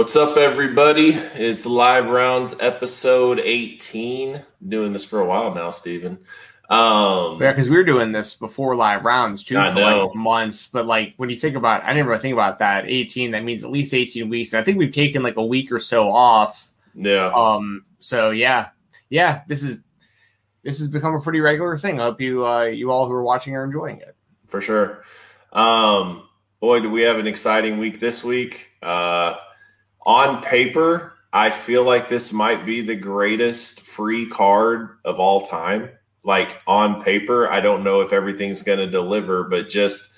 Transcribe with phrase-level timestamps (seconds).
[0.00, 1.10] What's up, everybody?
[1.10, 4.42] It's Live Rounds episode 18.
[4.66, 6.20] Doing this for a while now, Steven.
[6.70, 10.06] Um, Yeah, because we were doing this before live rounds too I for know.
[10.06, 10.66] like months.
[10.72, 12.86] But like when you think about, I never think about that.
[12.86, 14.54] Eighteen, that means at least eighteen weeks.
[14.54, 16.72] And I think we've taken like a week or so off.
[16.94, 17.30] yeah.
[17.34, 17.84] Um.
[17.98, 18.68] So yeah,
[19.10, 19.42] yeah.
[19.48, 19.80] This is
[20.62, 22.00] this has become a pretty regular thing.
[22.00, 24.16] I hope you uh, you all who are watching are enjoying it.
[24.46, 25.04] for sure.
[25.52, 26.26] Um,
[26.58, 28.68] boy, do we have an exciting week this week.
[28.82, 29.34] Uh,
[30.10, 35.90] on paper, I feel like this might be the greatest free card of all time.
[36.24, 40.10] Like on paper, I don't know if everything's going to deliver, but just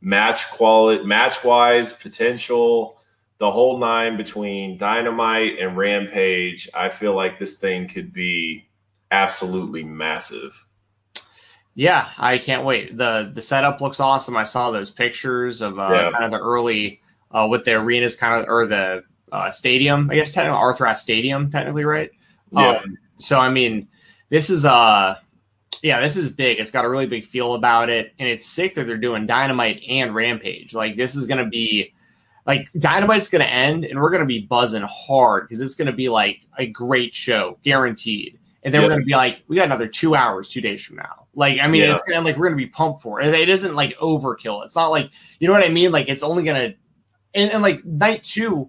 [0.00, 3.00] match quality, match wise, potential,
[3.38, 6.68] the whole nine between Dynamite and Rampage.
[6.72, 8.68] I feel like this thing could be
[9.10, 10.64] absolutely massive.
[11.74, 12.96] Yeah, I can't wait.
[12.96, 14.36] the The setup looks awesome.
[14.36, 16.10] I saw those pictures of uh, Yeah.
[16.12, 17.00] kind of the early
[17.32, 20.10] uh, with the arenas, kind of or the uh, stadium.
[20.10, 22.10] I guess technically Arthur Ashe Stadium, technically, right?
[22.52, 22.68] Yeah.
[22.70, 23.88] Um, so I mean,
[24.28, 25.16] this is uh
[25.82, 26.58] yeah, this is big.
[26.58, 29.82] It's got a really big feel about it, and it's sick that they're doing Dynamite
[29.88, 30.74] and Rampage.
[30.74, 31.94] Like this is gonna be
[32.46, 36.40] like Dynamite's gonna end, and we're gonna be buzzing hard because it's gonna be like
[36.58, 38.38] a great show, guaranteed.
[38.62, 41.26] And then we're gonna be like, we got another two hours, two days from now.
[41.34, 41.92] Like, I mean, Yeah.
[41.94, 43.32] it's gonna like we're gonna be pumped for it.
[43.32, 44.64] It isn't like overkill.
[44.64, 45.92] It's not like you know what I mean.
[45.92, 46.74] Like, it's only gonna
[47.34, 48.68] and, and like night two,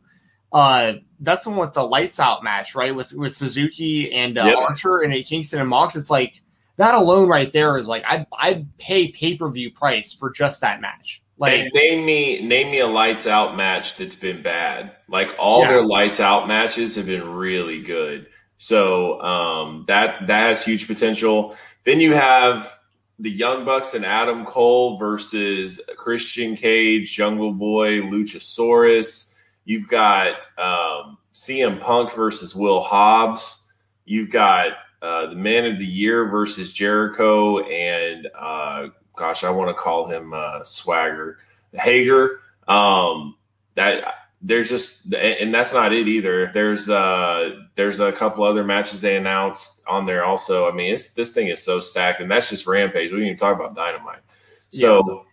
[0.52, 2.94] uh, that's the one with the lights out match, right?
[2.96, 4.58] With with Suzuki and uh, Yep.
[4.58, 5.96] Archer and Kingston and Mox.
[5.96, 6.42] It's like
[6.78, 10.62] that alone right there is like I I pay pay per view price for just
[10.62, 11.22] that match.
[11.38, 14.92] Like Like, name me name me a lights out match that's been bad.
[15.08, 15.70] Like all Yeah.
[15.70, 18.28] their lights out matches have been really good.
[18.58, 21.56] So um, that that has huge potential.
[21.84, 22.72] Then you have
[23.20, 29.31] the Young Bucks and Adam Cole versus Christian Cage, Jungle Boy, Luchasaurus.
[29.66, 33.74] You've got um, CM Punk versus Will Hobbs.
[34.06, 39.70] You've got uh, the Man of the Year versus Jericho and uh, gosh, I want
[39.70, 41.38] to call him uh, Swagger
[41.74, 42.42] Hager.
[42.68, 43.36] Um,
[43.76, 46.48] that there's just and that's not it either.
[46.48, 50.68] There's uh there's a couple other matches they announced on there also.
[50.68, 53.12] I mean, it's this thing is so stacked, and that's just Rampage.
[53.12, 54.22] We didn't even talk about Dynamite.
[54.70, 55.26] So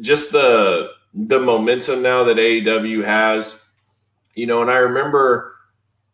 [0.00, 3.64] just the the momentum now that AEW has,
[4.38, 5.56] you know, and I remember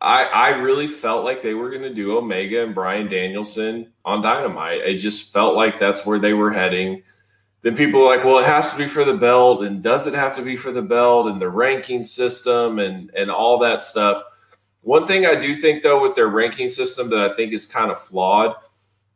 [0.01, 4.23] I I really felt like they were going to do Omega and Bryan Danielson on
[4.23, 4.81] Dynamite.
[4.81, 7.03] It just felt like that's where they were heading.
[7.61, 10.15] Then people were like, well, it has to be for the belt, and does it
[10.15, 14.23] have to be for the belt, and the ranking system, and and all that stuff.
[14.81, 17.91] One thing I do think though with their ranking system that I think is kind
[17.91, 18.57] of flawed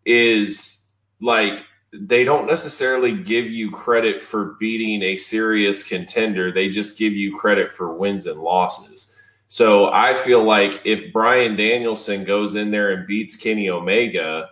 [0.05, 0.87] is
[1.23, 6.53] like they don't necessarily give you credit for beating a serious contender.
[6.53, 9.15] They just give you credit for wins and losses.
[9.49, 14.50] So I feel like if Bryan Danielson goes in there and beats Kenny Omega,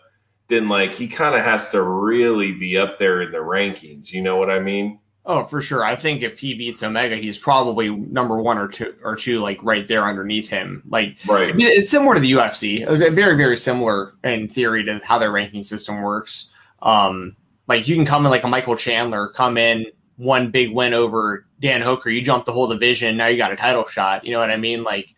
[0.48, 4.12] then like he kind of has to really be up there in the rankings.
[4.12, 4.98] You know what I mean?
[5.26, 5.84] oh for sure.
[5.84, 9.58] I think if he beats Omega, he's probably number one or two or two like
[9.62, 10.82] right there underneath him.
[10.88, 11.54] Like Right.
[11.56, 12.86] It's similar to the UFC.
[13.12, 16.52] Very, very similar in theory to how their ranking system works.
[16.82, 17.36] Um,
[17.68, 21.46] like you can come in like a Michael Chandler, come in one big win over
[21.60, 24.24] Dan Hooker, you jump the whole division, now you got a title shot.
[24.24, 24.82] You know what I mean?
[24.82, 25.14] Like,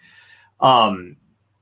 [0.61, 1.17] um,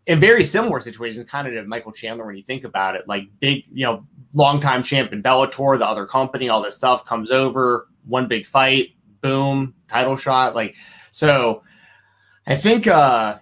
[0.06, 3.08] in very similar situations, kind of to Michael Chandler when you think about it.
[3.08, 7.30] Like big, you know, longtime champ in Bellator, the other company, all this stuff comes
[7.30, 8.90] over, one big fight,
[9.20, 10.54] boom, title shot.
[10.54, 10.76] Like,
[11.10, 11.62] so
[12.46, 13.38] I think, uh,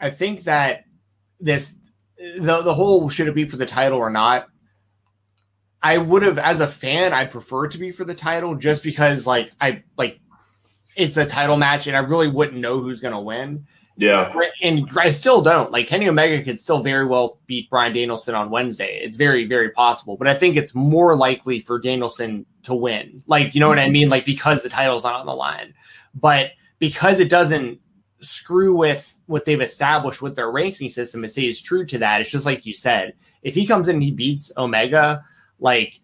[0.00, 0.84] I think that
[1.40, 1.74] this
[2.18, 4.48] the the whole should it be for the title or not.
[5.82, 9.26] I would have as a fan, I'd prefer to be for the title just because
[9.26, 10.20] like I like
[10.96, 13.66] it's a title match and I really wouldn't know who's gonna win.
[13.96, 14.32] Yeah.
[14.62, 15.70] And I still don't.
[15.70, 19.00] Like Kenny Omega could still very well beat Bryan Danielson on Wednesday.
[19.02, 20.16] It's very, very possible.
[20.16, 23.22] But I think it's more likely for Danielson to win.
[23.26, 24.08] Like, you know what I mean?
[24.08, 25.74] Like because the title's not on the line.
[26.14, 27.80] But because it doesn't
[28.20, 32.20] screw with what they've established with their ranking system, it stays true to that.
[32.20, 33.14] It's just like you said.
[33.42, 35.24] If he comes in and he beats Omega,
[35.62, 36.00] like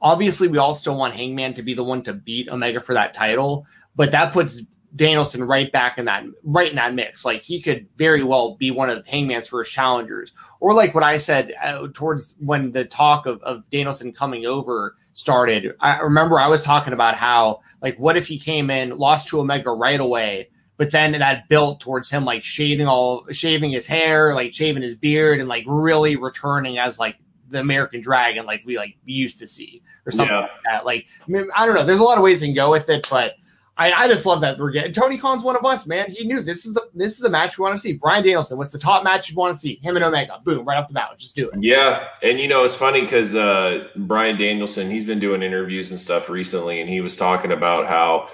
[0.00, 3.14] obviously we all still want Hangman to be the one to beat Omega for that
[3.14, 3.66] title,
[3.96, 4.62] but that puts
[4.94, 7.24] Danielson right back in that right in that mix.
[7.24, 11.18] Like he could very well be one of Hangman's first challengers, or like what I
[11.18, 15.74] said uh, towards when the talk of, of Danielson coming over started.
[15.80, 19.40] I remember I was talking about how like what if he came in, lost to
[19.40, 24.32] Omega right away, but then that built towards him like shaving all shaving his hair,
[24.34, 27.16] like shaving his beard, and like really returning as like
[27.54, 30.42] the American Dragon, like we like used to see or something Yeah.
[30.42, 30.84] like that.
[30.84, 31.84] Like I, mean, I don't know.
[31.84, 33.34] There's a lot of ways you can go with it, but
[33.76, 36.08] I, I just love that we're getting Tony Khan's one of us, man.
[36.08, 37.94] He knew this is the this is the match we want to see.
[37.94, 39.80] Bryan Danielson, what's the top match you want to see?
[39.82, 41.60] Him and Omega, boom, right off the bat, just do it.
[41.60, 45.98] Yeah, and you know it's funny because uh, Bryan Danielson, he's been doing interviews and
[45.98, 48.28] stuff recently, and he was talking about how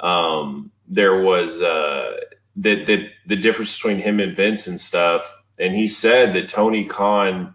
[0.00, 2.16] um, there was uh,
[2.56, 6.84] the, the the difference between him and Vince and stuff, and he said that Tony
[6.84, 7.54] Khan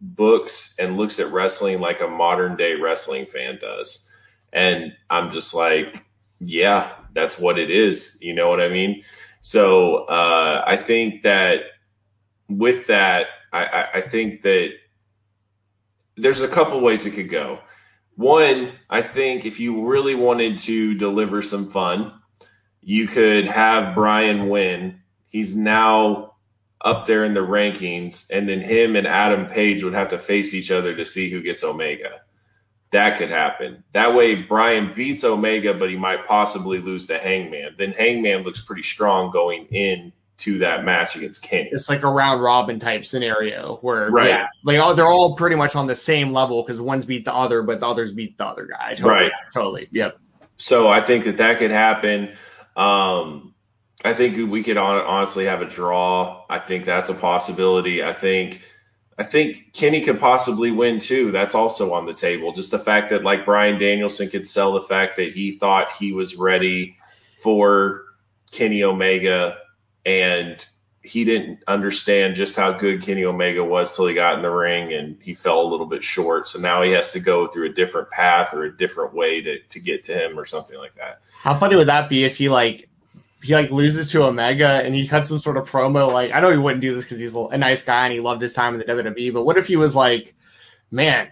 [0.00, 4.08] books and looks at wrestling like a modern day wrestling fan does,
[4.52, 6.06] and I'm just like
[6.40, 8.18] yeah, that's what it is.
[8.20, 9.02] You know what I mean?
[9.40, 11.62] So uh, I think that
[12.48, 14.72] with that, I, I think that
[16.16, 17.60] there's a couple ways it could go.
[18.16, 22.12] One, I think if you really wanted to deliver some fun,
[22.80, 25.00] you could have Bryan win.
[25.26, 26.35] He's now
[26.86, 30.54] up there in the rankings, and then him and Adam Page would have to face
[30.54, 32.20] each other to see who gets Omega.
[32.92, 33.82] That could happen.
[33.92, 37.74] That way, Bryan beats Omega, but he might possibly lose to Hangman.
[37.76, 41.70] Then Hangman looks pretty strong going in to that match against Kenny.
[41.72, 44.28] It's like a round robin type scenario where right.
[44.28, 47.34] yeah, like oh, they're all pretty much on the same level because one's beat the
[47.34, 48.90] other, but the others beat the other guy.
[48.90, 49.32] Totally, right.
[49.52, 49.88] Totally.
[49.90, 50.20] Yep.
[50.56, 52.36] So I think that that could happen.
[52.76, 53.54] Um,
[54.06, 56.44] I think we could honestly have a draw.
[56.48, 58.04] I think that's a possibility.
[58.04, 58.62] I think
[59.18, 61.30] I think Kenny could possibly win too.
[61.30, 62.52] That's also on the table.
[62.52, 66.12] Just the fact that like Bryan Danielson could sell the fact that he thought he
[66.12, 66.96] was ready
[67.36, 68.04] for
[68.52, 69.58] Kenny Omega
[70.04, 70.64] and
[71.02, 74.92] he didn't understand just how good Kenny Omega was till he got in the ring
[74.92, 76.46] and he fell a little bit short.
[76.48, 79.60] So now he has to go through a different path or a different way to,
[79.60, 81.20] to get to him or something like that.
[81.32, 82.85] How funny would that be if he like
[83.46, 86.12] he like loses to Omega and he cuts some sort of promo.
[86.12, 88.42] Like I know he wouldn't do this because he's a nice guy and he loved
[88.42, 89.32] his time in the WWE.
[89.32, 90.34] But what if he was like,
[90.90, 91.30] man,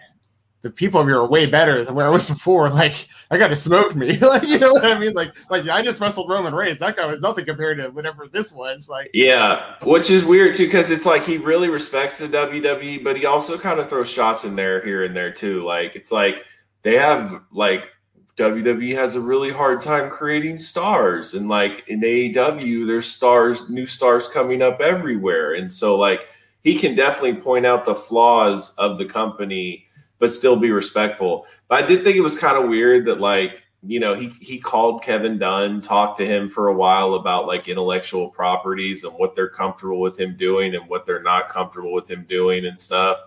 [0.61, 2.69] the people here are way better than where I was before.
[2.69, 4.17] Like I got to smoke me.
[4.19, 5.13] like you know what I mean?
[5.13, 6.79] Like like I just wrestled Roman Reigns.
[6.79, 8.87] That guy was nothing compared to whatever this was.
[8.87, 13.17] Like yeah, which is weird too because it's like he really respects the WWE, but
[13.17, 15.63] he also kind of throws shots in there here and there too.
[15.63, 16.45] Like it's like
[16.83, 17.89] they have like
[18.37, 21.33] WWE has a really hard time creating stars.
[21.33, 25.53] And like in AEW, there's stars, new stars coming up everywhere.
[25.53, 26.27] And so like
[26.63, 29.85] he can definitely point out the flaws of the company,
[30.19, 31.45] but still be respectful.
[31.69, 34.57] But I did think it was kind of weird that like, you know, he he
[34.57, 39.35] called Kevin Dunn, talked to him for a while about like intellectual properties and what
[39.35, 43.21] they're comfortable with him doing and what they're not comfortable with him doing and stuff.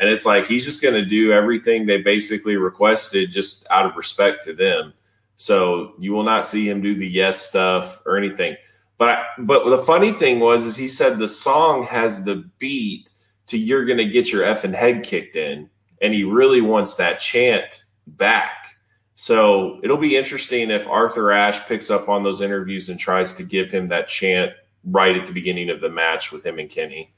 [0.00, 3.96] And it's like he's just going to do everything they basically requested just out of
[3.96, 4.94] respect to them.
[5.36, 8.56] So you will not see him do the yes stuff or anything.
[8.98, 13.10] But but the funny thing was is he said the song has the beat
[13.46, 15.70] to you're going to get your effing head kicked in
[16.00, 18.78] and he really wants that chant back.
[19.16, 23.42] So it'll be interesting if Arthur Ashe picks up on those interviews and tries to
[23.42, 24.52] give him that chant
[24.84, 27.12] right at the beginning of the match with him and Kenny.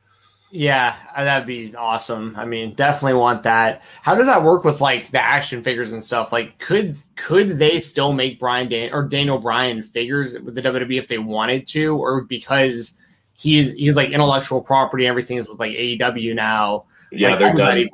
[0.55, 2.35] Yeah, uh, that'd be awesome.
[2.37, 3.81] I mean, definitely want that.
[4.03, 6.31] How does that work with like the action figures and stuff?
[6.31, 10.99] Like, could could they still make Brian Dan or Daniel Bryan figures with the WWE
[10.99, 12.93] if they wanted to, or because
[13.33, 16.85] he's he's like intellectual property, everything is with like AEW now.
[17.11, 17.89] Yeah, like, they're done.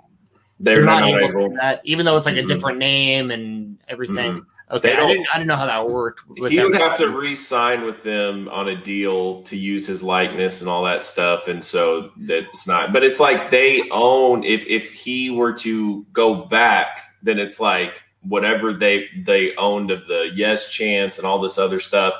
[0.59, 1.43] They're, they're, not, not able, able.
[1.43, 2.51] to do that, even though it's like mm-hmm.
[2.51, 4.33] a different name and everything.
[4.33, 4.58] Mm-hmm.
[4.71, 6.25] Okay, I didn't, I didn't know how that worked.
[6.49, 10.69] he would have to re-sign with them on a deal to use his likeness and
[10.69, 12.93] all that stuff, and so that's not.
[12.93, 14.45] But it's like they own.
[14.45, 20.07] If if he were to go back, then it's like whatever they they owned of
[20.07, 22.15] the yes chance and all this other stuff.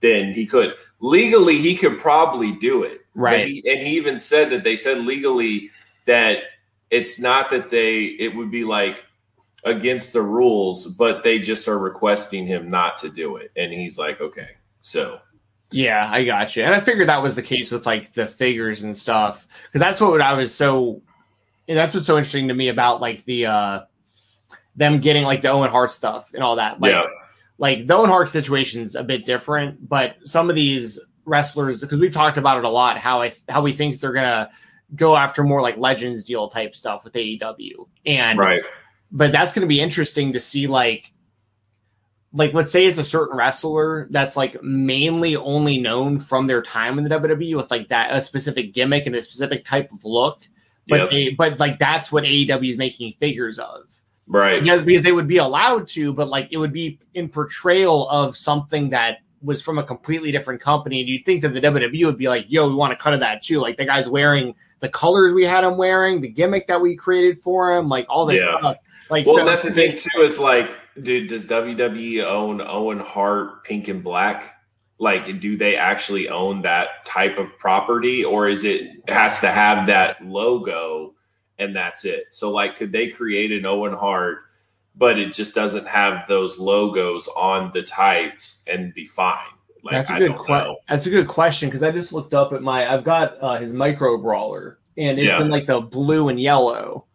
[0.00, 3.46] Then he could legally he could probably do it, right?
[3.48, 5.70] He, and he even said that they said legally
[6.06, 6.42] that
[6.90, 9.04] it's not that they it would be like
[9.68, 13.50] against the rules, but they just are requesting him not to do it.
[13.56, 14.50] And he's like, okay,
[14.82, 15.20] so.
[15.70, 16.62] Yeah, I got you.
[16.62, 19.46] And I figured that was the case with like the figures and stuff.
[19.72, 21.02] Cause that's what I was so,
[21.66, 23.80] that's what's so interesting to me about like the, uh,
[24.76, 26.80] them getting like the Owen Hart stuff and all that.
[26.80, 27.04] Like, yeah.
[27.58, 32.12] like the Owen Hart situation's a bit different, but some of these wrestlers, because we've
[32.12, 34.50] talked about it a lot, how I, how we think they're going to
[34.94, 37.86] go after more like legends deal type stuff with AEW.
[38.06, 38.62] And, right
[39.10, 41.12] but that's going to be interesting to see like
[42.32, 46.98] like let's say it's a certain wrestler that's like mainly only known from their time
[46.98, 50.42] in the WWE with like that a specific gimmick and a specific type of look.
[50.88, 51.10] But yep.
[51.10, 53.82] they but like that's what AEW is making figures of.
[54.26, 54.62] Right.
[54.62, 58.36] Because because they would be allowed to, but like it would be in portrayal of
[58.36, 61.00] something that was from a completely different company.
[61.00, 63.20] And you'd think that the WWE would be like, yo, we want to cut of
[63.20, 63.58] that too.
[63.58, 67.42] Like the guy's wearing the colors we had him wearing, the gimmick that we created
[67.42, 68.58] for him, like all this yeah.
[68.58, 68.76] stuff.
[69.10, 70.20] Like, well, so that's the thing too.
[70.20, 74.54] Is like dude, does WWE own Owen Hart Pink and Black?
[74.98, 79.86] Like, do they actually own that type of property, or is it has to have
[79.86, 81.14] that logo
[81.58, 82.26] and that's it?
[82.30, 84.38] So, like, could they create an Owen Hart,
[84.96, 89.38] but it just doesn't have those logos on the tights and be fine?
[89.84, 90.76] Like, that's a good question.
[90.88, 92.92] That's a good question because I just looked up at my.
[92.92, 95.40] I've got uh, his micro brawler, and it's yeah.
[95.40, 97.06] in like the blue and yellow.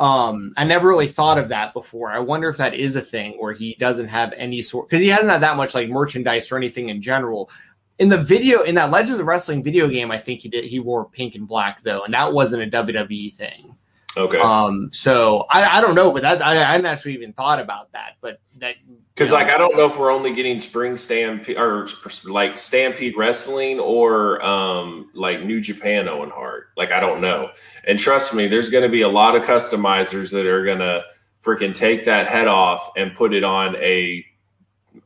[0.00, 2.10] Um, I never really thought of that before.
[2.10, 5.08] I wonder if that is a thing where he doesn't have any sort because he
[5.08, 7.50] hasn't had that much like merchandise or anything in general.
[7.98, 10.64] In the video, in that Legends of Wrestling video game, I think he did.
[10.64, 13.76] He wore pink and black though, and that wasn't a WWE thing.
[14.16, 14.38] Okay.
[14.38, 14.88] Um.
[14.90, 18.16] So I, I don't know, but that I, I hadn't actually even thought about that.
[18.22, 18.76] But that
[19.20, 21.88] because like I don't know if we're only getting Spring Stampede or
[22.24, 26.68] like Stampede Wrestling or um like New Japan Owen Hart.
[26.74, 27.50] Like I don't know.
[27.86, 31.04] And trust me, there's going to be a lot of customizers that are going to
[31.44, 34.24] freaking take that head off and put it on a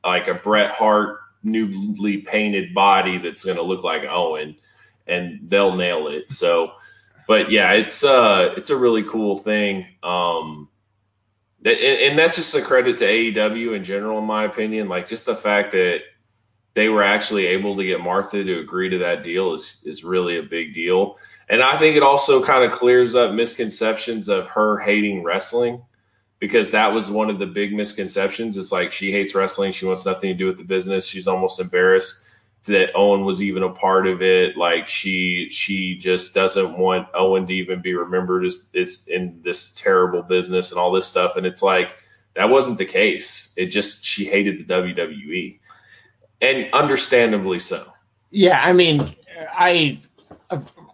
[0.05, 4.55] like a Bret Hart newly painted body that's going to look like Owen,
[5.09, 6.31] and they'll nail it.
[6.31, 6.71] So
[7.27, 9.87] but yeah, it's uh it's a really cool thing.
[10.05, 10.69] Um
[11.65, 14.89] and that's just a credit to AEW in general, in my opinion.
[14.89, 16.03] Like just the fact that
[16.75, 20.37] they were actually able to get Martha to agree to that deal is is really
[20.39, 21.19] a big deal.
[21.49, 25.83] And I think it also kind of clears up misconceptions of her hating wrestling
[26.39, 28.57] because that was one of the big misconceptions.
[28.57, 31.07] It's like she hates wrestling, she wants nothing to do with the business.
[31.07, 32.24] She's almost embarrassed
[32.65, 34.57] that Owen was even a part of it.
[34.57, 39.73] Like she she just doesn't want Owen to even be remembered as, as in this
[39.75, 41.37] terrible business and all this stuff.
[41.37, 41.97] And it's like
[42.35, 43.53] that wasn't the case.
[43.57, 45.59] It just she hated the WWE,
[46.41, 47.93] and understandably so.
[48.31, 49.15] Yeah, I mean,
[49.53, 50.01] I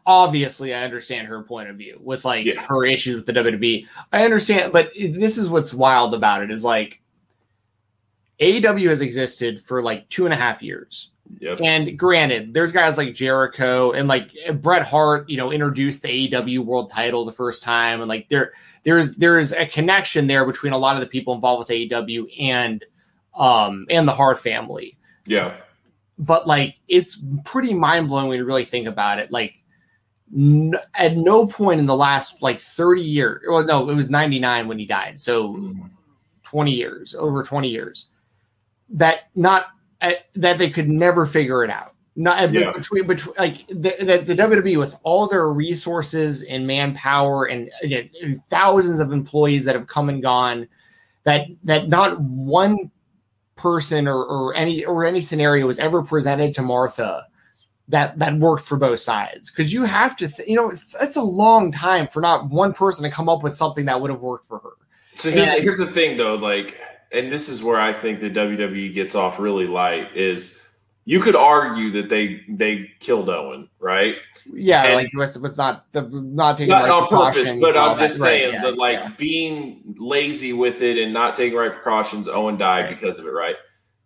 [0.05, 2.61] obviously I understand her point of view with like yeah.
[2.61, 3.87] her issues with the WWE.
[4.13, 7.01] I understand, but this is what's wild about it is like
[8.41, 11.61] AEW has existed for like two and a half years Yep.
[11.63, 16.65] And granted, there's guys like Jericho and like Bret Hart, you know, introduced the AEW
[16.65, 18.53] World Title the first time, and like there,
[18.85, 22.85] there's there's a connection there between a lot of the people involved with AEW and
[23.35, 24.99] um and the Hart family.
[25.27, 25.57] Yeah.
[26.19, 29.31] But like, it's pretty mind blowing when you really think about it.
[29.31, 29.55] Like,
[30.37, 34.69] n- at no point in the last like 30 years, well, no, it was 99
[34.69, 35.91] when he died, so mm.
[36.43, 38.07] 20 years, over 20 years,
[38.91, 39.69] that not
[40.01, 41.95] Uh, that they could never figure it out.
[42.17, 42.73] Not uh, yeah.
[42.73, 48.43] between between like the, the, the, WWE with all their resources and manpower and, and
[48.49, 50.67] thousands of employees that have come and gone,
[51.25, 52.91] that that not one
[53.57, 57.27] person or, or any or any scenario was ever presented to Martha
[57.89, 61.23] that that worked for both sides because you have to th- you know it's a
[61.23, 64.47] long time for not one person to come up with something that would have worked
[64.47, 64.71] for her.
[65.15, 66.81] So here's, and, here's the thing though, like
[67.13, 70.61] and this is where I think the WWE gets off really light is
[71.05, 74.15] you could argue that they they killed Owen, right?
[74.53, 77.99] Yeah, and like with with not the not taking not right on purpose, but I'm
[77.99, 78.25] just that.
[78.25, 79.13] saying right, yeah, like yeah.
[79.17, 82.29] being lazy with it and not taking right precautions.
[82.29, 82.95] Owen died right.
[82.95, 83.57] because of it, right?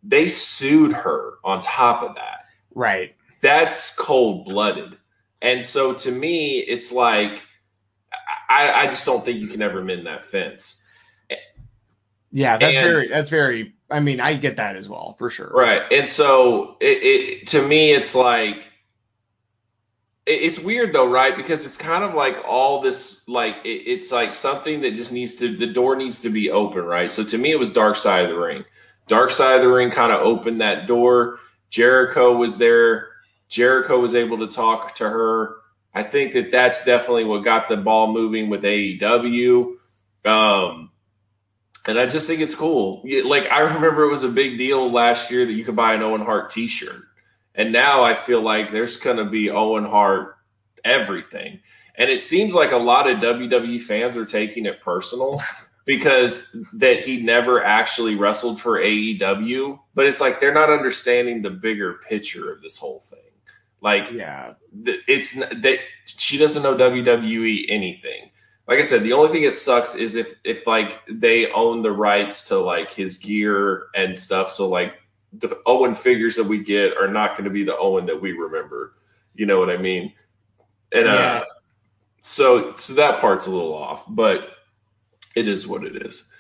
[0.03, 3.15] They sued her on top of that, right?
[3.43, 4.97] That's cold blooded,
[5.43, 7.45] and so to me, it's like
[8.49, 10.84] I, I just don't think you can ever mend that fence.
[12.35, 15.51] Yeah, that's and, very that's very I mean, I get that as well, for sure.
[15.55, 15.83] Right.
[15.93, 18.73] And so it, it to me it's like
[20.27, 21.37] it's weird though, right?
[21.37, 25.37] Because it's kind of like all this like it, it's like something that just needs
[25.37, 27.13] to the door needs to be open, right?
[27.13, 28.65] So to me it was dark side of the ring.
[29.07, 31.39] Dark side of the ring kind of opened that door.
[31.71, 33.11] Jericho was there.
[33.49, 35.57] Jericho was able to talk to her.
[35.95, 39.77] I think that that's definitely what got the ball moving with AEW.
[40.25, 40.91] Um,
[41.87, 43.03] and I just think it's cool.
[43.25, 46.03] Like I remember it was a big deal last year that you could buy an
[46.03, 47.03] Owen Hart T-shirt,
[47.55, 50.37] and now I feel like there's going to be Owen Hart
[50.85, 51.61] everything.
[51.97, 55.41] And it seems like a lot of WWE fans are taking it personal
[55.85, 61.51] because that he never actually wrestled for AEW, but it's like they're not understanding the
[61.51, 63.19] bigger picture of this whole thing.
[63.81, 68.31] Like, yeah, it's that she doesn't know WWE anything
[68.67, 71.93] like I said, the only thing that sucks is if if like they own the
[71.93, 74.51] rights to like his gear and stuff.
[74.51, 74.95] So like
[75.33, 78.33] the Owen figures that we get are not going to be the Owen that we
[78.33, 78.95] remember.
[79.35, 80.13] You know what I mean?
[80.93, 81.33] And uh, yeah.
[81.41, 81.45] uh,
[82.23, 84.51] so so that part's a little off, but
[85.35, 86.31] it is what it is.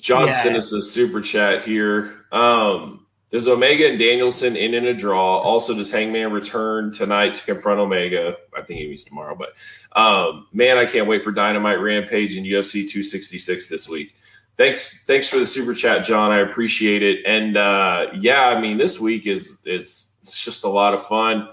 [0.00, 0.42] John yeah.
[0.42, 2.24] sent us a super chat here.
[2.32, 3.03] Um,
[3.34, 5.38] does Omega and Danielson end in a draw?
[5.38, 8.36] Also, does Hangman return tonight to confront Omega?
[8.56, 9.54] I think he means tomorrow, but
[10.00, 14.14] um, man, I can't wait for Dynamite Rampage and UFC 266 this week.
[14.56, 16.30] thanks thanks for the super chat, John.
[16.30, 17.26] I appreciate it.
[17.26, 21.48] And uh, yeah, I mean, this week is is it's just a lot of fun.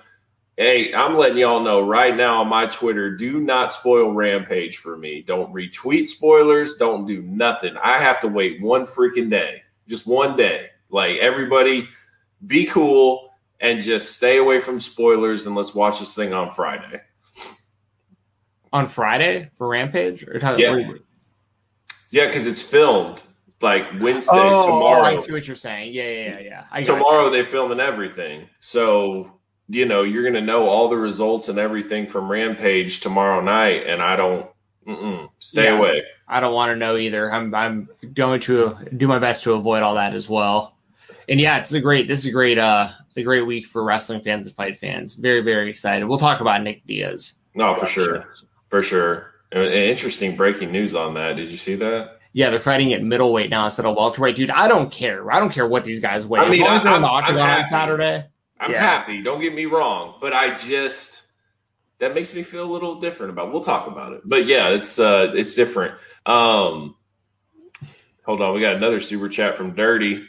[0.57, 4.99] Hey, I'm letting y'all know right now on my Twitter, do not spoil Rampage for
[4.99, 5.23] me.
[5.23, 6.77] Don't retweet spoilers.
[6.77, 7.75] Don't do nothing.
[7.83, 10.70] I have to wait one freaking day, just one day.
[10.91, 11.87] Like everybody,
[12.45, 17.01] be cool and just stay away from spoilers and let's watch this thing on Friday.
[18.73, 20.23] On Friday for Rampage?
[20.23, 20.93] Or yeah,
[22.09, 23.21] yeah, because it's filmed
[23.61, 25.03] like Wednesday oh, tomorrow.
[25.03, 25.93] I see what you're saying.
[25.93, 26.65] Yeah, yeah, yeah.
[26.73, 26.81] yeah.
[26.81, 29.31] tomorrow they're filming everything, so
[29.69, 33.85] you know you're going to know all the results and everything from Rampage tomorrow night,
[33.87, 34.47] and I don't.
[35.39, 36.03] stay yeah, away.
[36.27, 37.31] I don't want to know either.
[37.31, 40.77] I'm I'm going to do my best to avoid all that as well.
[41.31, 42.09] And yeah, it's a great.
[42.09, 45.13] This is a great uh a great week for wrestling fans and fight fans.
[45.13, 46.05] Very very excited.
[46.05, 47.35] We'll talk about Nick Diaz.
[47.55, 48.25] No, for sure,
[48.67, 49.31] for sure.
[49.53, 51.37] Interesting breaking news on that.
[51.37, 52.19] Did you see that?
[52.33, 54.35] Yeah, they're fighting at middleweight now instead of welterweight.
[54.35, 55.31] Dude, I don't care.
[55.31, 56.41] I don't care what these guys weigh.
[56.41, 58.25] I mean, as long as they're in the octagon on Saturday.
[58.59, 58.79] I'm yeah.
[58.79, 59.23] happy.
[59.23, 61.27] Don't get me wrong, but I just
[61.99, 63.53] that makes me feel a little different about.
[63.53, 65.95] We'll talk about it, but yeah, it's uh it's different.
[66.25, 66.95] Um,
[68.25, 70.27] hold on, we got another super chat from Dirty.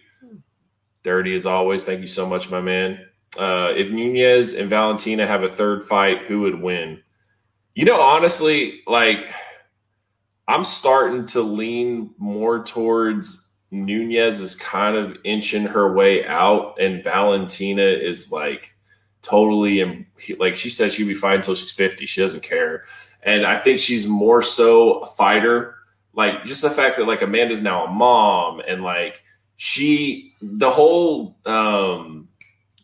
[1.05, 1.85] Dirty as always.
[1.85, 3.07] Thank you so much, my man.
[3.39, 7.03] Uh, if Nunes and Valentina have a third fight, who would win?
[7.75, 9.27] You know, honestly, like
[10.47, 17.03] I'm starting to lean more towards Nunes is kind of inching her way out, and
[17.03, 18.75] Valentina is like
[19.23, 20.05] totally and
[20.39, 22.07] like she said she'd be fine until she's 50.
[22.07, 22.85] She doesn't care.
[23.23, 25.77] And I think she's more so a fighter.
[26.13, 29.23] Like just the fact that like Amanda's now a mom and like
[29.57, 32.29] she the whole um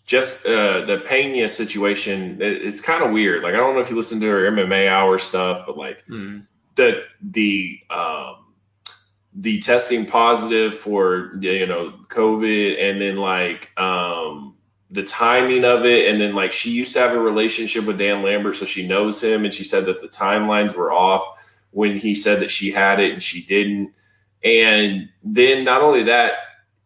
[0.07, 3.43] just uh the Pena situation it, it's kind of weird.
[3.43, 6.47] Like I don't know if you listen to her MMA hour stuff, but like mm.
[6.77, 8.49] the the um
[9.41, 14.57] the testing positive for you know COVID, and then like um,
[14.91, 18.23] the timing of it, and then like she used to have a relationship with Dan
[18.23, 21.25] Lambert, so she knows him, and she said that the timelines were off
[21.71, 23.93] when he said that she had it and she didn't.
[24.43, 26.35] And then not only that,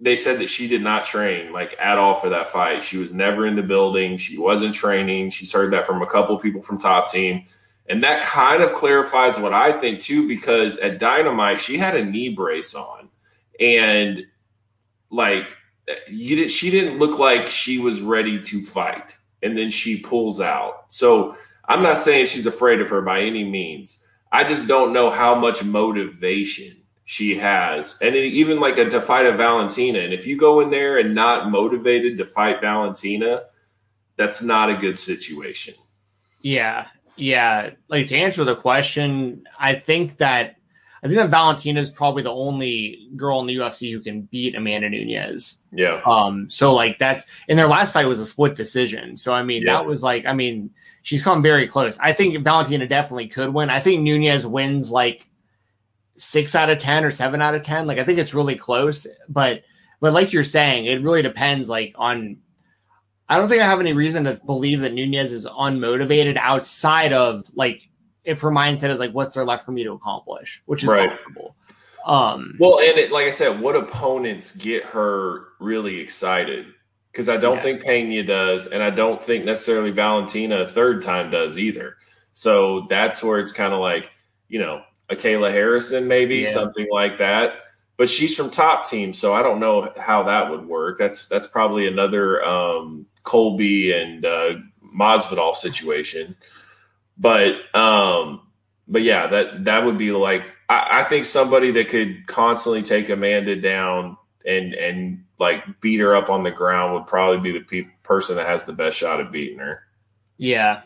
[0.03, 2.83] they said that she did not train like at all for that fight.
[2.83, 4.19] She was never in the building.
[4.19, 5.31] She wasn't training.
[5.31, 7.45] She's heard that from a couple people from top team.
[7.89, 12.05] And that kind of clarifies what I think too, because at Dynamite, she had a
[12.05, 13.11] knee brace on.
[13.61, 14.27] And
[15.09, 15.57] like
[16.09, 19.17] you did she didn't look like she was ready to fight.
[19.41, 20.87] And then she pulls out.
[20.89, 21.37] So
[21.67, 24.05] I'm not saying she's afraid of her by any means.
[24.33, 26.82] I just don't know how much motivation
[27.13, 27.99] she has.
[28.01, 29.99] And even like a to fight a Valentina.
[29.99, 33.43] And if you go in there and not motivated to fight Valentina,
[34.17, 35.75] that's not a good situation.
[36.41, 36.87] Yeah.
[37.17, 40.57] Yeah, like to answer the question, I think that
[41.03, 44.55] I think that Valentina is probably the only girl in the UFC who can beat
[44.55, 45.59] Amanda Nunes.
[45.71, 46.01] Yeah.
[46.07, 46.49] Um.
[46.49, 49.19] So like that's in their last fight was a split decision.
[49.19, 49.75] So I mean yeah.
[49.75, 50.71] that was like I mean
[51.03, 51.99] she's come very close.
[52.01, 53.69] I think Valentina definitely could win.
[53.69, 55.29] I think Nunes wins like
[56.23, 57.87] six out of ten or seven out of ten.
[57.87, 59.07] Like I think it's really close.
[59.29, 59.63] But
[60.01, 62.39] but like you're saying, it really depends like on
[63.29, 67.47] I don't think I have any reason to believe that Nunes is unmotivated outside of
[67.55, 67.89] like
[68.25, 71.11] if her mindset is like, what's there left for me to accomplish, which is right.
[71.11, 71.57] possible.
[72.05, 76.67] Um, well, and it, like I said, what opponents get her really excited?
[77.11, 77.63] Because I don't yeah.
[77.63, 81.97] think Pena does, and I don't think necessarily Valentina a third time does either.
[82.35, 84.11] So that's where it's kind of like,
[84.49, 86.53] you know, a Kayla Harrison, maybe yeah.
[86.53, 87.55] something like that.
[87.97, 90.99] But she's from top team, so I don't know how that would work.
[90.99, 96.35] That's that's probably another um, Colby and uh, Masvidal situation.
[97.19, 98.41] But um,
[98.89, 103.09] but yeah, that that would be like I, I think somebody that could constantly take
[103.09, 107.65] Amanda down and and like beat her up on the ground would probably be the
[107.65, 109.83] pe- person that has the best shot at beating her.
[110.39, 110.83] Yeah,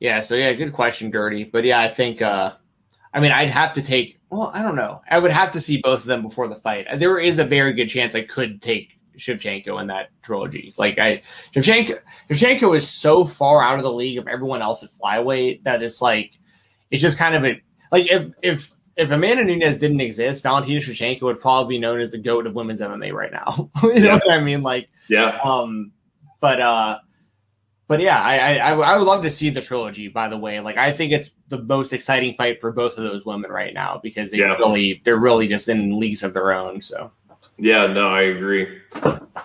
[0.00, 0.20] yeah.
[0.20, 1.44] So yeah, good question, Dirty.
[1.44, 2.54] But yeah, I think uh,
[3.14, 4.18] I mean I'd have to take.
[4.28, 5.00] Well, I don't know.
[5.08, 6.86] I would have to see both of them before the fight.
[6.96, 10.74] There is a very good chance I could take Shevchenko in that trilogy.
[10.76, 11.22] Like I
[11.54, 15.82] Shevchenko Shevchenko is so far out of the league of everyone else at flyweight that
[15.82, 16.32] it's like
[16.90, 17.60] it's just kind of a
[17.92, 22.10] like if if if Amanda Nunes didn't exist, Valentina Shevchenko would probably be known as
[22.10, 23.70] the goat of women's MMA right now.
[23.82, 24.02] you yeah.
[24.02, 24.62] know what I mean?
[24.62, 25.38] Like yeah.
[25.44, 25.92] Um
[26.40, 26.98] but uh
[27.86, 30.08] but yeah, I, I I would love to see the trilogy.
[30.08, 33.24] By the way, like I think it's the most exciting fight for both of those
[33.24, 34.54] women right now because they yeah.
[34.54, 36.80] really they're really just in leagues of their own.
[36.80, 37.10] So
[37.58, 38.80] yeah, no, I agree.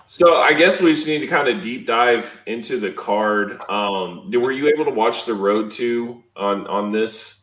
[0.06, 3.60] So I guess we just need to kind of deep dive into the card.
[3.68, 7.36] Um, were you able to watch the road to on on this?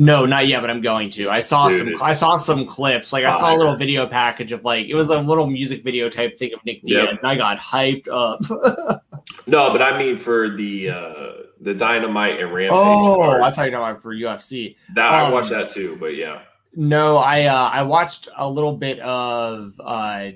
[0.00, 1.28] No, not yet, but I'm going to.
[1.28, 1.88] I saw Dude, some.
[1.88, 3.12] it's I saw some clips.
[3.12, 6.08] Like I saw a little video package of like it was a little music video
[6.08, 7.08] type thing of Nick Yep.
[7.08, 9.02] Diaz, and I got hyped up.
[9.46, 12.78] No, but I mean for the uh the Dynamite and Rampage.
[12.78, 13.42] oh, card.
[13.42, 14.76] I thought you were talking for UFC.
[14.94, 16.42] that I um, watched that too, but yeah.
[16.74, 20.28] No, I uh, I watched a little bit of uh,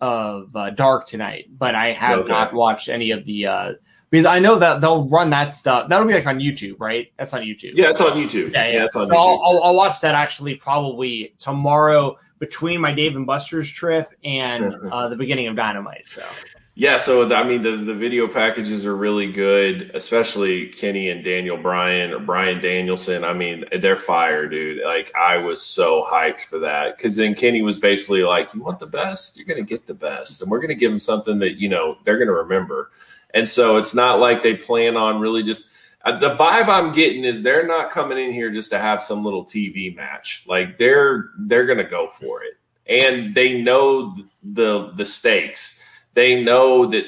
[0.00, 2.28] of uh, Dark tonight, but I have Okay.
[2.32, 3.72] not watched any of the uh,
[4.10, 5.88] because I know that they'll run that stuff.
[5.88, 7.12] That'll be like on YouTube, right?
[7.18, 7.72] That's on YouTube.
[7.74, 8.52] Yeah, it's on YouTube.
[8.52, 8.84] yeah, yeah.
[8.84, 9.42] it's on so I'll, YouTube.
[9.44, 14.88] I'll, I'll watch that actually probably tomorrow between my Dave and Buster's trip and Mhm.
[14.92, 16.08] uh, the beginning of Dynamite.
[16.08, 16.22] So
[16.76, 21.22] Yeah, so the, I mean the the video packages are really good, especially Kenny and
[21.22, 23.22] Daniel Bryan or Bryan Danielson.
[23.22, 24.82] I mean, they're fire, dude.
[24.84, 28.80] Like I was so hyped for that because then Kenny was basically like, "You want
[28.80, 29.36] the best?
[29.38, 32.18] You're gonna get the best, and we're gonna give them something that you know they're
[32.18, 32.90] gonna remember."
[33.34, 35.70] And so it's not like they plan on really just.
[36.04, 39.24] uh, The vibe I'm getting is they're not coming in here just to have some
[39.24, 40.42] little TV match.
[40.48, 42.54] Like they're they're gonna go for it,
[42.88, 45.73] and they know the the stakes
[46.14, 47.06] they know that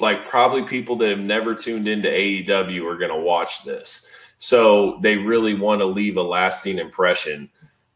[0.00, 4.06] like probably people that have never tuned into AEW are going to watch this.
[4.38, 7.50] So they really want to leave a lasting impression.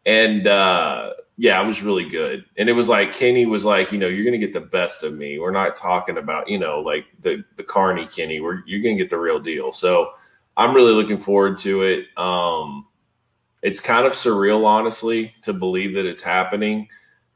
[0.04, 2.44] And uh yeah, it was really good.
[2.56, 5.02] And it was like Kenny was like, you know, you're going to get the best
[5.02, 5.38] of me.
[5.38, 8.40] We're not talking about, you know, like the the Carney Kenny.
[8.40, 9.72] We're you're going to get the real deal.
[9.72, 10.10] So
[10.56, 12.06] I'm really looking forward to it.
[12.16, 12.86] Um
[13.62, 16.88] it's kind of surreal honestly to believe that it's happening.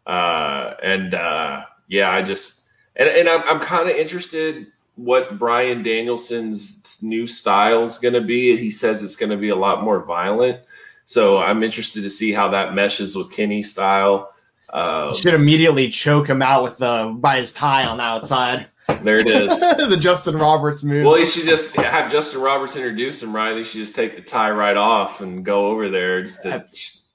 [0.05, 2.66] Uh and uh yeah, I just
[2.97, 8.23] and, and I'm, I'm kind of interested what Bryan Danielson's new style is going to
[8.23, 8.57] be.
[8.57, 10.61] He says it's going to be a lot more violent.
[11.05, 14.33] So I'm interested to see how that meshes with Kenny's style.
[14.69, 18.67] Uh, should immediately choke him out with the by his tie on the outside.
[19.03, 19.61] there it is.
[19.61, 21.07] the Justin Roberts move.
[21.07, 23.55] Well, you should just have Justin Roberts introduce him, right?
[23.55, 26.65] They should just take the tie right off and go over there just to,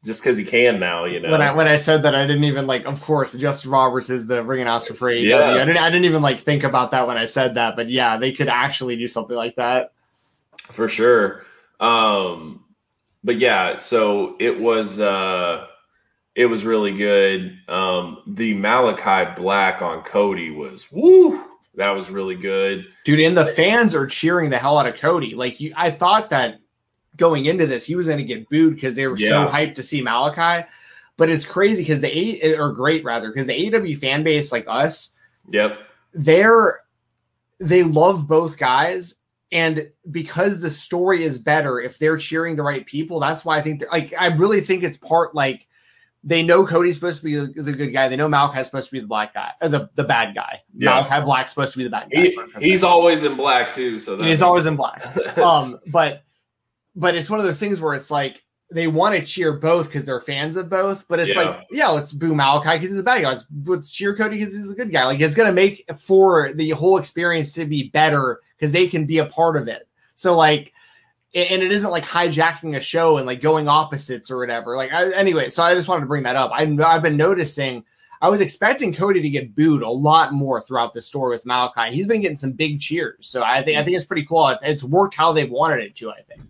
[0.04, 1.32] just because he can now, you know.
[1.32, 2.86] when I when I said that, I didn't even like.
[2.86, 5.28] Of course, Justin Roberts is the ring announcer for AEW.
[5.28, 5.52] Yeah.
[5.52, 5.78] I didn't.
[5.78, 7.76] I didn't even like think about that when I said that.
[7.76, 9.94] But yeah, they could actually do something like that.
[10.72, 11.44] for sure
[11.80, 12.64] um
[13.24, 15.66] but yeah so it was uh
[16.36, 21.44] it was really good um the malakai black on cody was woo
[21.76, 23.20] that was really good dude.
[23.20, 25.36] And the fans are cheering the hell out of Cody.
[25.36, 26.60] Like you, I thought that
[27.18, 29.84] going into this, he was going to get booed because they were so hyped to
[29.84, 30.66] see Malakai.
[31.18, 34.66] But it's crazy because the A or great rather because the AEW fan base like
[34.68, 35.12] us,
[35.50, 35.80] yep.
[36.14, 36.80] they're
[37.60, 39.16] they love both guys.
[39.52, 43.62] And because the story is better if they're cheering the right people that's why i
[43.62, 45.68] think they're like i really think it's part like
[46.24, 48.08] they know cody's supposed to be the, good guy.
[48.08, 50.62] They know malakai's supposed to be the black guy or the, the bad guy.
[50.78, 51.04] Yeah.
[51.04, 52.22] malakai black's supposed to be the bad guy.
[52.22, 55.04] He, he's always in black too so he's always in black.
[55.38, 56.24] um but
[56.96, 60.06] but it's one of those things where it's like they want to cheer both because
[60.06, 61.42] they're fans of both, but it's Yeah.
[61.42, 63.30] like, yeah, let's boo Malakai because he's a bad guy.
[63.30, 65.06] Let's, let's cheer Cody because he's a good guy.
[65.06, 69.18] Like it's gonna make for the whole experience to be better because they can be
[69.18, 69.88] a part of it.
[70.16, 70.74] So like,
[71.34, 74.76] and it isn't like hijacking a show and like going opposites or whatever.
[74.76, 76.52] Like I, anyway, so I just wanted to bring that up.
[76.54, 77.84] I, I've been noticing.
[78.22, 81.92] I was expecting Cody to get booed a lot more throughout the story with Malakai.
[81.92, 83.86] He's been getting some big cheers, so I think I hmm.
[83.86, 84.48] think it's pretty cool.
[84.50, 86.12] It's, it's worked how they've wanted it to.
[86.12, 86.42] I think.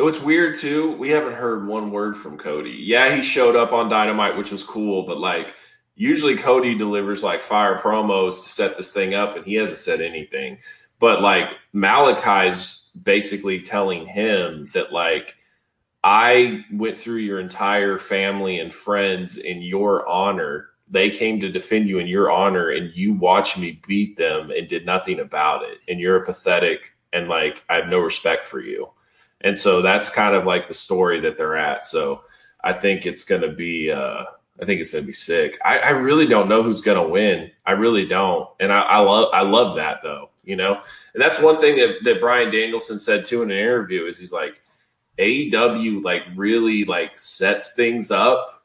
[0.00, 2.70] What's weird too, we haven't heard one word from Cody.
[2.70, 5.54] Yeah, he showed up on Dynamite, which was cool, but like
[5.94, 10.00] usually Cody delivers like fire promos to set this thing up, and he hasn't said
[10.00, 10.58] anything.
[10.98, 15.36] But like Malakai's basically telling him that like
[16.02, 20.70] I went through your entire family and friends in your honor.
[20.88, 24.66] They came to defend you in your honor, and you watched me beat them and
[24.66, 25.78] did nothing about it.
[25.88, 28.88] And you're pathetic, and like I have no respect for you.
[29.42, 31.86] And so that's kind of like the story that they're at.
[31.86, 32.24] So
[32.62, 34.24] I think it's going to be, uh,
[34.60, 35.58] I think it's going to be sick.
[35.64, 37.50] I, I really don't know who's going to win.
[37.64, 38.48] I really don't.
[38.60, 40.80] And I, I love, I love that though, you know,
[41.14, 44.32] and that's one thing that, that Bryan Danielson said too in an interview is he's
[44.32, 44.60] like,
[45.18, 48.64] AEW like really like sets things up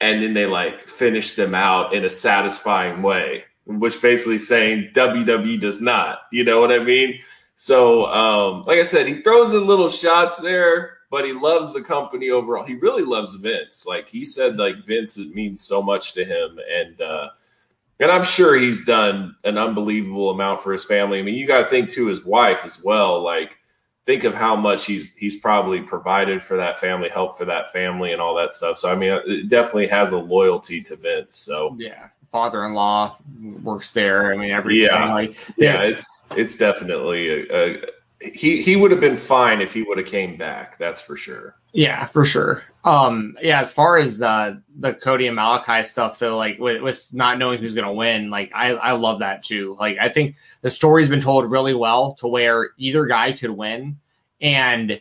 [0.00, 5.58] and then they like finish them out in a satisfying way, which basically saying WWE
[5.58, 7.20] does not, you know what I mean?
[7.56, 11.80] So, um, like I said, he throws in little shots there, but he loves the
[11.80, 12.64] company overall.
[12.64, 13.86] He really loves Vince.
[13.86, 17.30] Like he said, like Vince it means so much to him, and uh,
[17.98, 21.18] and I'm sure he's done an unbelievable amount for his family.
[21.18, 23.22] I mean, you got to think to his wife as well.
[23.22, 23.58] Like,
[24.04, 28.12] think of how much he's he's probably provided for that family, help for that family,
[28.12, 28.76] and all that stuff.
[28.76, 31.34] So, I mean, it definitely has a loyalty to Vince.
[31.34, 33.16] So, Yeah, father-in-law
[33.62, 34.30] works there.
[34.30, 34.84] I mean, everything.
[34.84, 35.14] Yeah.
[35.14, 37.82] Like, yeah, it's it's definitely a, a
[38.20, 40.76] he he would have been fine if he would have came back.
[40.76, 41.56] That's for sure.
[41.72, 42.62] Yeah, for sure.
[42.84, 47.08] Um, yeah, as far as the the Cody and Malakai stuff, though, like with, with
[47.10, 49.74] not knowing who's gonna win, like I I love that too.
[49.80, 53.96] Like I think the story's been told really well to where either guy could win,
[54.42, 55.00] and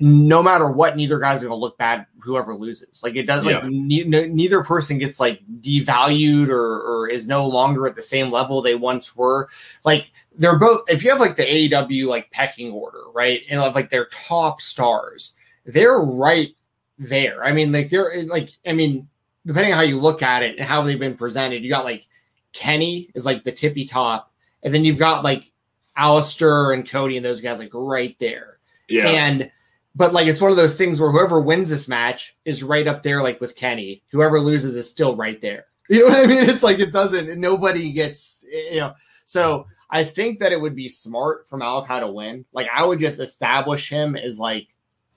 [0.00, 2.06] no matter what, neither guy's gonna look bad.
[2.20, 3.68] Whoever loses, like it does, like Yeah.
[3.70, 8.62] ne- neither person gets like devalued or or is no longer at the same level
[8.62, 9.48] they once were.
[9.84, 10.88] Like they're both.
[10.88, 14.60] If you have like the AEW like pecking order, right, and of like their top
[14.60, 15.34] stars,
[15.66, 16.54] they're right
[16.98, 17.44] there.
[17.44, 19.08] I mean, like they're like, I mean,
[19.46, 22.06] depending on how you look at it and how they've been presented, you got like
[22.52, 24.32] Kenny is like the tippy top,
[24.62, 25.50] and then you've got like
[25.96, 28.58] Alistair and Cody and those guys like right there.
[28.88, 29.08] Yeah.
[29.08, 29.50] And
[29.98, 33.02] but like it's one of those things where whoever wins this match is right up
[33.02, 34.02] there, like with Kenny.
[34.12, 35.66] Whoever loses is still right there.
[35.90, 36.44] You know what I mean?
[36.48, 37.40] It's like it doesn't.
[37.40, 38.44] Nobody gets.
[38.50, 38.94] You know.
[39.24, 42.44] So I think that it would be smart for Malakai to win.
[42.52, 44.68] Like I would just establish him as like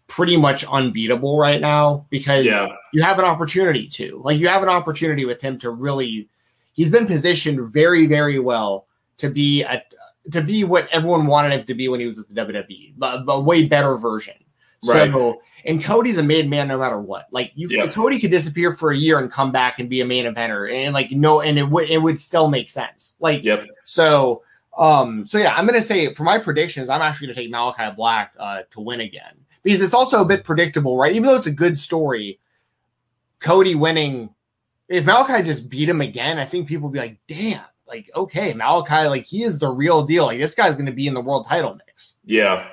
[0.08, 2.68] pretty much unbeatable right now because Yeah.
[2.94, 4.22] you have an opportunity to.
[4.24, 6.30] Like you have an opportunity with him to really.
[6.72, 9.84] He's been positioned very, very well to be a
[10.32, 13.24] to be what everyone wanted him to be when he was with the WWE, but
[13.28, 14.36] a way better version.
[14.86, 15.12] Right.
[15.12, 17.28] So, and Cody's a made man no matter what.
[17.32, 17.88] Like you, Yeah.
[17.88, 20.94] Cody could disappear for a year and come back and be a main eventer, and
[20.94, 23.16] like no, and it would it would still make sense.
[23.20, 23.68] Like Yep.
[23.84, 24.44] so,
[24.78, 28.34] um, so yeah, I'm gonna say for my predictions, I'm actually gonna take Malakai Black
[28.40, 31.12] uh, to win again because it's also a bit predictable, right?
[31.12, 32.40] Even though it's a good story,
[33.40, 34.34] Cody winning.
[34.88, 38.54] If Malakai just beat him again, I think people would be like, "Damn, like okay,
[38.54, 40.26] Malakai, like he is the real deal.
[40.26, 42.68] Like this guy's gonna be in the world title mix." Yeah.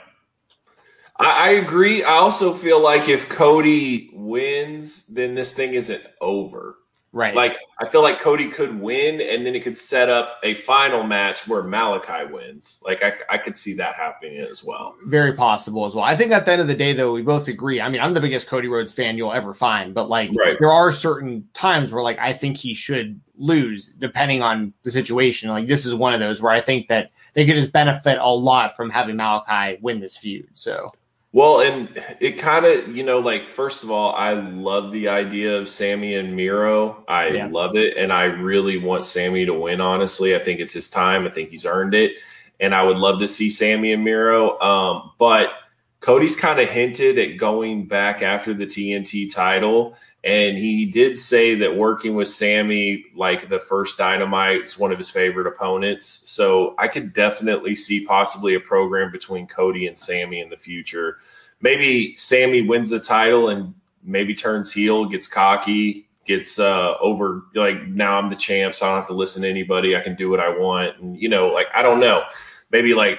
[1.18, 2.02] I, I agree.
[2.04, 6.76] I also feel like if Cody wins, then this thing isn't over.
[7.10, 7.34] Right.
[7.34, 11.02] Like I feel like Cody could win, and then it could set up a final
[11.02, 12.82] match where Malakai wins.
[12.84, 14.94] Like I, I could see that happening as well.
[15.06, 16.04] very possible as well.
[16.04, 17.80] I think at the end of the day, though, we both agree.
[17.80, 20.58] I mean, I'm the biggest Cody Rhodes fan you'll ever find, but like Right.
[20.60, 25.48] there are certain times where like I think he should lose depending on the situation.
[25.48, 28.28] Like this is one of those where I think that they could just benefit a
[28.28, 30.50] lot from having Malakai win this feud.
[30.52, 30.92] So
[31.32, 31.88] Well, and
[32.20, 36.14] it kind of, you know, like first of all, I love the idea of Sammy
[36.14, 37.04] and Miro.
[37.06, 37.48] I Yeah.
[37.48, 39.80] love it, and I really want Sammy to win.
[39.80, 41.26] Honestly, I think it's his time.
[41.26, 42.12] I think he's earned it,
[42.60, 44.58] and I would love to see Sammy and Miro.
[44.60, 45.52] Um, but
[46.00, 49.96] Cody's kind of hinted at going back after the TNT title,
[50.28, 54.98] and he did say that working with Sammy, like the first Dynamite, is one of
[54.98, 56.04] his favorite opponents.
[56.04, 61.16] So I could definitely see possibly a program between Cody and Sammy in the future.
[61.62, 67.86] Maybe Sammy wins the title and maybe turns heel, gets cocky, gets uh, over like
[67.86, 69.96] now I'm the champ, so I don't have to listen to anybody.
[69.96, 72.22] I can do what I want, and you know, like I don't know,
[72.70, 73.18] maybe like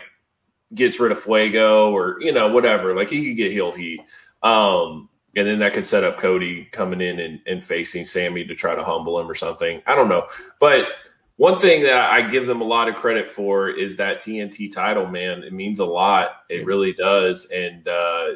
[0.75, 2.95] gets rid of Fuego or you know whatever.
[2.95, 4.01] Like he could get heel heat.
[4.43, 8.55] Um, and then that could set up Cody coming in and, and facing Sammy to
[8.55, 9.81] try to humble him or something.
[9.85, 10.27] I don't know.
[10.59, 10.87] But
[11.37, 15.07] one thing that I give them a lot of credit for is that TNT title,
[15.07, 15.43] man.
[15.43, 16.43] It means a lot.
[16.49, 17.45] It really does.
[17.51, 18.31] And uh,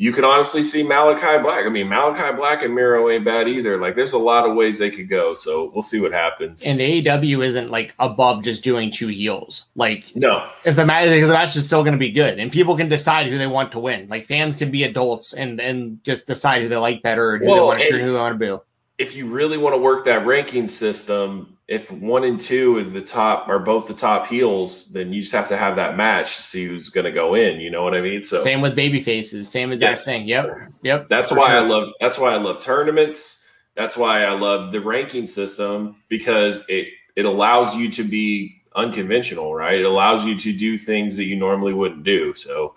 [0.00, 1.66] you can honestly see Malakai Black.
[1.66, 3.76] I mean, Malakai Black and Miro ain't bad either.
[3.78, 5.34] Like, there's a lot of ways they could go.
[5.34, 6.62] So we'll see what happens.
[6.62, 9.66] and AEW isn't like above just doing two heels.
[9.74, 12.52] Like no, if the match, because the match is still going to be good, and
[12.52, 14.06] people can decide who they want to win.
[14.08, 17.52] Like fans can be adults and and just decide who they like better, and who
[17.52, 18.62] they want to cheer, and- and who they want to boo.
[18.98, 23.02] if you really want to work that ranking system, if one and two is the
[23.02, 26.42] top are both the top heels, then you just have to have that match to
[26.42, 27.60] see who's going to go in.
[27.60, 28.22] You know what I mean?
[28.22, 29.50] So Same with baby faces.
[29.50, 30.04] Same exact Yes.
[30.04, 30.26] thing.
[30.26, 30.48] Yep.
[30.82, 31.08] Yep.
[31.10, 33.44] that's why I love that's why I love tournaments.
[33.76, 39.54] That's why I love the ranking system because it it allows you to be unconventional,
[39.54, 39.78] right?
[39.78, 42.32] It allows you to do things that you normally wouldn't do.
[42.32, 42.76] So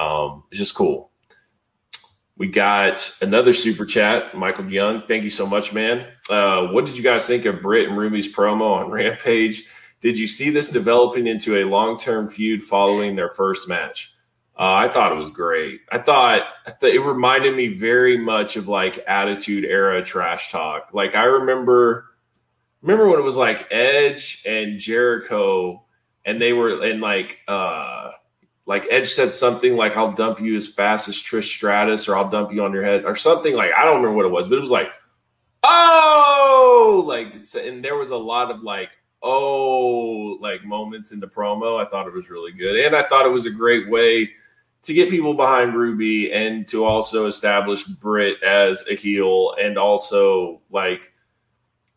[0.00, 1.10] um, it's just cool.
[2.38, 5.02] We got another super chat, Michael Young.
[5.06, 6.06] Thank you so much, man.
[6.30, 9.64] Uh, what did you guys think of Britt and Ruby's promo on Rampage?
[10.00, 14.14] Did you see this developing into a long term feud following their first match?
[14.58, 15.80] Uh, I thought it was great.
[15.90, 20.90] I thought, I thought it reminded me very much of like Attitude Era trash talk.
[20.92, 22.06] Like I remember,
[22.82, 25.84] remember when it was like Edge and Jericho,
[26.24, 28.12] and they were and like uh
[28.66, 32.30] like Edge said something like "I'll dump you as fast as Trish Stratus" or "I'll
[32.30, 34.56] dump you on your head" or something like I don't remember what it was, but
[34.56, 34.88] it was like
[35.62, 38.90] oh like and there was a lot of like
[39.22, 41.84] oh like moments in the promo.
[41.84, 44.30] I thought it was really good, and I thought it was a great way
[44.82, 50.60] to get people behind Ruby and to also establish Britt as a heel and also
[50.70, 51.12] like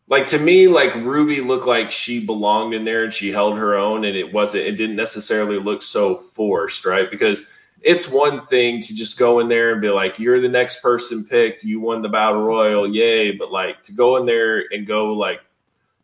[0.08, 3.74] like to me, like Ruby looked like she belonged in there and she held her
[3.74, 4.64] own, and it wasn't.
[4.64, 7.10] It didn't necessarily look so forced, right?
[7.10, 7.52] Because
[7.86, 11.24] it's one thing to just go in there and be like, "You're the next person
[11.24, 11.62] picked.
[11.62, 15.40] You won the battle royal, yay!" But like to go in there and go like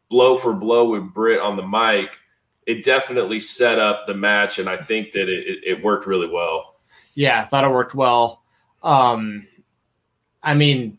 [0.09, 2.21] blow for blow with Britt on the mic,
[2.67, 6.77] it definitely set up the match, and I think that it, it worked really well.
[7.17, 8.45] Yeah, I thought it worked well.
[8.85, 9.49] Um,
[10.41, 10.99] I mean,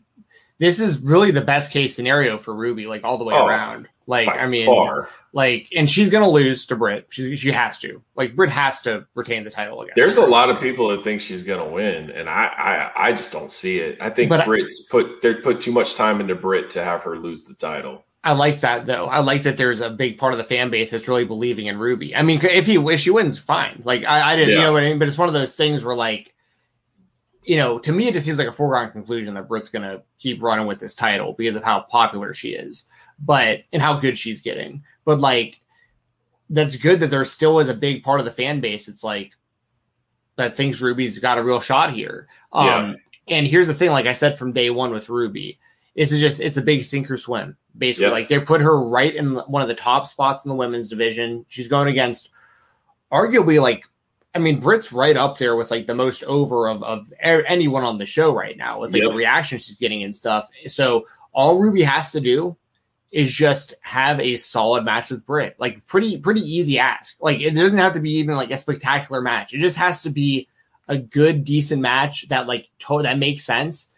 [0.58, 3.88] this is really the best case scenario for Ruby, like all the way oh, around.
[4.06, 5.08] Like, I mean, far.
[5.32, 7.06] like, and she's gonna lose to Britt.
[7.08, 8.02] She she has to.
[8.16, 9.94] Like, Britt has to retain the title again.
[9.96, 10.22] There's her.
[10.22, 13.50] a lot of people that think she's gonna win, and I I, I just don't
[13.50, 13.98] see it.
[14.00, 17.02] I think but Britt's I, put they put too much time into Britt to have
[17.04, 18.04] her lose the title.
[18.22, 19.06] I like that though.
[19.06, 21.78] I like that there's a big part of the fan base that's really believing in
[21.78, 22.14] Ruby.
[22.16, 23.82] I mean, if he if she wins, fine.
[23.84, 24.60] Like I, I didn't, yeah.
[24.60, 24.98] you know what I mean.
[24.98, 26.34] But it's one of those things where like
[27.44, 30.02] you know, to me, it just seems like a foregone conclusion that Britt's going to
[30.18, 32.86] keep running with this title because of how popular she is,
[33.18, 34.82] but and how good she's getting.
[35.04, 35.60] But like,
[36.50, 38.88] that's good that there still is a big part of the fan base.
[38.88, 39.32] It's like
[40.36, 42.28] that thinks Ruby's got a real shot here.
[42.52, 42.94] Um, yeah.
[43.28, 45.58] And here's the thing, like I said from day one with Ruby,
[45.94, 47.56] it's just it's a big sink or swim.
[47.76, 48.12] Basically, yep.
[48.12, 51.44] like they put her right in one of the top spots in the women's division.
[51.48, 52.30] She's going against
[53.10, 53.84] arguably like
[54.34, 57.98] I mean, Britt's right up there with like the most over of, of anyone on
[57.98, 59.10] the show right now with like yep.
[59.10, 60.48] the reaction she's getting and stuff.
[60.66, 62.56] So all Ruby has to do
[63.14, 65.54] is just have a solid match with Britt.
[65.56, 67.16] Like pretty, pretty easy ask.
[67.20, 69.54] Like it doesn't have to be even like a spectacular match.
[69.54, 70.48] It just has to be
[70.88, 73.88] a good, decent match that like to- that makes sense.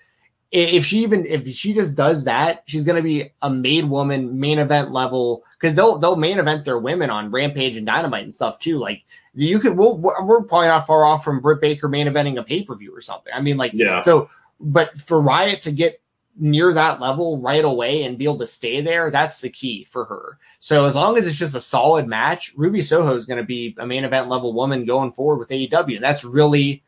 [0.53, 4.59] If she even if she just does that, she's gonna be a made woman main
[4.59, 8.59] event level because they'll they'll main event their women on Rampage and Dynamite and stuff
[8.59, 8.79] too.
[8.79, 9.03] Like
[9.35, 12.63] you could we'll, we're probably not far off from Britt Baker main eventing a pay
[12.63, 13.33] per view or something.
[13.35, 14.01] I mean, like, yeah.
[14.01, 14.29] So,
[14.61, 16.01] but for Riot to get
[16.39, 20.05] near that level right away and be able to stay there, that's the key for
[20.05, 20.39] her.
[20.59, 23.75] So as long as it's just a solid match, Ruby Soho is going to be
[23.79, 26.01] a main event level woman going forward with AEW.
[26.01, 26.83] That's really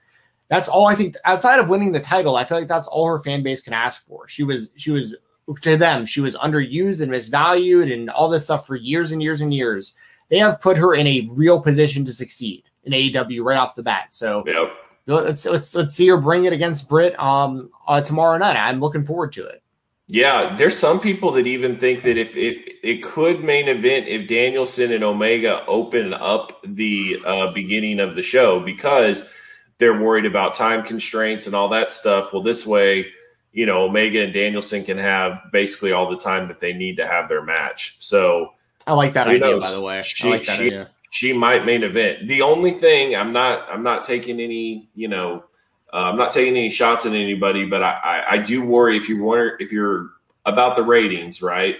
[0.48, 3.18] that's all I think outside of winning the title, I feel like that's all her
[3.18, 4.28] fan base can ask for.
[4.28, 5.14] She was she was
[5.62, 9.40] to them, she was underused and misvalued and all this stuff for years and years
[9.40, 9.94] and years
[10.28, 13.82] they have put her in a real position to succeed in AEW right off the
[13.82, 14.08] bat.
[14.10, 14.72] So yep.
[15.08, 18.56] Let's let's let's see her bring it against Britt um uh, tomorrow night.
[18.56, 19.62] I'm looking forward to it.
[20.10, 24.28] Yeah, there's some people that even think that if it it could main event if
[24.28, 29.30] Danielson and Omega open up the uh, beginning of the show because
[29.78, 32.32] they're worried about time constraints and all that stuff.
[32.32, 33.06] Well, this way,
[33.52, 37.06] you know, Omega and Danielson can have basically all the time that they need to
[37.06, 37.96] have their match.
[38.00, 38.54] So
[38.86, 39.62] I like that idea, knows?
[39.62, 40.02] by the way.
[40.02, 40.90] She, I like that she, idea.
[41.10, 42.28] She might main event.
[42.28, 45.44] The only thing I'm not I'm not taking any, you know,
[45.92, 49.08] uh, I'm not taking any shots at anybody, but I, I, I do worry if
[49.08, 50.10] you wonder if you're
[50.44, 51.76] about the ratings, right?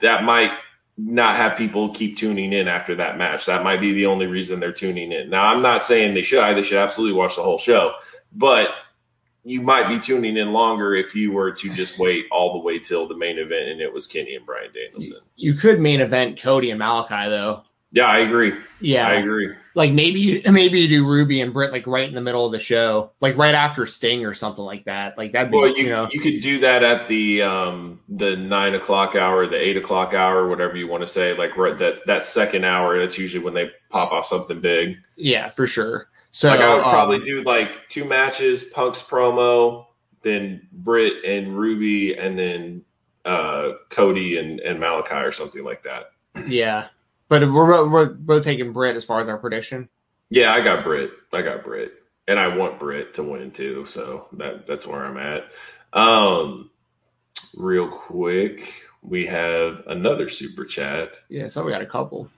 [0.00, 0.52] That might
[0.96, 3.46] not have people keep tuning in after that match.
[3.46, 5.30] That might be the only reason they're tuning in.
[5.30, 6.56] Now, I'm not saying they should.
[6.56, 7.94] They should absolutely watch the whole show,
[8.32, 8.74] but
[9.44, 12.78] you might be tuning in longer if you were to just wait all the way
[12.78, 15.22] till the main event and it was Kenny and Bryan Danielson.
[15.36, 17.62] You could main event Cody and Malakai though.
[17.92, 18.54] Yeah, I agree.
[18.80, 19.52] Yeah, I agree.
[19.74, 22.60] Like maybe maybe you do Ruby and Britt like right in the middle of the
[22.60, 25.18] show, like right after Sting or something like that.
[25.18, 25.50] Like that.
[25.50, 29.46] Well, you, you know you could do that at the um the nine o'clock hour,
[29.46, 31.36] the eight o'clock hour, whatever you want to say.
[31.36, 34.96] Like right that that second hour, that's usually when they pop off something big.
[35.16, 36.08] Yeah, for sure.
[36.30, 39.86] So like I would probably um, do like two matches, Punk's promo,
[40.22, 42.84] then Britt and Ruby, and then
[43.24, 46.12] uh, Cody and, and Malakai or something like that.
[46.46, 46.88] Yeah,
[47.30, 49.88] but we're, we're both taking Britt as far as our prediction.
[50.28, 51.12] Yeah, I got Britt.
[51.32, 51.94] I got Britt,
[52.28, 53.86] and I want Britt to win too.
[53.86, 55.44] So that that's where I'm at.
[55.94, 56.70] Um,
[57.56, 58.70] real quick,
[59.02, 61.16] we have another super chat.
[61.30, 62.28] Yeah, so we got a couple.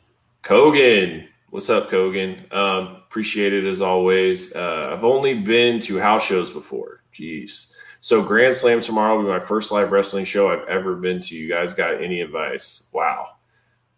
[0.45, 2.51] Kogan What's up, Kogan?
[2.51, 4.57] Um, appreciate it as always.
[4.57, 7.03] Uh, I've only been to house shows before.
[7.15, 7.75] Jeez.
[8.01, 11.35] So Grand Slam tomorrow will be my first live wrestling show I've ever been to.
[11.37, 12.85] You guys got any advice?
[12.93, 13.27] Wow.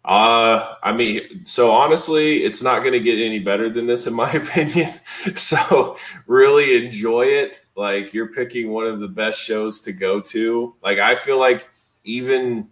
[0.05, 4.13] Uh, I mean, so honestly, it's not going to get any better than this, in
[4.13, 4.91] my opinion.
[5.35, 5.97] so
[6.27, 7.65] really enjoy it.
[7.75, 10.75] Like you're picking one of the best shows to go to.
[10.83, 11.67] Like I feel like
[12.03, 12.69] even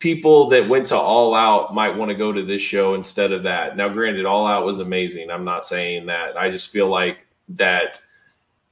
[0.00, 3.44] people that went to All Out might want to go to this show instead of
[3.44, 3.76] that.
[3.76, 5.30] Now, granted, All Out was amazing.
[5.30, 6.36] I'm not saying that.
[6.36, 8.00] I just feel like that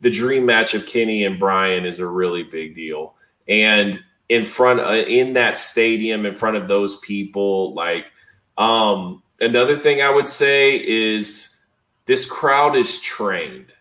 [0.01, 3.15] the dream match of Kenny and Bryan is a really big deal.
[3.47, 8.07] And in front in that stadium, in front of those people, like
[8.59, 11.61] um, another thing I would say is
[12.07, 13.75] this crowd is trained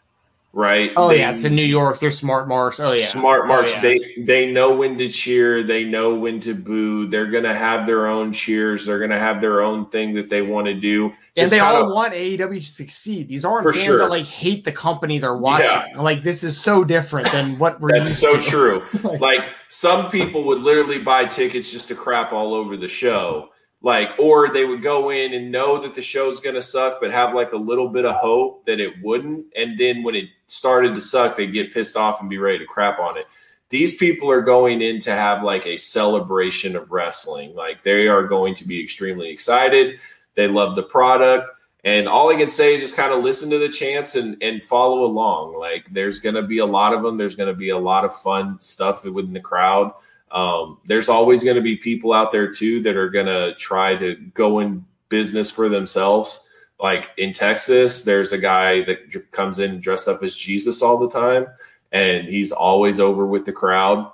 [0.55, 0.91] right?
[0.95, 1.99] Oh They- yeah, it's in New York.
[1.99, 2.79] They're smart marks.
[2.79, 3.71] Oh yeah, Smart oh, marks.
[3.71, 3.81] Oh, yeah.
[3.81, 5.61] They they know when to cheer.
[5.61, 7.05] They know when to boo.
[7.07, 8.85] They're gonna have their own cheers.
[8.85, 11.05] They're gonna have their own thing that they want to do.
[11.07, 13.27] and Just they all of- want AEW to succeed.
[13.27, 13.97] These aren't fans sure.
[13.99, 15.97] that like hate the company they're watching.
[15.97, 18.41] Like this is so different than what we're That's so to.
[18.41, 18.83] true.
[19.19, 23.49] Like some people would literally buy tickets just to crap all over the show.
[23.85, 27.35] Like, or they would go in and know that the show's gonna suck, but have
[27.35, 29.45] like a little bit of hope that it wouldn't.
[29.55, 32.65] And then when it started to suck, they'd get pissed off and be ready to
[32.65, 33.27] crap on it.
[33.69, 37.53] These people are going in to have like a celebration of wrestling.
[37.53, 39.99] Like they are going to be extremely excited.
[40.33, 41.47] They love the product.
[41.83, 44.63] And all I can say is just kind of listen to the chants and, and
[44.63, 45.59] follow along.
[45.59, 47.17] Like there's going to be a lot of them.
[47.19, 49.91] There's going to be a lot of fun stuff within the crowd.
[50.35, 53.95] Um, there's always going to be people out there too that are going to try
[53.95, 56.49] to go in business for themselves.
[56.77, 61.09] Like in Texas, there's a guy that comes in dressed up as Jesus all the
[61.09, 61.47] time,
[61.93, 64.11] and he's always over with the crowd.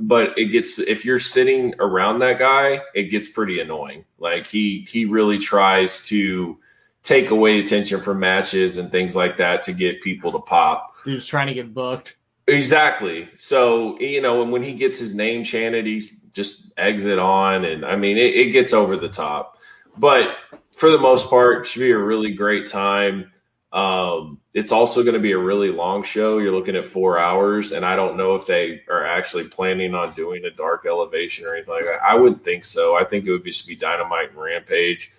[0.00, 4.04] But it gets if you're sitting around that guy, it gets pretty annoying.
[4.20, 6.56] Like he he really tries to
[7.02, 10.94] take away attention from matches and things like that to get people to pop.
[11.04, 12.14] Just trying to get booked.
[12.48, 13.28] Exactly.
[13.36, 17.84] So you know, and when he gets his name chanted, he just exit on, and
[17.84, 19.58] I mean, it, it gets over the top.
[19.98, 20.36] But
[20.74, 23.32] for the most part, it should be a really great time.
[23.72, 26.38] Um, it's also going to be a really long show.
[26.38, 30.14] You're looking at four hours, and I don't know if they are actually planning on
[30.14, 32.02] doing a dark elevation or anything like that.
[32.02, 32.96] I wouldn't think so.
[32.96, 35.12] I think it would just be Dynamite and Rampage.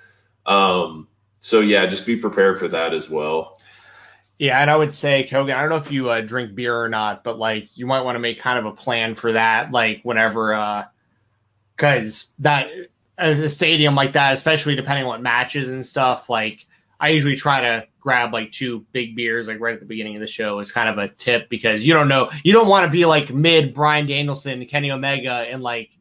[0.47, 1.07] Um,
[1.41, 3.59] so yeah, just be prepared for that as well.
[4.40, 6.88] Yeah, and I would say, Kogan, I don't know if you uh, drink beer or
[6.88, 10.00] not, but like you might want to make kind of a plan for that, like
[10.04, 10.86] whenever, uh,
[11.76, 12.72] because that
[13.18, 16.66] a stadium like that, especially depending on what matches and stuff, like
[17.02, 20.22] I usually try to grab like two big beers like right at the beginning of
[20.22, 22.92] the show is kind of a tip because you don't know you don't want to
[22.92, 25.92] be like mid Bryan Danielson, Kenny Omega, and like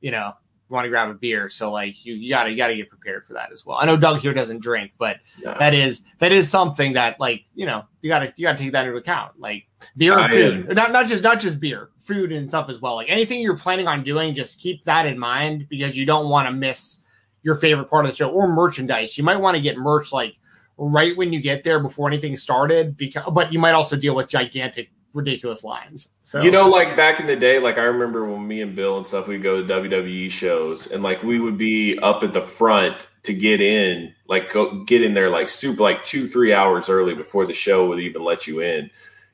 [0.00, 0.32] you know
[0.72, 1.48] want to grab a beer.
[1.48, 3.78] So like you, you gotta you gotta get prepared for that as well.
[3.80, 5.56] I know Doug here doesn't drink, but Yeah.
[5.58, 8.86] that is that is something that like you know you gotta you gotta take that
[8.86, 9.64] into account like
[9.96, 12.94] beer and I food not not just not just beer food and stuff as well
[12.96, 16.46] like anything you're planning on doing just keep that in mind because you don't want
[16.48, 17.00] to miss
[17.42, 20.34] your favorite part of the show or merchandise you might want to get merch like
[20.78, 24.28] right when you get there before anything started because but you might also deal with
[24.28, 28.46] gigantic ridiculous lines so You know, like back in the day, like I remember when
[28.46, 31.98] me and Bill and stuff, we'd go to WWE shows and like we would be
[31.98, 36.04] up at the front to get in, like go get in there like super like
[36.04, 38.88] two, three hours early before the show would even let you in,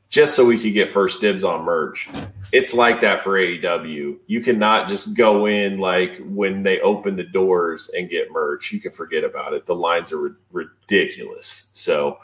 [0.08, 2.08] just so we could get first dibs on merch.
[2.50, 4.18] It's like that for AEW.
[4.26, 8.72] You cannot just go in like when they open the doors and get merch.
[8.72, 9.66] You can forget about it.
[9.66, 11.70] The lines are ri- ridiculous.
[11.74, 12.18] So,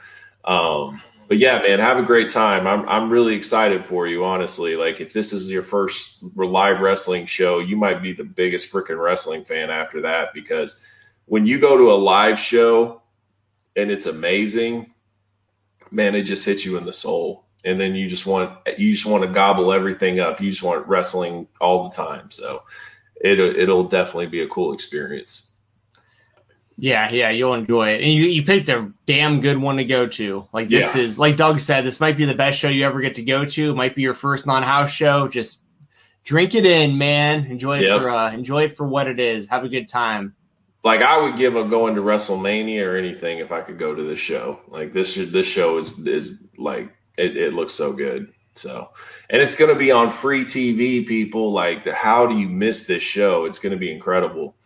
[0.45, 2.67] um, but yeah, man, have a great time.
[2.67, 4.77] I'm I'm really excited for you, honestly.
[4.77, 9.03] Like if this is your first live wrestling show, you might be the biggest freaking
[9.03, 10.81] wrestling fan after that because
[11.27, 13.03] when you go to a live show
[13.77, 14.93] and it's amazing,
[15.91, 17.47] man, it just hits you in the soul.
[17.65, 20.41] And then you just want you just want to gobble everything up.
[20.41, 22.31] You just want wrestling all the time.
[22.31, 22.63] So
[23.23, 25.54] it it'll definitely be a cool experience.
[26.77, 28.03] Yeah, yeah, you'll enjoy it.
[28.03, 30.49] And you, you picked a damn good one to go to.
[30.53, 31.03] Like this Yeah.
[31.03, 33.45] is like Doug said, this might be the best show you ever get to go
[33.45, 33.71] to.
[33.71, 35.29] It might be your first non-house show.
[35.29, 35.63] Just
[36.25, 37.45] drink it in, man.
[37.47, 38.01] Enjoy it Yep.
[38.01, 39.49] for uh enjoy it for what it is.
[39.49, 40.35] Have a good time.
[40.83, 44.03] like I would give up going to WrestleMania or anything if I could go to
[44.03, 44.59] this show.
[44.69, 48.33] Like this this show is is like it, it looks so good.
[48.57, 48.91] So
[49.31, 51.53] and it's gonna be on free TV, people.
[51.53, 53.45] Like how do you miss this show?
[53.45, 54.57] It's gonna be incredible.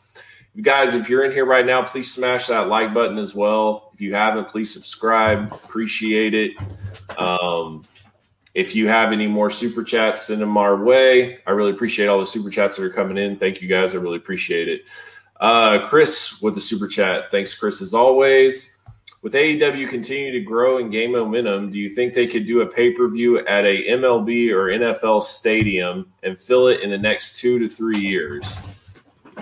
[0.60, 3.90] Guys, if you're in here right now, please smash that like button as well.
[3.94, 5.52] If you haven't, please subscribe.
[5.52, 6.52] Appreciate it.
[7.16, 7.84] Um,
[8.54, 11.38] if you have any more super chats, send them our way.
[11.46, 13.36] I really appreciate all the super chats that are coming in.
[13.36, 13.94] Thank you guys.
[13.94, 14.82] I really appreciate it.
[15.40, 17.30] Uh, Chris with the super chat.
[17.30, 18.78] Thanks, Chris, as always.
[19.22, 22.66] With AEW continuing to grow and gain momentum, do you think they could do a
[22.66, 27.38] pay per view at a MLB or NFL stadium and fill it in the next
[27.38, 28.56] two to three years?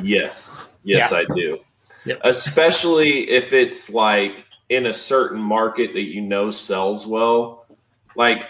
[0.03, 1.19] Yes, yes, Yeah.
[1.19, 1.59] I do.
[2.05, 2.21] Yep.
[2.25, 7.67] Especially if it's like in a certain market that you know sells well.
[8.15, 8.49] Like,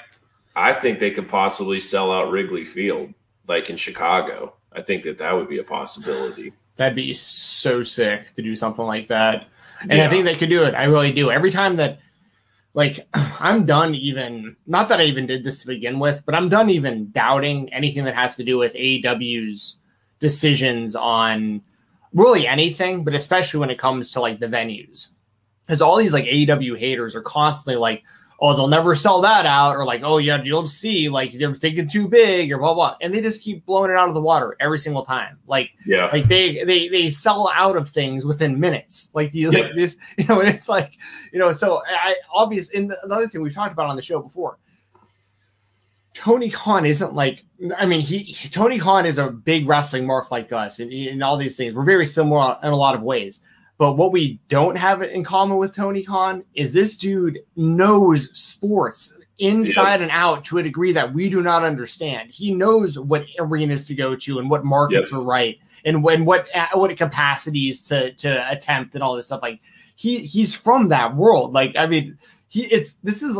[0.54, 3.12] I think they could possibly sell out Wrigley Field,
[3.48, 4.54] like in Chicago.
[4.72, 6.52] I think that that would be a possibility.
[6.76, 9.48] That'd be so sick to do something like that.
[9.80, 10.74] And I think they could do it.
[10.74, 11.30] I really do.
[11.30, 11.98] Every time that
[12.76, 16.48] like I'm done even not that I even did this to begin with, but I'm
[16.48, 19.78] done even doubting anything that has to do with AEW's
[20.20, 21.62] decisions on
[22.16, 25.10] really anything, but especially when it comes to like the venues.
[25.66, 28.02] Because all these like AEW haters are constantly like,
[28.40, 31.88] oh, they'll never sell that out, or like, oh yeah, you'll see, like they're thinking
[31.88, 34.56] too big, or blah blah, and they just keep blowing it out of the water
[34.60, 35.38] every single time.
[35.46, 39.10] Like, yeah, like they they they sell out of things within minutes.
[39.12, 40.94] Like the like this, you know, it's like
[41.32, 42.72] you know, so I obvious.
[42.72, 44.58] And another thing we've talked about on the show before.
[46.16, 47.44] Tony Khan isn't like
[47.76, 51.22] I mean he, he Tony Khan is a big wrestling mark like us and, and
[51.22, 51.74] all these things.
[51.74, 53.40] We're very similar in a lot of ways.
[53.78, 59.18] But what we don't have in common with Tony Khan is this dude knows sports
[59.38, 60.00] inside yep.
[60.00, 62.30] and out to a degree that we do not understand.
[62.30, 65.20] He knows what arenas to go to and what markets yep.
[65.20, 69.42] are right and when what what capacities to to attempt and all this stuff.
[69.42, 69.60] Like
[69.96, 71.52] he he's from that world.
[71.52, 73.36] Like I mean, he it's this is.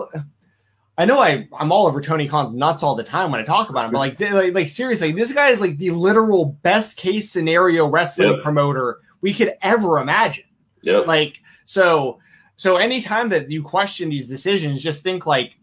[0.98, 3.68] I know I I'm all over Tony Khan's nuts all the time when I talk
[3.68, 7.30] about him, but like like, like seriously, this guy is like the literal best case
[7.30, 8.42] scenario wrestling yep.
[8.42, 10.44] promoter we could ever imagine.
[10.82, 10.98] Yeah.
[10.98, 12.18] Like so
[12.56, 15.58] so anytime that you question these decisions, just think like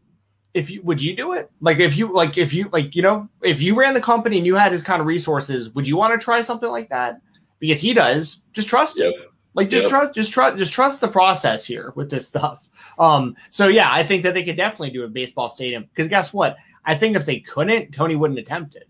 [0.53, 1.49] if you would you do it?
[1.61, 4.45] Like if you like if you like you know if you ran the company and
[4.45, 7.19] you had his kind of resources, would you want to try something like that?
[7.59, 8.41] Because he does.
[8.51, 9.13] Just trust yep.
[9.15, 9.29] it.
[9.55, 9.89] Like just yep.
[9.89, 12.69] trust just trust just trust the process here with this stuff.
[12.97, 16.33] Um so yeah, I think that they could definitely do a baseball stadium because guess
[16.33, 16.57] what?
[16.85, 18.87] I think if they couldn't, Tony wouldn't attempt it.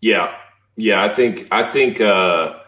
[0.00, 0.34] Yeah.
[0.76, 2.60] Yeah, I think I think uh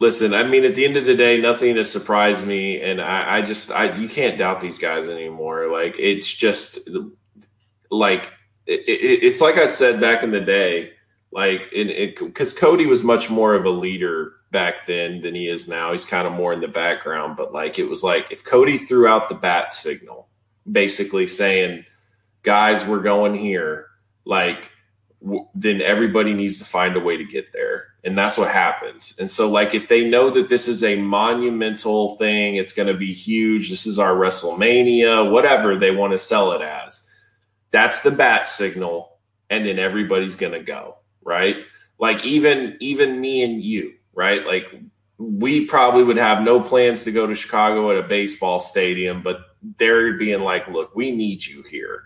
[0.00, 3.36] Listen, I mean, at the end of the day, nothing has surprised me, and I,
[3.36, 5.70] I just, I you can't doubt these guys anymore.
[5.70, 6.88] Like it's just,
[7.90, 8.32] like
[8.64, 10.92] it, it, it's like I said back in the day,
[11.32, 15.92] like because Cody was much more of a leader back then than he is now.
[15.92, 19.06] He's kind of more in the background, but like it was like if Cody threw
[19.06, 20.28] out the bat signal,
[20.70, 21.84] basically saying,
[22.42, 23.86] "Guys, we're going here,"
[24.24, 24.70] like
[25.22, 29.16] w- then everybody needs to find a way to get there and that's what happens.
[29.18, 32.94] And so, like, if they know that this is a monumental thing, it's going to
[32.94, 33.68] be huge.
[33.68, 37.08] This is our WrestleMania, whatever they want to sell it as.
[37.72, 39.18] That's the bat signal,
[39.50, 41.56] and then everybody's going to go right.
[41.98, 44.46] Like even even me and you, right?
[44.46, 44.66] Like
[45.18, 49.40] we probably would have no plans to go to Chicago at a baseball stadium, but
[49.76, 52.04] they're being like, "Look, we need you here."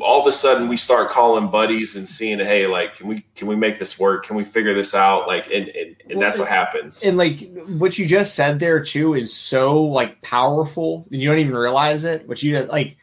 [0.00, 3.46] all of a sudden we start calling buddies and seeing hey like can we can
[3.46, 6.48] we make this work can we figure this out like and and, and that's what
[6.48, 11.28] happens and like what you just said there too is so like powerful and you
[11.28, 12.96] don't even realize it but you like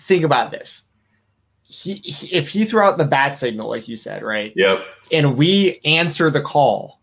[0.00, 0.82] think about this
[1.68, 5.36] he, he if he threw out the bat signal like you said right yep and
[5.36, 7.00] we answer the call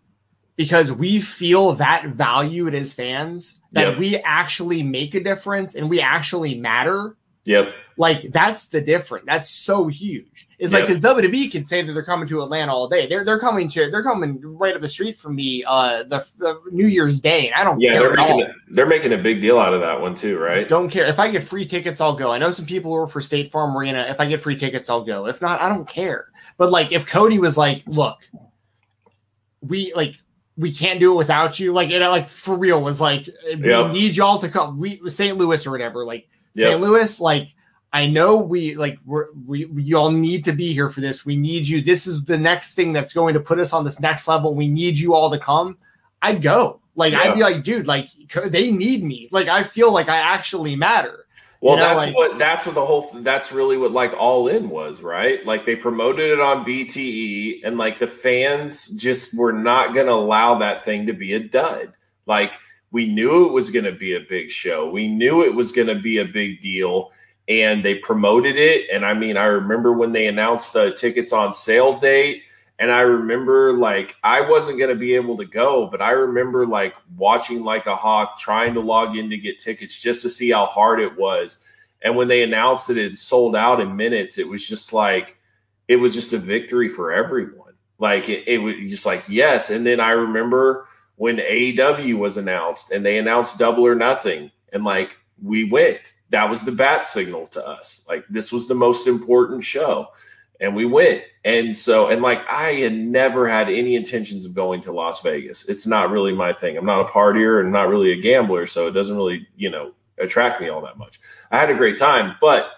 [0.55, 3.97] because we feel that valued as fans that yep.
[3.99, 7.74] we actually make a difference and we actually matter Yep.
[7.98, 9.26] Like that's the difference.
[9.26, 10.50] That's so huge.
[10.60, 13.08] It's like because WWE can say that they're coming to Atlanta all day.
[13.08, 16.60] They're they're coming to they're coming right up the street from me uh the, the
[16.72, 17.48] New Year's Day.
[17.48, 20.00] And I don't yeah, they're making a, they're making a big deal out of that
[20.00, 20.68] one too, right?
[20.68, 21.06] Don't care.
[21.06, 22.32] If I get free tickets, I'll go.
[22.32, 24.06] I know some people who are for State Farm Arena.
[24.10, 25.28] If I get free tickets, I'll go.
[25.28, 26.28] If not, I don't care.
[26.58, 28.18] But like if Cody was like, look,
[29.62, 30.16] we like
[30.58, 31.72] we can't do it without you.
[31.72, 33.88] Like it like for real was like yep.
[33.88, 34.80] we need y'all to come.
[34.80, 35.38] We St.
[35.38, 36.72] Louis or whatever, like yep.
[36.72, 36.82] St.
[36.82, 37.55] Louis, like
[37.96, 41.26] I know we like we're, we we all need to be here for this.
[41.26, 41.80] We need you.
[41.80, 44.54] This is the next thing that's going to put us on this next level.
[44.54, 45.78] We need you all to come.
[46.22, 46.82] I'd go.
[46.98, 47.22] Like yeah.
[47.22, 48.10] I'd be like, dude, like
[48.48, 49.30] they need me.
[49.32, 51.26] Like I feel like I actually matter.
[51.62, 54.50] Well, you know, that's like, what that's what the whole that's really what like all
[54.50, 55.46] in was, right?
[55.46, 60.14] Like they promoted it on BTE and like the fans just were not going to
[60.14, 61.93] allow that thing to be a dud.
[62.26, 62.56] Like
[62.91, 64.89] we knew it was going to be a big show.
[64.89, 67.14] We knew it was going to be a big deal
[67.48, 68.89] and they promoted it.
[68.91, 72.43] And I mean, I remember when they announced the tickets on sale date.
[72.78, 76.66] And I remember like I wasn't going to be able to go, but I remember
[76.66, 80.52] like watching like a hawk trying to log in to get tickets just to see
[80.52, 81.64] how hard it was.
[82.02, 85.38] And when they announced that it sold out in minutes, it was just like,
[85.88, 87.74] it was just a victory for everyone.
[87.98, 89.70] Like it, it was just like, yes.
[89.70, 94.52] And then I remember when AEW was announced and they announced double or nothing.
[94.74, 98.06] And like we went that was the bat signal to us.
[98.08, 100.10] Like this was the most important show.
[100.60, 101.24] And we went.
[101.44, 105.68] And so, and like I had never had any intentions of going to Las Vegas.
[105.68, 106.78] It's not really my thing.
[106.78, 108.66] I'm not a partier and not really a gambler.
[108.66, 111.20] So it doesn't really, you know, attract me all that much.
[111.52, 112.36] I had a great time.
[112.40, 112.70] But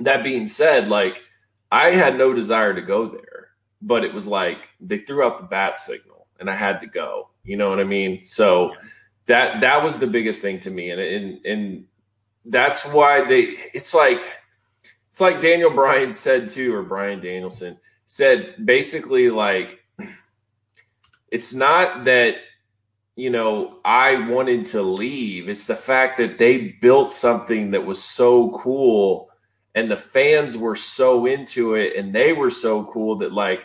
[0.00, 1.22] that being said, like
[1.70, 3.48] I had no desire to go there.
[3.80, 7.30] But it was like they threw out the bat signal and I had to go.
[7.42, 8.22] You know what I mean?
[8.22, 8.74] So
[9.26, 10.90] that that was the biggest thing to me.
[10.90, 11.84] And and and
[12.46, 13.42] that's why they
[13.74, 14.20] it's like
[15.10, 18.54] it's like Daniel Bryan said too, or Bryan Danielson said.
[18.64, 19.80] Basically, like
[21.30, 22.36] it's not that
[23.14, 25.48] you know, I wanted to leave.
[25.48, 29.28] It's the fact that they built something that was so cool
[29.74, 33.60] and the fans were so into it and they were so cool that like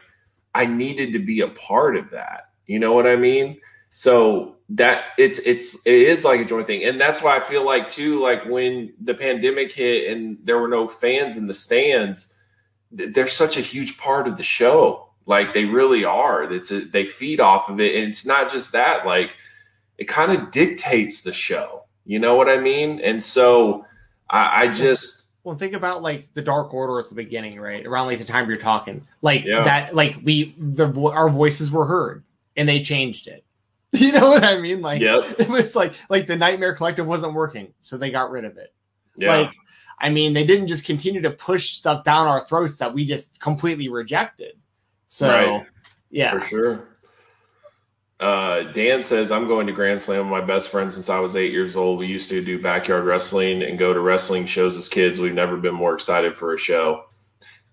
[0.54, 2.50] I needed to be a part of that.
[2.66, 3.60] You know what I mean?
[3.94, 6.84] So that it's it's it is like a joint thing.
[6.84, 10.68] And that's why I feel like too, like when the pandemic hit and there were
[10.68, 12.34] no fans in the stands,
[12.92, 15.10] they're such a huge part of the show.
[15.26, 16.44] Like they really are.
[16.44, 19.06] It's a, they feed off of it, and it's not just that.
[19.06, 19.32] Like
[19.98, 21.84] it kind of dictates the show.
[22.06, 23.02] You know what I mean?
[23.02, 23.86] And so
[24.30, 27.86] I, I just well think about like the Dark Order at the beginning, right?
[27.86, 29.64] Around like the time you're talking, like yeah.
[29.64, 29.96] that.
[29.96, 32.24] Like we the our voices were heard,
[32.58, 33.46] and they changed it.
[33.94, 34.82] You know what I mean?
[34.82, 35.24] Like yep.
[35.40, 38.74] it was like like the Nightmare Collective wasn't working, so they got rid of it.
[39.16, 39.36] Yeah.
[39.36, 39.54] Like
[40.00, 43.40] I mean, they didn't just continue to push stuff down our throats that we just
[43.40, 44.58] completely rejected.
[45.08, 45.66] So, right.
[46.12, 46.88] yeah, for sure.
[48.20, 51.36] Uh, Dan says, I'm going to Grand Slam with my best friend since I was
[51.36, 52.00] eight years old.
[52.00, 55.20] We used to do backyard wrestling and go to wrestling shows as kids.
[55.20, 57.06] We've never been more excited for a show.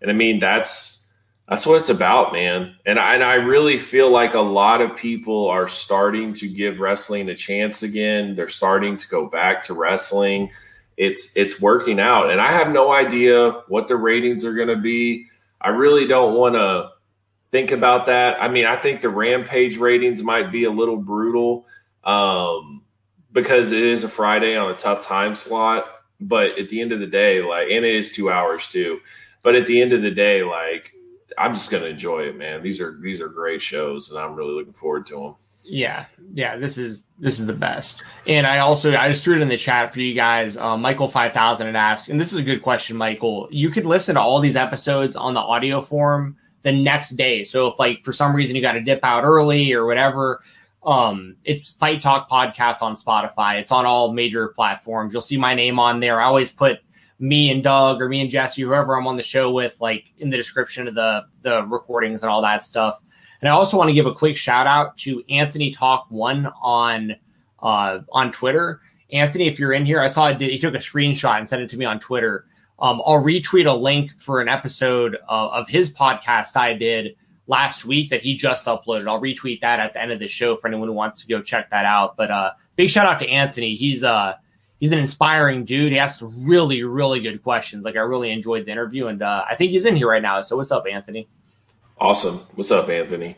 [0.00, 1.03] And I mean, that's
[1.48, 2.74] that's what it's about, man.
[2.86, 6.80] And I, and I really feel like a lot of people are starting to give
[6.80, 8.34] wrestling a chance again.
[8.34, 10.50] They're starting to go back to wrestling.
[10.96, 12.30] It's it's working out.
[12.30, 15.26] And i have no idea what the ratings are going to be.
[15.60, 16.90] I really don't want to
[17.50, 18.40] think about that.
[18.40, 21.66] I mean i think the rampage ratings might be a little brutal
[22.04, 22.82] um,
[23.32, 25.84] because it is a friday on a tough time slot.
[26.20, 29.00] But at the end of the day like and it is two hours too.
[29.42, 30.93] But at the end of the day like
[31.38, 34.52] i'm just to enjoy it man these are these are great shows and i'm really
[34.52, 35.34] looking forward to them
[35.66, 38.02] yeah, yeah, this is this is the best.
[38.26, 40.56] And I also I just threw it in the chat for you guys.
[40.56, 43.48] Um, Michael five thousand had asked, and this is a good question, Michael.
[43.50, 47.44] You could listen to all these episodes on the audio form the next day.
[47.44, 50.42] So if like for some reason you got to dip out early or whatever,
[50.82, 53.58] um, it's Fight Talk podcast on Spotify.
[53.60, 55.14] It's on all major platforms.
[55.14, 56.20] You'll see my name on there.
[56.20, 56.80] I always put
[57.24, 60.28] me and Doug or me and Jesse, whoever I'm on the show with, like in
[60.28, 63.00] the description of the the recordings and all that stuff.
[63.40, 67.16] And I also want to give a quick shout out to Anthony Talk One on
[67.60, 68.82] uh, on Twitter.
[69.10, 71.70] Anthony, if you're in here, I saw it, he took a screenshot and sent it
[71.70, 72.46] to me on Twitter.
[72.78, 77.16] Um, I'll retweet a link for an episode of, of his podcast I did
[77.46, 79.06] last week that he just uploaded.
[79.06, 81.40] I'll retweet that at the end of the show for anyone who wants to go
[81.40, 82.16] check that out.
[82.16, 83.76] But uh, big shout out to Anthony.
[83.76, 84.34] He's uh
[84.80, 85.92] he's an inspiring dude.
[85.92, 87.84] He asked really really good questions.
[87.84, 90.42] Like I really enjoyed the interview, and uh, I think he's in here right now.
[90.42, 91.28] So what's up, Anthony?
[91.98, 92.38] Awesome.
[92.54, 93.36] What's up, Anthony?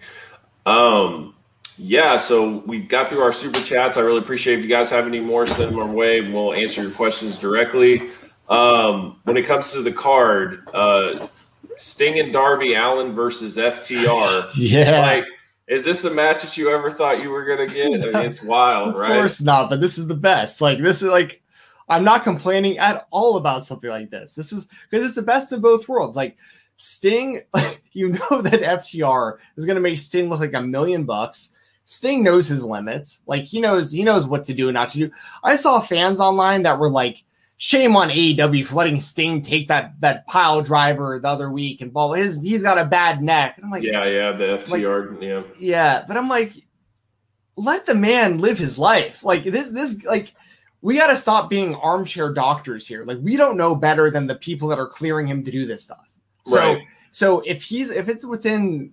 [0.64, 1.34] Um,
[1.78, 3.96] yeah, so we got through our super chats.
[3.96, 6.20] I really appreciate if you guys have any more, send them our way.
[6.20, 8.10] And we'll answer your questions directly.
[8.48, 11.26] Um, when it comes to the card, uh,
[11.76, 14.44] Sting and Darby Allin versus FTR.
[14.56, 15.00] Yeah.
[15.00, 15.24] Like,
[15.68, 17.86] is this a match that you ever thought you were going to get?
[17.86, 19.10] I mean, it's wild, right?
[19.10, 20.60] Of course not, but this is the best.
[20.60, 21.42] Like, this is like,
[21.88, 24.34] I'm not complaining at all about something like this.
[24.34, 26.16] This is because it's the best of both worlds.
[26.16, 26.36] Like,
[26.76, 31.04] Sting, like, you know that FTR is going to make Sting look like a million
[31.04, 31.50] bucks.
[31.86, 33.22] Sting knows his limits.
[33.26, 35.10] Like he knows he knows what to do and not to do.
[35.44, 37.22] I saw fans online that were like,
[37.58, 41.92] "Shame on AEW for letting Sting take that that pile driver the other week and
[41.92, 42.12] ball.
[42.12, 45.42] His he's got a bad neck." And I'm like, "Yeah, yeah, the FTR, like, yeah,
[45.58, 46.52] yeah." But I'm like,
[47.56, 49.24] let the man live his life.
[49.24, 50.32] Like this, this, like
[50.82, 53.04] we got to stop being armchair doctors here.
[53.04, 55.84] Like we don't know better than the people that are clearing him to do this
[55.84, 56.06] stuff.
[56.46, 56.82] So, right.
[57.12, 58.92] so if he's if it's within,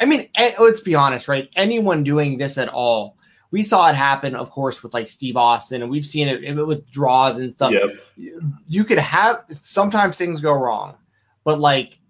[0.00, 1.48] I mean, eh, let's be honest, right?
[1.56, 3.16] Anyone doing this at all,
[3.54, 6.90] we saw it happen, of course, with like Steve Austin, and we've seen it with
[6.90, 7.70] draws and stuff.
[7.70, 8.40] Yep.
[8.66, 10.96] You could have sometimes things go wrong,
[11.44, 12.00] but like,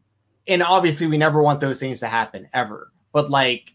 [0.49, 2.90] and obviously we never want those things to happen ever.
[3.12, 3.74] But like,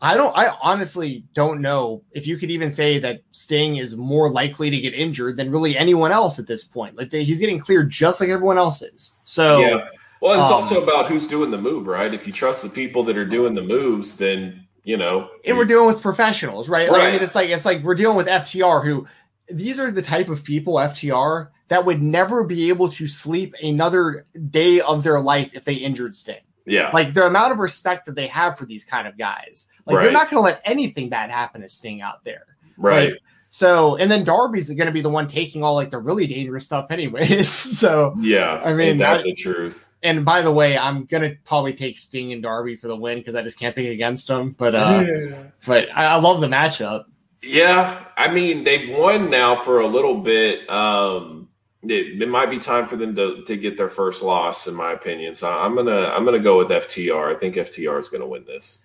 [0.00, 0.34] I don't.
[0.34, 4.80] I honestly don't know if you could even say that Sting is more likely to
[4.80, 6.96] get injured than really anyone else at this point.
[6.96, 9.12] Like he's getting cleared just like everyone else is.
[9.24, 9.86] So yeah.
[10.22, 12.14] Well, it's um, also about who's doing the move, right?
[12.14, 15.30] If you trust the people that are doing the moves, then you know.
[15.46, 16.90] And we're dealing with professionals, right?
[16.90, 17.08] Like, right.
[17.10, 19.06] I mean, it's like it's like we're dealing with FTR, who
[19.48, 24.26] these are the type of people FTR that would never be able to sleep another
[24.50, 26.40] day of their life if they injured Sting.
[26.66, 26.90] Yeah.
[26.92, 29.66] Like the amount of respect that they have for these kind of guys.
[29.86, 30.02] Like right.
[30.02, 32.46] they're not going to let anything bad happen to Sting out there.
[32.76, 33.12] Right.
[33.12, 33.20] Like,
[33.52, 36.64] so, and then Darby's going to be the one taking all like the really dangerous
[36.64, 37.48] stuff, anyways.
[37.78, 39.88] so, yeah, I mean, that's the truth.
[40.04, 43.18] And by the way, I'm going to probably take Sting and Darby for the win
[43.18, 44.54] because I just can't pick against them.
[44.56, 45.42] But, uh, yeah.
[45.66, 47.06] but I, I, love the matchup.
[47.42, 50.70] Yeah, I mean, they've won now for a little bit.
[50.70, 51.48] Um,
[51.82, 54.92] it, it, might be time for them to, to get their first loss, in my
[54.92, 55.34] opinion.
[55.34, 57.34] So I'm gonna I'm gonna go with FTR.
[57.34, 58.84] I think FTR is gonna win this.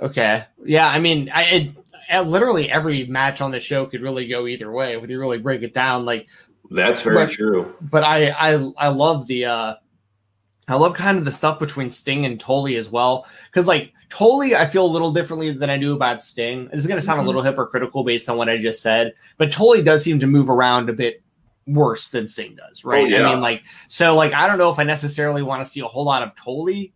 [0.00, 0.44] Okay.
[0.64, 1.70] Yeah, I mean, I it,
[2.12, 5.38] uh, literally every match on the show could really go either way when you really
[5.38, 6.04] break it down.
[6.04, 6.28] Like
[6.70, 7.74] that's very but, true.
[7.80, 9.74] But I I I love the uh
[10.66, 13.26] I love kind of the stuff between Sting and Tully as well.
[13.46, 16.68] Because like Tully, I feel a little differently than I do about Sting.
[16.68, 17.24] This is going to sound mm-hmm.
[17.24, 20.48] a little hypocritical based on what I just said, but Tully does seem to move
[20.48, 21.22] around a bit
[21.66, 23.04] worse than Sting does, right?
[23.04, 23.26] Oh, yeah.
[23.26, 25.86] I mean, like, so like I don't know if I necessarily want to see a
[25.86, 26.92] whole lot of Tully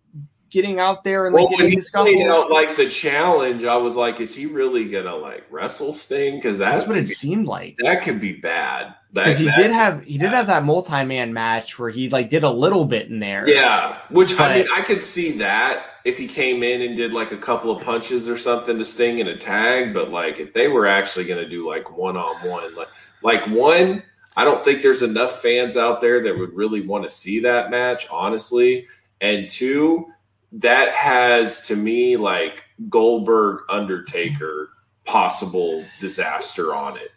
[0.50, 2.26] getting out there and like well, getting scuffles.
[2.26, 6.36] Out, like the challenge, I was like, is he really gonna like wrestle Sting?
[6.36, 7.76] Because that that's what it be, seemed like.
[7.78, 8.94] That could be bad.
[9.12, 12.44] Because he did have he did have that multi man match where he like did
[12.44, 13.48] a little bit in there.
[13.48, 17.12] Yeah, which but, I mean, I could see that if he came in and did
[17.12, 19.94] like a couple of punches or something to Sting in a tag.
[19.94, 22.88] But like if they were actually gonna do like one on one, like
[23.22, 24.02] like one.
[24.36, 27.72] I don't think there's enough fans out there that would really want to see that
[27.72, 28.86] match, honestly.
[29.20, 30.12] And two,
[30.52, 34.70] that has to me like Goldberg Undertaker
[35.04, 37.12] possible disaster on it.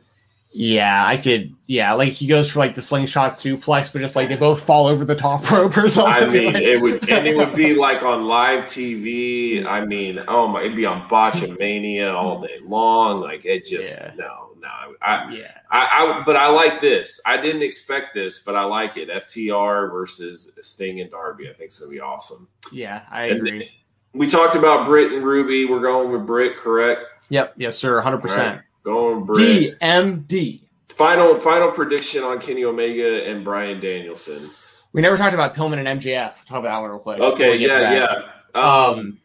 [0.53, 1.55] Yeah, I could.
[1.67, 4.87] Yeah, like he goes for like the slingshot suplex, but just like they both fall
[4.87, 6.23] over the top rope or something.
[6.23, 9.65] I mean, like, it would, and it would be like on live TV.
[9.65, 13.21] I mean, oh my, it'd be on Botchamania all day long.
[13.21, 14.11] Like it just yeah.
[14.17, 14.95] no, no.
[15.01, 15.87] I, yeah, I,
[16.19, 17.19] I, but I like this.
[17.25, 19.09] I didn't expect this, but I like it.
[19.09, 21.49] FTR versus Sting and Darby.
[21.49, 22.47] I think it's gonna be awesome.
[22.71, 23.71] Yeah, I and agree.
[24.13, 25.65] We talked about Britt and Ruby.
[25.65, 27.01] We're going with Britt, correct?
[27.29, 27.53] Yep.
[27.57, 28.01] Yes, sir.
[28.01, 28.61] Hundred percent.
[28.83, 29.79] Going Britt.
[29.79, 30.61] DMD.
[30.89, 34.49] Final final prediction on Kenny Omega and Bryan Danielson.
[34.93, 36.33] We never talked about Pillman and MJF.
[36.45, 37.19] Talk about that one real quick.
[37.19, 38.61] Okay, yeah, yeah.
[38.61, 39.17] Um, um,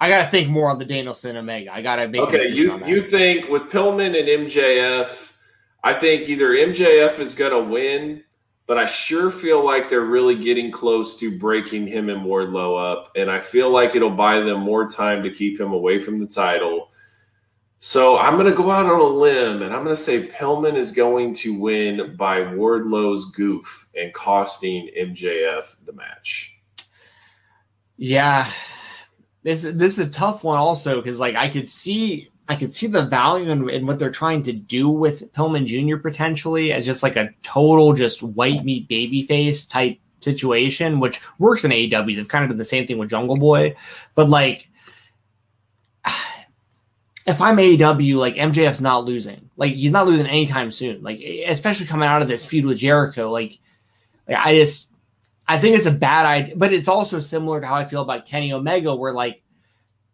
[0.00, 1.74] I gotta think more on the Danielson Omega.
[1.74, 2.48] I gotta make okay.
[2.48, 5.32] You you think with Pillman and MJF?
[5.82, 8.22] I think either MJF is gonna win,
[8.66, 13.10] but I sure feel like they're really getting close to breaking him and Wardlow up,
[13.16, 16.26] and I feel like it'll buy them more time to keep him away from the
[16.26, 16.90] title.
[17.80, 20.74] So I'm going to go out on a limb and I'm going to say Pillman
[20.74, 26.58] is going to win by Wardlow's goof and costing MJF the match.
[27.96, 28.50] Yeah.
[29.42, 32.86] This this is a tough one also cuz like I could see I could see
[32.86, 35.98] the value in, in, what they're trying to do with Pillman Jr.
[35.98, 41.64] potentially as just like a total just white meat baby face type situation, which works
[41.64, 42.16] in AEW.
[42.16, 43.76] They've kind of done the same thing with Jungle Boy.
[44.14, 44.68] But like
[47.26, 49.50] if I'm AEW, like MJF's not losing.
[49.56, 51.02] Like he's not losing anytime soon.
[51.02, 53.30] Like especially coming out of this feud with Jericho.
[53.30, 53.58] Like,
[54.26, 54.87] like I just
[55.48, 56.56] I think it's a bad idea.
[56.56, 59.42] But it's also similar to how I feel about Kenny Omega, where like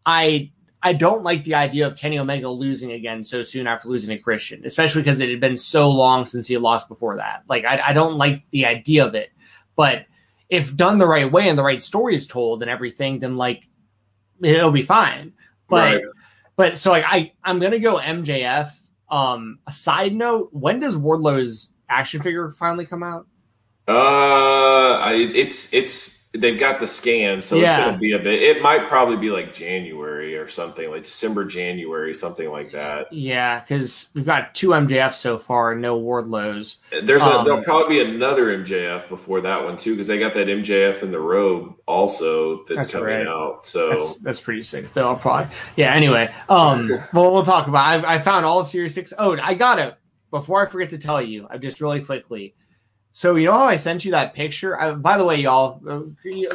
[0.06, 4.16] I I don't like the idea of Kenny Omega losing again so soon after losing
[4.16, 7.42] to Christian, especially because it had been so long since he lost before that.
[7.48, 9.30] Like I, I don't like the idea of it.
[9.76, 10.06] But
[10.48, 13.66] if done the right way and the right story is told and everything, then like
[14.40, 15.32] it'll be fine.
[15.68, 16.04] But right.
[16.56, 18.70] But so like I I'm gonna go MJF.
[19.10, 23.26] Um, a side note: When does Wardlow's action figure finally come out?
[23.86, 27.76] Uh, I, it's it's they've got the scan, so yeah.
[27.76, 28.42] it's going to be a bit.
[28.42, 33.12] It might probably be like January or something, like December, January, something like that.
[33.12, 36.76] Yeah, because we've got two MJF so far and no Wardlows.
[37.02, 40.34] There's a, um, there'll probably be another MJF before that one too, because they got
[40.34, 43.26] that MJF in the robe also that's, that's coming right.
[43.26, 43.64] out.
[43.64, 44.92] So that's, that's, pretty sick.
[44.92, 45.94] Though I'll probably yeah.
[45.94, 48.04] Anyway, um, well we'll talk about.
[48.04, 49.12] I, I found all of Series Six.
[49.18, 49.94] Oh, I got it.
[50.30, 52.54] Before I forget to tell you, I just really quickly.
[53.16, 54.78] So you know how I sent you that picture?
[54.78, 55.80] I, by the way, y'all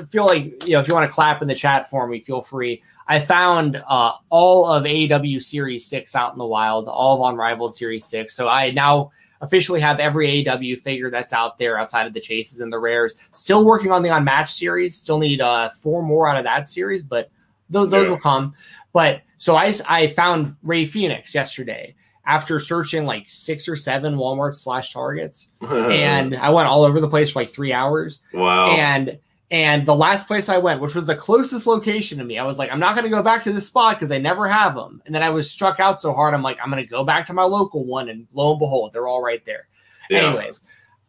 [0.10, 2.42] feel like you know if you want to clap in the chat for me, feel
[2.42, 2.84] free.
[3.08, 7.78] I found uh, all of AEW Series Six out in the wild, all of Unrivaled
[7.78, 8.36] Series Six.
[8.36, 12.60] So I now officially have every AEW figure that's out there outside of the chases
[12.60, 13.16] and the rares.
[13.32, 14.98] Still working on the Unmatched series.
[14.98, 17.32] Still need uh, four more out of that series, but
[17.72, 18.10] th- those yeah.
[18.10, 18.54] will come.
[18.92, 21.96] But so I I found Rey Fenix yesterday
[22.30, 27.10] after searching like six or seven Walmart slash Targets, and I went all over the
[27.10, 28.22] place for like three hours.
[28.34, 28.76] Wow!
[28.76, 29.18] And
[29.50, 32.60] and the last place I went, which was the closest location to me, I was
[32.60, 35.02] like, I'm not going to go back to this spot because they never have them.
[35.08, 37.26] And then I was struck out so hard, I'm like, I'm going to go back
[37.28, 39.68] to my local one, and lo and behold, they're all right there.
[40.12, 40.28] Yeah.
[40.28, 40.62] Anyways,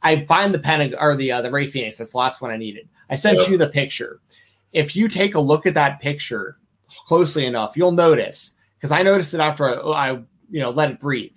[0.03, 1.99] I find the pen or the uh, the Rey Fenix.
[1.99, 2.89] That's the last one I needed.
[3.11, 4.21] I sent you the picture.
[4.73, 6.57] If you take a look at that picture
[7.07, 11.01] closely enough, you'll notice because I noticed it after I, I you know, let it
[11.01, 11.37] breathe.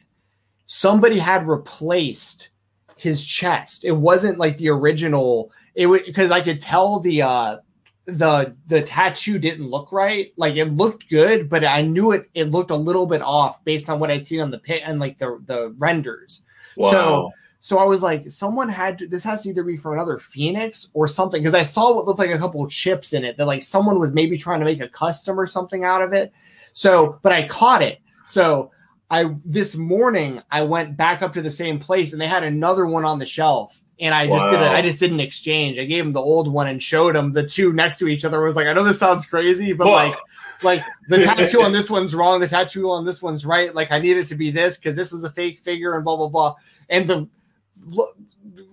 [0.65, 2.49] Somebody had replaced
[2.95, 3.85] his chest.
[3.85, 5.51] It wasn't like the original.
[5.75, 7.57] It would because I could tell the uh
[8.05, 10.33] the the tattoo didn't look right.
[10.37, 13.89] Like it looked good, but I knew it it looked a little bit off based
[13.89, 16.41] on what I'd seen on the pit and like the the renders.
[16.75, 16.91] Wow.
[16.91, 17.31] So
[17.63, 20.89] so I was like, someone had to, this has to either be from another Fenix
[20.93, 23.63] or something because I saw what looked like a couple chips in it that like
[23.63, 26.33] someone was maybe trying to make a custom or something out of it.
[26.73, 28.01] So, but I caught it.
[28.25, 28.71] So
[29.13, 32.87] I this morning I went back up to the same place and they had another
[32.87, 33.79] one on the shelf.
[33.99, 34.51] And I just wow.
[34.51, 34.71] did it.
[34.71, 35.77] I just did an exchange.
[35.77, 38.41] I gave him the old one and showed him the two next to each other.
[38.41, 39.93] I was like, I know this sounds crazy, but Whoa.
[39.93, 40.15] like,
[40.63, 43.73] like the tattoo on this one's wrong, the tattoo on this one's right.
[43.73, 46.17] Like I need it to be this because this was a fake figure and blah
[46.17, 46.55] blah blah.
[46.89, 47.29] And the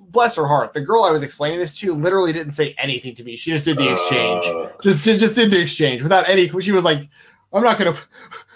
[0.08, 3.22] bless her heart, the girl I was explaining this to literally didn't say anything to
[3.22, 3.36] me.
[3.36, 6.48] She just did the exchange, uh, just, just just did the exchange without any.
[6.60, 7.02] She was like,
[7.52, 7.94] "I'm not gonna."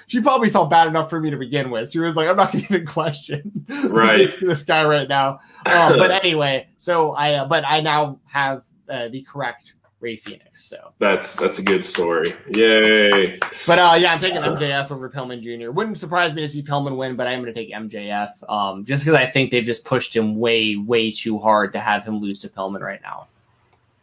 [0.07, 1.91] She probably felt bad enough for me to begin with.
[1.91, 5.97] She was like, "I'm not gonna even question right this, this, guy right now." Uh,
[5.97, 9.75] but anyway, so I, uh, but I now have uh, the correct
[10.05, 10.65] Rey Fenix.
[10.69, 12.35] So that's that's a good story.
[12.55, 13.39] Yay!
[13.67, 15.71] But uh, yeah, I'm taking MJF over Pillman Jr.
[15.71, 19.05] Wouldn't surprise me to see Pillman win, but I'm going to take MJF um, just
[19.05, 22.39] because I think they've just pushed him way way too hard to have him lose
[22.41, 23.29] to Pillman right now.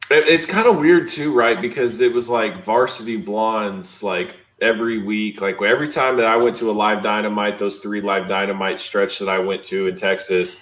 [0.09, 1.61] It's kind of weird too, right?
[1.61, 5.41] Because it was like varsity blondes, like every week.
[5.41, 9.19] Like every time that I went to a live dynamite, those three live dynamite stretch
[9.19, 10.61] that I went to in Texas,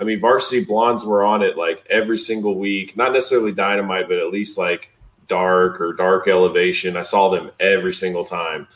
[0.00, 2.96] I mean, Varsity Blondes were on it like every single week.
[2.96, 4.90] Not necessarily Dynamite, but at least like
[5.28, 6.96] Dark or Dark Elevation.
[6.96, 8.66] I saw them every single time,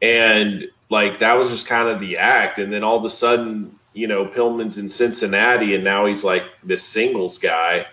[0.00, 2.58] and like that was just kind of the act.
[2.58, 6.44] And then all of a sudden, you know, Pillman's in Cincinnati, and now he's like
[6.64, 7.86] this singles guy.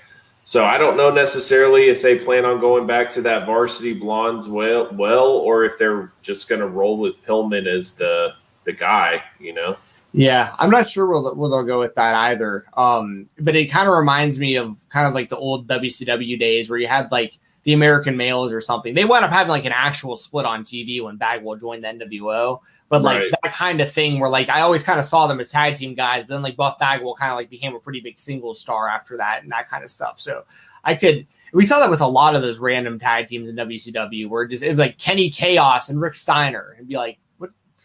[0.47, 4.47] So I don't know necessarily if they plan on going back to that Varsity Blondes
[4.47, 8.33] well, well, or if they're just going to roll with Pillman as the
[8.63, 9.21] the guy.
[9.41, 9.75] You know.
[10.13, 12.63] Yeah, I'm not sure where, where they'll go with that either.
[12.77, 16.69] Um, but it kind of reminds me of kind of like the old WCW days
[16.69, 17.33] where you had like
[17.63, 18.93] the American males or something.
[18.93, 22.61] They wound up having like an actual split on TV when Bagwell joined the NWO.
[22.89, 23.31] But like right.
[23.43, 25.93] that kind of thing where like I always kind of saw them as tag team
[25.93, 28.87] guys, but then like Buff Bagwell kind of like became a pretty big single star
[28.87, 30.21] after that and that kind of stuff.
[30.21, 30.45] So
[30.83, 34.29] I could we saw that with a lot of those random tag teams in WCW
[34.29, 37.19] where just like Kenny Kaos and Rick Steiner and be like,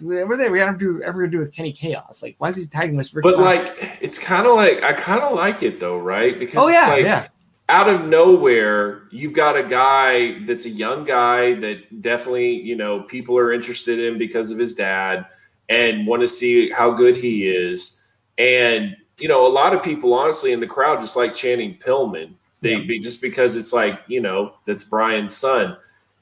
[0.03, 0.51] what are they?
[0.51, 2.23] We have to do ever do with Kenny Kaos?
[2.23, 3.25] Like, why is he tagging with Rick?
[3.25, 6.39] But like, it's kind of like I kind of like it though, right?
[6.39, 7.29] Because oh yeah, like, yeah.
[7.69, 13.03] Out of nowhere, you've got a guy that's a young guy that definitely you know
[13.03, 15.27] people are interested in because of his dad
[15.69, 18.05] and want to see how good he is.
[18.37, 22.35] And you know, a lot of people, honestly, in the crowd just like chanting Pillman.
[22.61, 23.01] They yeah.
[23.01, 25.77] just because it's like you know that's Brian's son,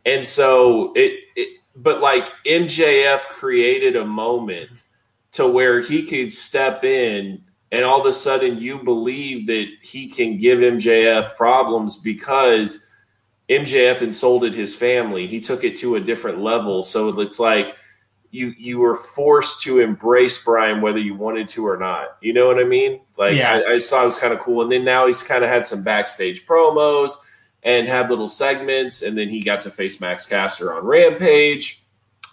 [0.06, 4.84] and so it, it but like MJF created a moment
[5.32, 10.08] to where he could step in and all of a sudden you believe that he
[10.08, 12.88] can give MJF problems because
[13.48, 15.26] MJF insulted his family.
[15.26, 16.82] He took it to a different level.
[16.82, 17.76] So it's like
[18.30, 22.16] you you were forced to embrace Brian whether you wanted to or not.
[22.20, 23.00] You know what I mean?
[23.16, 23.54] Like yeah.
[23.66, 24.62] I, I just thought it was kind of cool.
[24.62, 27.12] And then now he's kind of had some backstage promos
[27.62, 31.82] and had little segments, and then he got to face Max Caster on Rampage.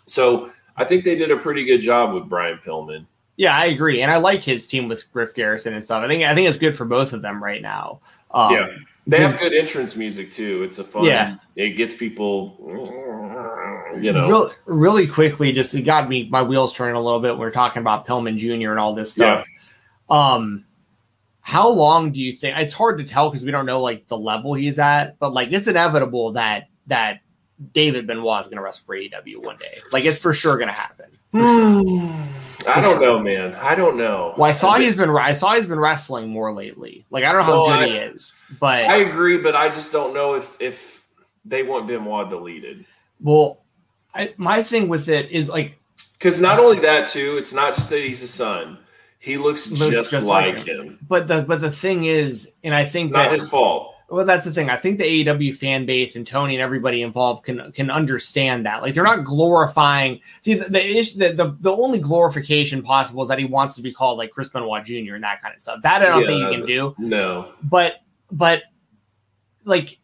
[0.05, 3.05] So I think they did a pretty good job with Brian Pillman.
[3.37, 6.03] Yeah, I agree, and I like his team with Griff Garrison and stuff.
[6.03, 8.01] I think I think it's good for both of them right now.
[8.31, 8.67] Um, yeah,
[9.05, 10.63] they have good entrance music too.
[10.63, 11.05] It's a fun.
[11.05, 12.55] Yeah, it gets people.
[14.01, 17.35] You know, really, really quickly, just it got me my wheels turning a little bit.
[17.35, 18.71] We we're talking about Pillman Jr.
[18.71, 19.45] and all this stuff.
[20.09, 20.33] Yeah.
[20.33, 20.65] Um,
[21.47, 24.17] how long do you think it's hard to tell because we don't know like the
[24.17, 27.21] level he's at but like it's inevitable that that
[27.73, 30.67] david benoit is going to wrestle for aew one day like it's for sure going
[30.67, 31.83] to happen sure.
[31.83, 32.69] Hmm.
[32.69, 33.01] i don't sure.
[33.01, 36.29] know man i don't know well i saw he's been i saw he's been wrestling
[36.29, 39.55] more lately like i don't know how good I, he is but i agree but
[39.55, 41.05] i just don't know if if
[41.45, 42.85] they want benoit deleted
[43.21, 43.61] well
[44.13, 45.77] I, my thing with it is like
[46.13, 48.79] because not only that too it's not just that he's a son
[49.19, 50.85] he looks, looks just, just, like him.
[50.85, 50.99] him.
[51.07, 53.95] But the but the thing is, and I think not that, his fault.
[54.09, 54.69] Well, that's the thing.
[54.69, 58.81] I think the AEW fan base and Tony and everybody involved can can understand that.
[58.81, 60.21] Like they're not glorifying.
[60.43, 63.91] See, the the, the the, the only glorification possible is that he wants to be
[63.91, 65.15] called like Chris Benoit Jr.
[65.15, 65.81] and that kind of stuff.
[65.83, 66.95] That I don't yeah, think you can do.
[66.97, 67.51] No.
[67.63, 67.95] But
[68.31, 68.63] but
[69.65, 69.99] like.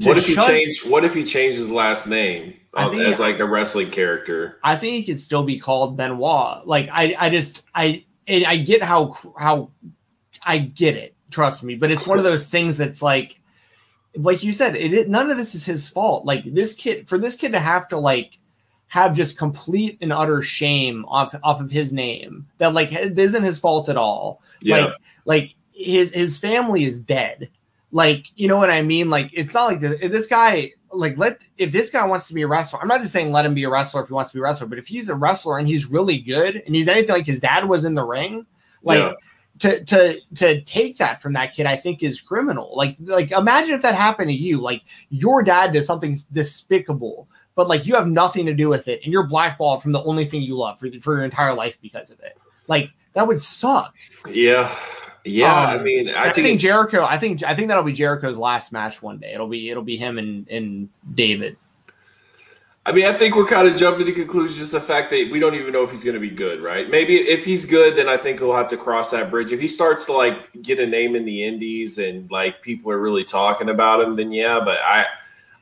[0.00, 0.90] What if he changed?
[0.90, 4.58] What if he changed his last name um, as like a wrestling character?
[4.64, 6.66] I think he could still be called Benoit.
[6.66, 9.70] Like I, I just I I get how how
[10.42, 11.11] I get it.
[11.32, 13.40] Trust me, but it's one of those things that's like,
[14.14, 16.24] like you said, it, it none of this is his fault.
[16.24, 18.38] Like this kid, for this kid to have to like
[18.88, 23.42] have just complete and utter shame off off of his name that like it isn't
[23.42, 24.42] his fault at all.
[24.60, 24.76] Yeah.
[24.76, 27.48] Like like his his family is dead.
[27.90, 29.08] Like you know what I mean?
[29.08, 32.42] Like it's not like this, this guy like let if this guy wants to be
[32.42, 34.36] a wrestler, I'm not just saying let him be a wrestler if he wants to
[34.36, 37.14] be a wrestler, but if he's a wrestler and he's really good and he's anything
[37.14, 38.44] like his dad was in the ring,
[38.82, 39.12] like yeah.
[39.58, 42.72] To to to take that from that kid, I think is criminal.
[42.74, 47.68] Like like imagine if that happened to you, like your dad does something despicable, but
[47.68, 50.42] like you have nothing to do with it, and you're blackballed from the only thing
[50.42, 52.38] you love for for your entire life because of it.
[52.68, 53.94] Like that would suck.
[54.28, 54.74] Yeah.
[55.24, 57.04] Yeah, Um, I mean, I, I, think, think, Jericho.
[57.04, 59.32] I think I think that'll be Jericho's last match one day.
[59.32, 61.56] It'll be it'll be him and and David.
[62.84, 64.58] I mean, I think we're kind of jumping to conclusions.
[64.58, 66.90] Just the fact that we don't even know if he's going to be good, right?
[66.90, 69.52] Maybe if he's good, then I think we'll have to cross that bridge.
[69.52, 72.98] If he starts to like get a name in the Indies and like people are
[72.98, 74.58] really talking about him, then yeah.
[74.58, 75.06] But I,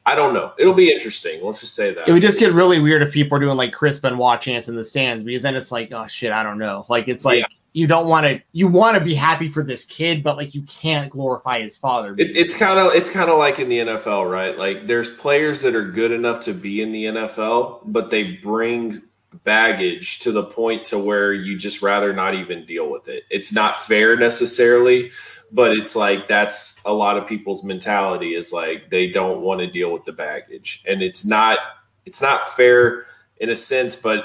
[0.06, 0.54] I don't know.
[0.58, 1.44] It'll be interesting.
[1.44, 2.08] Let's just say that.
[2.08, 4.74] It would just get really weird if people are doing like Chris Benoit chants in
[4.74, 6.86] the stands because then it's like, oh shit, I don't know.
[6.88, 7.46] Like it's like Yeah.
[7.72, 10.62] You don't want to you want to be happy for this kid, but like you
[10.62, 12.14] can't glorify his father.
[12.18, 14.58] It, it's kind of it's kind of like in the NFL, right?
[14.58, 19.00] Like there's players that are good enough to be in the NFL, but they bring
[19.44, 23.24] baggage to the point to where you just rather not even deal with it.
[23.30, 25.12] It's not fair necessarily,
[25.52, 29.68] but it's like that's a lot of people's mentality is like they don't want to
[29.68, 30.82] deal with the baggage.
[30.88, 31.58] And it's not
[32.04, 33.06] it's not fair
[33.36, 34.24] in a sense, but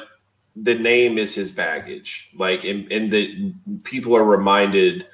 [0.56, 2.30] the name is his baggage.
[2.38, 3.54] Like and, and the
[3.84, 5.06] people are reminded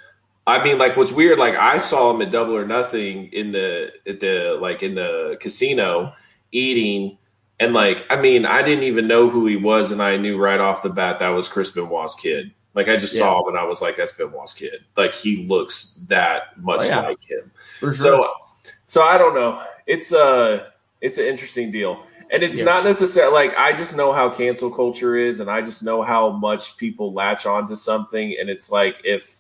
[0.48, 1.38] I mean, like, what's weird?
[1.38, 5.38] Like, I saw him at Double or Nothing in the at the like in the
[5.40, 6.14] casino
[6.52, 7.18] eating,
[7.60, 10.60] and like, I mean, I didn't even know who he was, and I knew right
[10.60, 12.52] off the bat that was Chris Benoit's kid.
[12.74, 14.84] Like, I just saw him, and I was like, that's Benoit's kid.
[14.98, 17.02] Like, he looks that much Oh, yeah.
[17.02, 17.52] like him.
[17.80, 18.34] for So,
[18.86, 19.62] so I don't know.
[19.86, 20.72] It's a
[21.02, 22.04] it's an interesting deal.
[22.34, 22.64] And it's Yeah.
[22.66, 26.30] not necessarily like I just know how cancel culture is and I just know how
[26.30, 29.38] much people latch on to something and it's like if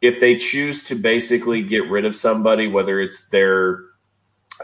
[0.00, 3.80] if they choose to basically get rid of somebody whether it's their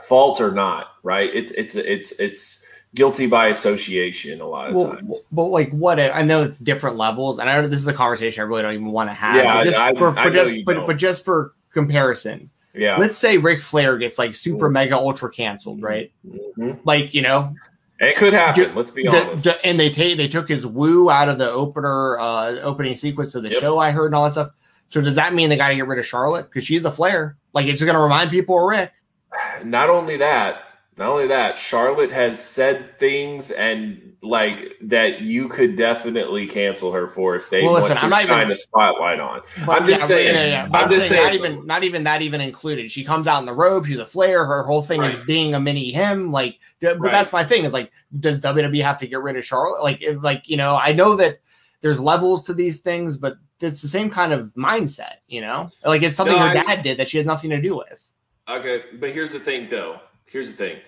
[0.07, 1.31] fault or not, right?
[1.33, 2.65] It's it's it's it's
[2.95, 5.27] guilty by association a lot of well, times.
[5.33, 7.93] but like what if- I know it's different levels, and I know this is a
[7.93, 9.37] conversation I really don't even want to have.
[9.37, 12.97] Yeah, but just I- for, I for know just but, but just for comparison, Yeah.
[12.97, 16.11] let's say Ric Flair gets like super mega ultra canceled, right?
[16.27, 16.79] Mhm.
[16.85, 17.55] Like you know,
[18.01, 19.45] it could happen, Ju- let's be the- honest.
[19.45, 23.35] the- and they take they took his woo out of the opener uh opening sequence
[23.35, 23.61] of the Yep.
[23.61, 24.51] show I heard and all that stuff.
[24.89, 27.37] So does that mean they got to get rid of Charlotte because she's a Flair?
[27.53, 28.93] Like it's going to remind people of Rick.
[29.65, 30.64] not only that,
[30.97, 37.07] not only that, Charlotte has said things and like that you could definitely cancel her
[37.07, 39.43] for if they Well, want to I'm not shine even- a spotlight on.
[39.67, 42.05] But I'm just yeah, saying- yeah, yeah, I'm I'm, just saying, not even not even
[42.05, 42.91] that even included.
[42.91, 43.87] She comes out in the robe.
[43.87, 44.47] She's a Flair.
[44.47, 46.31] Her whole thing is being a mini him.
[46.33, 47.13] Like, but Right.
[47.13, 47.65] that's my thing.
[47.65, 47.91] Is like,
[48.21, 49.83] does WWE have to get rid of Charlotte?
[49.83, 51.41] Like, if, like you know, I know that
[51.83, 55.17] there's levels to these things, but it's the same kind of mindset.
[55.29, 57.61] You know, like it's something No, her I- dad did that she has nothing to
[57.61, 58.11] do with.
[58.49, 60.01] Okay, but here's the thing though.
[60.35, 60.79] Here's the thing.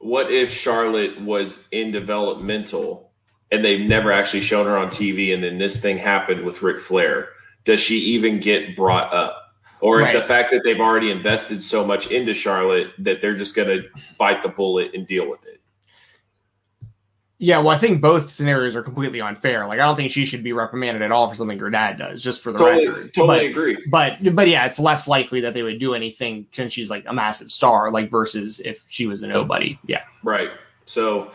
[0.00, 3.12] What if Charlotte was in developmental
[3.52, 6.80] and they've never actually shown her on TV and then this thing happened with Ric
[6.80, 7.28] Flair?
[7.64, 9.54] Does she even get brought up?
[9.80, 13.54] Or is the fact that they've already invested so much into Charlotte that they're just
[13.54, 13.88] going to
[14.18, 15.60] bite the bullet and deal with it?
[17.40, 19.64] Yeah, well, I think both scenarios are completely unfair.
[19.68, 22.20] Like, I don't think she should be reprimanded at all for something her dad does,
[22.20, 23.14] just for the Totally, record.
[23.14, 23.78] totally But- agree.
[23.90, 27.12] but but yeah, it's less likely that they would do anything since she's like a
[27.12, 29.78] massive star, like versus if she was a nobody.
[29.86, 30.50] Yeah, Right.
[30.86, 31.30] So,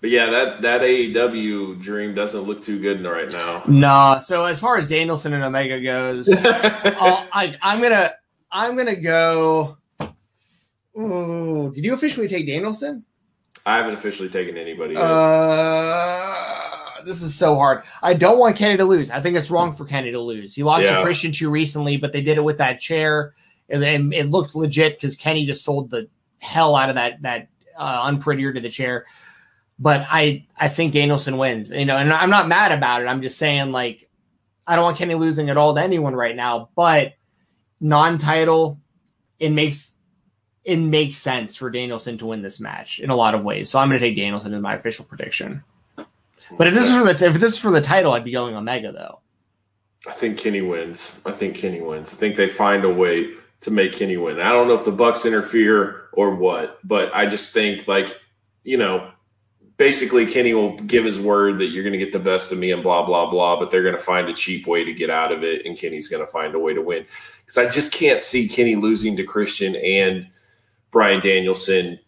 [0.00, 3.62] but yeah, that that AEW dream doesn't look too good right now.
[3.68, 4.18] no.
[4.24, 6.42] So as far as Danielson and Omega goes, I'll-
[7.18, 8.12] uh, I, I'm gonna
[8.50, 9.76] I'm gonna go.
[10.98, 13.04] Ooh, did you officially take Danielson?
[13.64, 14.94] I haven't officially taken anybody.
[14.94, 15.02] Yet.
[15.02, 17.84] Uh, this is so hard.
[18.02, 19.10] I don't want Kenny to lose.
[19.10, 20.54] I think it's wrong for Kenny to lose.
[20.54, 20.96] He lost Yeah.
[20.98, 23.34] to Christian too recently, but they did it with that chair,
[23.68, 26.08] and, and it looked legit because Kenny just sold the
[26.38, 29.06] hell out of that that uh, unprettier to the chair.
[29.78, 31.70] But I I think Danielson wins.
[31.70, 33.06] You know, and I'm not mad about it.
[33.06, 34.08] I'm just saying like
[34.66, 36.68] I don't want Kenny losing at all to anyone right now.
[36.76, 37.14] But
[37.80, 38.78] non-title,
[39.40, 39.94] it makes
[40.64, 43.70] it makes sense for Danielson to win this match in a lot of ways.
[43.70, 45.64] So I'm going to take Danielson as my official prediction.
[46.56, 48.54] But if this is for the if this is for the title, I'd be going
[48.54, 49.20] Omega though.
[50.06, 51.22] I think Kenny wins.
[51.24, 52.12] I think Kenny wins.
[52.12, 54.40] I think they find a way to make Kenny win.
[54.40, 58.20] I don't know if the Bucks interfere or what, but I just think like,
[58.64, 59.10] you know,
[59.76, 62.72] basically Kenny will give his word that you're going to get the best of me
[62.72, 65.32] and blah blah blah, but they're going to find a cheap way to get out
[65.32, 67.06] of it and Kenny's going to find a way to win.
[67.46, 70.28] Cuz I just can't see Kenny losing to Christian and
[70.92, 71.98] Bryan Danielson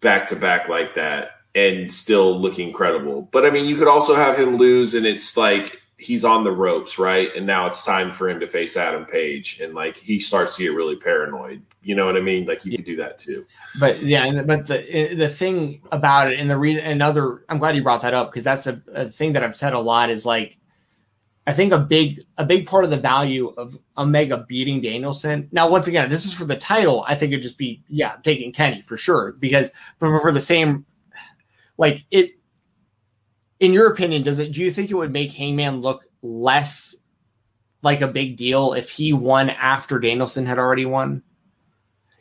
[0.00, 3.22] back to back like that and still looking credible.
[3.32, 6.50] But I mean, you could also have him lose and it's like he's on the
[6.50, 7.34] ropes, right?
[7.34, 10.64] And now it's time for him to face Adam Page and like he starts to
[10.64, 11.62] get really paranoid.
[11.82, 12.46] You know what I mean?
[12.46, 13.46] Like he could do that too.
[13.78, 17.82] But yeah, but the the thing about it and the reason another I'm glad you
[17.82, 20.58] brought that up because that's a, a thing that I've said a lot is like
[21.46, 25.48] I think a big a big part of the value of Omega beating Danielson.
[25.52, 27.04] Now, once again, this is for the title.
[27.06, 30.86] I think it'd just be yeah, taking Kenny for sure because but for the same
[31.76, 32.32] like it.
[33.60, 34.52] In your opinion, does it?
[34.52, 36.96] Do you think it would make Hangman look less
[37.82, 41.22] like a big deal if he won after Danielson had already won?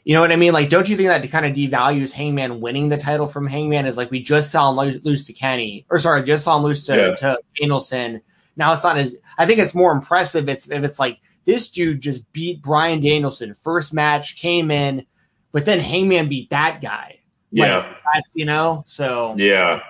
[0.04, 0.52] You know what I mean?
[0.52, 3.86] Like, don't you think that kind of devalues Hangman winning the title from Hangman?
[3.86, 6.64] Is like we just saw him lose, lose to Kenny, or sorry, just saw him
[6.64, 7.16] lose to, yeah.
[7.16, 8.22] to Danielson.
[8.56, 9.18] Now it's not as.
[9.38, 10.47] I think it's more impressive.
[10.47, 15.06] It's if it's like this dude just beat Bryan Danielson first match, came in,
[15.51, 17.20] but then Hangman beat that guy.
[17.51, 18.84] Like, yeah, that's you know.
[18.88, 19.82] So yeah,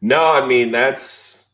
[0.00, 1.50] no, I mean that's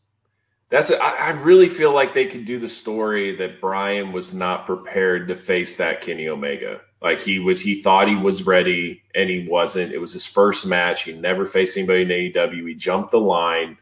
[0.69, 0.91] that's.
[0.91, 5.27] I, I really feel like they could do the story that Bryan was not prepared
[5.27, 6.81] to face that Kenny Omega.
[7.01, 9.91] Like he was, he thought he was ready and he wasn't.
[9.91, 11.03] It was his first match.
[11.03, 12.69] He never faced anybody in AEW.
[12.69, 13.77] He jumped the line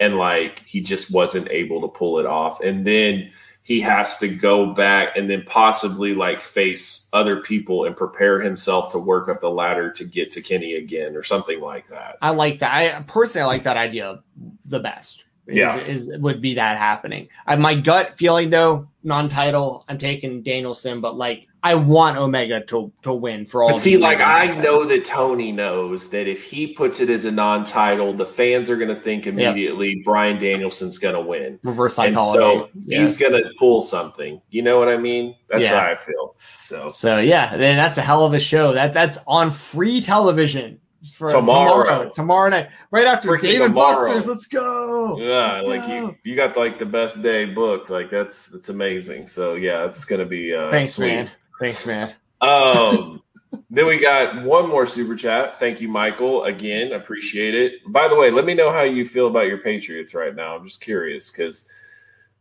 [0.00, 2.60] and like he just wasn't able to pull it off.
[2.60, 3.30] And then
[3.62, 8.92] he has to go back and then possibly like face other people and prepare himself
[8.92, 12.16] to work up the ladder to get to Kenny again or something like that.
[12.22, 12.72] I like that.
[12.72, 14.22] I personally I like that idea
[14.66, 15.24] the best.
[15.48, 17.28] Is, yeah, is, would be that happening.
[17.46, 22.92] I, my gut feeling though, non-title, I'm taking Danielson, but like I want Omega to
[23.02, 23.72] to win for all.
[23.72, 28.12] See, like I know that Tony knows that if he puts it as a non-title,
[28.12, 30.04] the fans are going to think immediately yep.
[30.04, 31.58] Bryan Danielson's going to win.
[31.64, 32.44] Reverse psychology.
[32.44, 33.00] And so yeah.
[33.00, 34.40] he's going to pull something.
[34.50, 35.34] You know what I mean?
[35.48, 35.80] That's yeah.
[35.80, 36.36] how I feel.
[36.60, 38.72] So so yeah, then that's a hell of a show.
[38.72, 40.78] That that's on free television.
[41.14, 41.84] For tomorrow.
[41.84, 44.14] tomorrow, tomorrow night, right after Freaking David tomorrow.
[44.14, 44.26] Busters.
[44.26, 45.16] Let's go.
[45.18, 45.94] Yeah, let's like go.
[45.94, 47.90] you, you got like the best day booked.
[47.90, 49.28] Like that's that's amazing.
[49.28, 51.06] So yeah, it's gonna be uh, thanks, sweet.
[51.08, 51.30] man.
[51.60, 52.14] Thanks, man.
[52.40, 53.22] Um,
[53.70, 55.58] then we got one more super chat.
[55.58, 56.44] Thank you, Michael.
[56.44, 57.74] Again, appreciate it.
[57.88, 60.56] By the way, let me know how you feel about your Patriots right now.
[60.56, 61.68] I'm just curious because,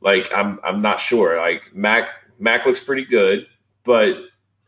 [0.01, 1.37] like, I'm I'm not sure.
[1.37, 2.09] Like Mac
[2.39, 3.47] Mac looks pretty good,
[3.83, 4.17] but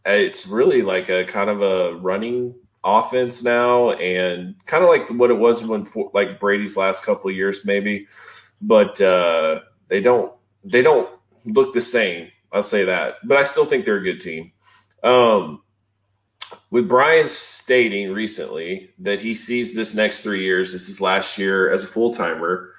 [0.05, 5.29] it's really like a kind of a running offense now, and kind of like what
[5.29, 8.07] it was when for, like Brady's last couple of years, maybe.
[8.61, 10.33] But uh, they don't
[10.63, 11.09] they don't
[11.45, 13.15] look the same I'll say that.
[13.23, 14.51] But I still think they're a good team.
[15.03, 15.61] Um,
[16.69, 21.71] with Bryan stating recently that he sees this next three years, this is last year
[21.71, 22.73] as a full timer.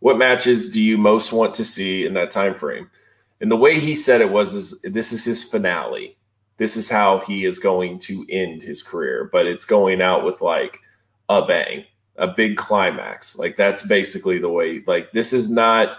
[0.00, 2.90] What matches do you most want to see in that time frame?
[3.40, 6.16] And the way he said it was, is this is his finale.
[6.56, 10.40] This is how he is going to end his career, but it's going out with
[10.40, 10.78] like
[11.28, 11.84] a bang,
[12.16, 13.36] a big climax.
[13.36, 14.82] Like that's basically the way.
[14.86, 15.98] Like this is not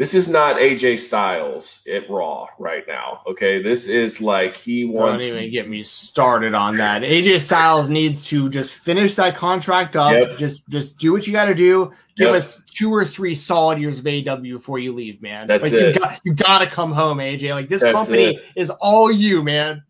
[0.00, 3.20] this is not AJ Styles at Raw right now.
[3.26, 5.22] Okay, this is like he wants.
[5.26, 7.02] Don't even get me started on that.
[7.02, 10.14] AJ Styles needs to just finish that contract up.
[10.14, 10.38] Yep.
[10.38, 11.92] Just just do what you got to do.
[12.16, 12.36] Give yep.
[12.36, 15.46] us two or three solid years of AW before you leave, man.
[15.46, 15.94] That's like, it.
[15.94, 17.52] You got, you got to come home, AJ.
[17.52, 18.42] Like this That's company it.
[18.56, 19.82] is all you, man.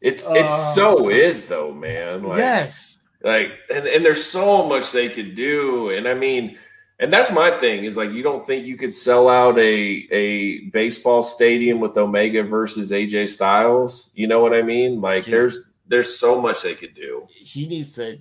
[0.00, 2.22] It uh, it so is though, man.
[2.22, 3.04] Like, yes.
[3.24, 6.56] Like and and there's so much they could do, and I mean
[7.00, 10.60] and that's my thing is like you don't think you could sell out a a
[10.70, 14.10] baseball stadium with Omega versus AJ Styles?
[14.14, 15.00] You know what I mean?
[15.00, 17.26] Like there's there's so much they could do.
[17.28, 18.18] He needs to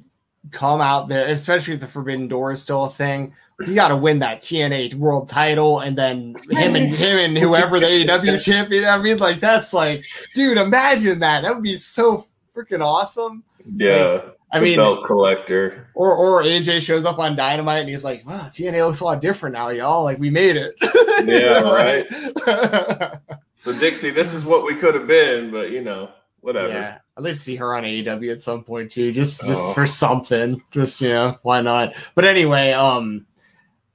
[0.52, 3.34] come out there, especially if the Forbidden Door is still a thing.
[3.66, 7.80] You got to win that TNA World Title, and then him and him and whoever
[7.80, 8.86] the AEW champion.
[8.86, 10.06] I mean, like that's like,
[10.36, 11.42] dude, imagine that.
[11.42, 13.44] That would be so freaking awesome.
[13.66, 14.22] Yeah.
[14.24, 15.90] Like, I mean, belt collector.
[15.94, 19.20] Or or AJ shows up on Dynamite and he's like, "Wow, TNA looks a lot
[19.20, 20.04] different now, y'all.
[20.04, 20.76] Like we made it."
[21.26, 23.20] yeah, right.
[23.56, 26.70] so Dixie, this is what we could have been, but you know, whatever.
[26.70, 29.74] Yeah, I'd like to see her on AEW at some point too, just just oh.
[29.74, 30.62] for something.
[30.72, 31.96] Just you know, why not?
[32.16, 33.26] But anyway, um,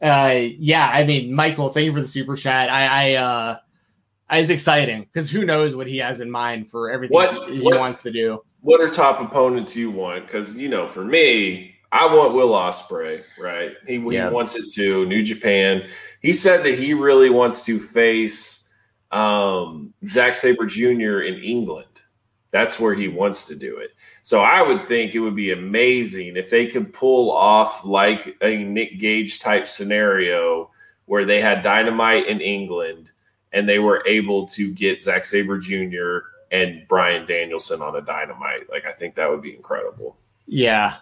[0.03, 2.69] uh, yeah, I mean, Michael, thank you for the super chat.
[2.69, 3.59] I, I uh,
[4.33, 7.63] it's exciting because who knows what he has in mind for everything what, he, he
[7.63, 10.27] what, wants to do what are top opponents you want?
[10.27, 13.23] Because you know, for me, I want Will Ospreay.
[13.39, 13.73] right?
[13.87, 14.29] He, yeah.
[14.29, 15.05] he wants it too.
[15.07, 15.89] New Japan.
[16.21, 18.71] He said that he really wants to face
[19.11, 21.21] um, Zack Sabre Jr.
[21.21, 21.89] in England.
[22.53, 23.91] That's where he wants to do it.
[24.23, 28.57] So I would think it would be amazing if they could pull off like a
[28.59, 30.71] Nick Gage type scenario
[31.07, 33.11] where they had Dynamite in England
[33.53, 38.71] and they were able to get Zack Sabre Jr and Bryan Danielson on a dynamite.
[38.71, 40.17] Like I think that would be incredible.
[40.47, 40.97] Yeah.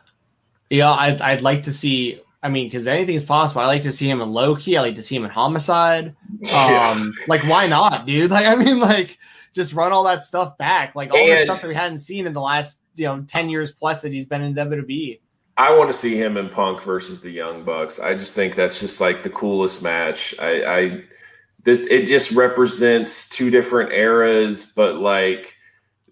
[0.71, 3.61] Yeah, I'd, I'd like to see I mean, because anything is possible.
[3.61, 4.79] I like to see him in Low Ki.
[4.79, 6.15] I like to see him in Homicide.
[6.55, 8.31] Um, like, why not, dude?
[8.31, 9.19] Like, I mean, like,
[9.53, 10.95] just run all that stuff back.
[10.95, 13.51] Like all and, the stuff that we hadn't seen in the last, you know, ten
[13.51, 15.21] years plus that he's been in WWE.
[15.57, 17.99] I want to see him in Punk versus the Young Bucks.
[17.99, 20.35] I just think that's just like the coolest match.
[20.39, 21.05] I, I
[21.65, 25.55] this it just represents two different eras, but like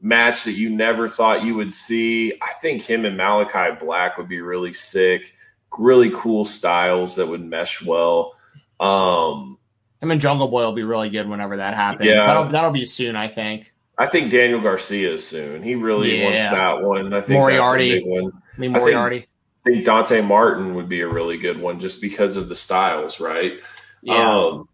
[0.01, 2.35] match that you never thought you would see.
[2.41, 5.35] I think him and Malakai Black would be really sick.
[5.79, 8.35] really cool styles that would mesh well.
[8.81, 9.59] Um,
[10.01, 12.09] I mean, Jungle Boy will be really good whenever that happens.
[12.09, 12.27] Yeah.
[12.27, 13.73] That'll, that'll be soon, I think.
[13.99, 15.63] I think Daniel Garcia is soon.
[15.63, 17.13] He really wants that one.
[17.13, 17.91] I think Moriarty.
[17.91, 18.25] that's a big one.
[18.25, 19.27] Lee think- Moriarty.
[19.67, 23.21] I think Dante Martin would be a really good one just because of the styles,
[23.21, 23.55] right?
[24.03, 24.37] Yeah.
[24.37, 24.69] Um,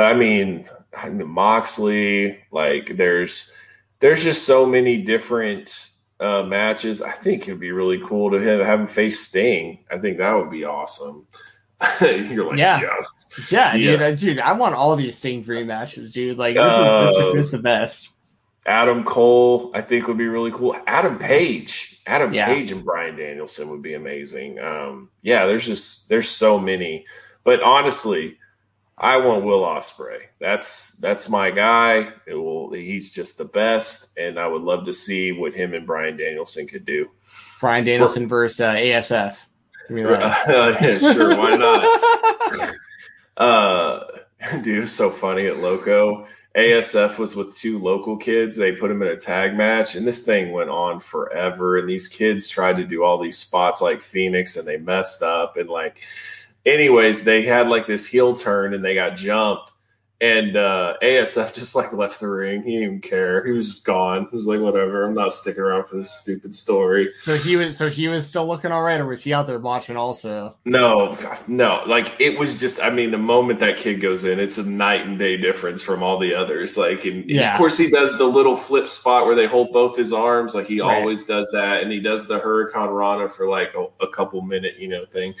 [0.00, 0.64] but I mean,
[0.96, 3.54] I mean, Moxley, like there's
[3.98, 7.02] there's just so many different uh, matches.
[7.02, 9.80] I think it'd be really cool to have, have him face Sting.
[9.90, 11.26] I think that would be awesome.
[12.00, 12.80] You're like, Yeah.
[12.80, 13.50] yes.
[13.52, 14.02] yeah, dude, yes.
[14.02, 16.38] I, dude, I want all these Sting Dream matches, dude.
[16.38, 18.08] Like this is, this, Uh, is, this is the best.
[18.64, 20.74] Adam Cole, I think would be really cool.
[20.86, 22.46] Adam Page, Adam Yeah.
[22.46, 24.58] Page and Bryan Danielson would be amazing.
[24.60, 27.04] Um, yeah, there's just there's so many,
[27.44, 28.38] but honestly,
[29.02, 30.24] I want Will Ospreay.
[30.38, 32.12] That's that's my guy.
[32.26, 32.70] It will.
[32.72, 36.66] He's just the best, and I would love to see what him and Bryan Danielson
[36.66, 37.08] could do.
[37.60, 39.08] Bryan Danielson versus uh, ASF.
[39.08, 40.80] That.
[40.82, 42.74] yeah, sure, why not?
[43.36, 44.04] Uh,
[44.62, 46.26] dude, so funny at Loco.
[46.54, 48.54] ASF was with two local kids.
[48.54, 51.78] They put them in a tag match, and this thing went on forever.
[51.78, 55.56] And these kids tried to do all these spots like Fenix, and they messed up.
[55.56, 56.00] And like,
[56.66, 59.72] anyways, they had like this heel turn, and they got jumped.
[60.22, 62.62] And uh, ASF just like left the ring.
[62.62, 63.42] He didn't even care.
[63.42, 64.26] He was just gone.
[64.30, 65.06] He was like, whatever.
[65.06, 67.10] I'm not sticking around for this stupid story.
[67.10, 69.58] So he was so he was still looking all right, or was he out there
[69.58, 70.56] watching also?
[70.66, 71.16] No,
[71.46, 71.82] no.
[71.86, 72.82] Like it was just.
[72.82, 76.02] I mean, the moment that kid goes in, it's a night and day difference from
[76.02, 76.76] all the others.
[76.76, 77.52] Like, and, and Yeah.
[77.54, 80.54] of course, he does the little flip spot where they hold both his arms.
[80.54, 80.98] Like he Right.
[80.98, 84.88] always does that, and he does the hurricanrana for like a, a couple minute, you
[84.88, 85.32] know, thing.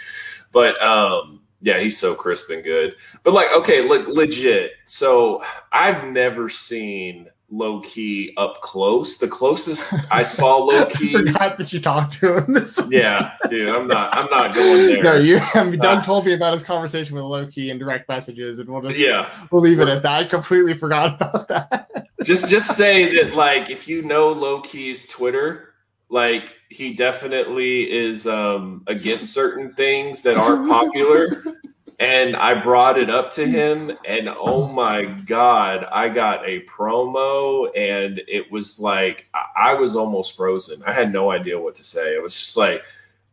[0.52, 2.94] But um, yeah, he's so crisp and good.
[3.22, 4.72] But like, okay, le- legit.
[4.86, 9.18] So I've never seen Low Ki up close.
[9.18, 11.12] The closest I saw low I key.
[11.12, 12.52] forgot that you talked to him.
[12.54, 14.14] This Yeah, dude, I'm not.
[14.16, 15.02] I'm not going there.
[15.02, 15.40] No, you.
[15.54, 18.58] I mean, Doug Uh, told me about his conversation with Low Ki and direct messages,
[18.60, 20.12] and we'll just Yeah, we'll leave it at that.
[20.20, 22.06] I completely forgot about that.
[22.22, 25.69] just just say that like if you know Low Ki's Twitter,
[26.10, 31.42] like he definitely is um against certain things that aren't popular.
[31.98, 37.66] And I brought it up to him, and oh my god, I got a promo,
[37.76, 40.82] and it was like I I was almost frozen.
[40.86, 42.14] I had no idea what to say.
[42.14, 42.82] It was just like,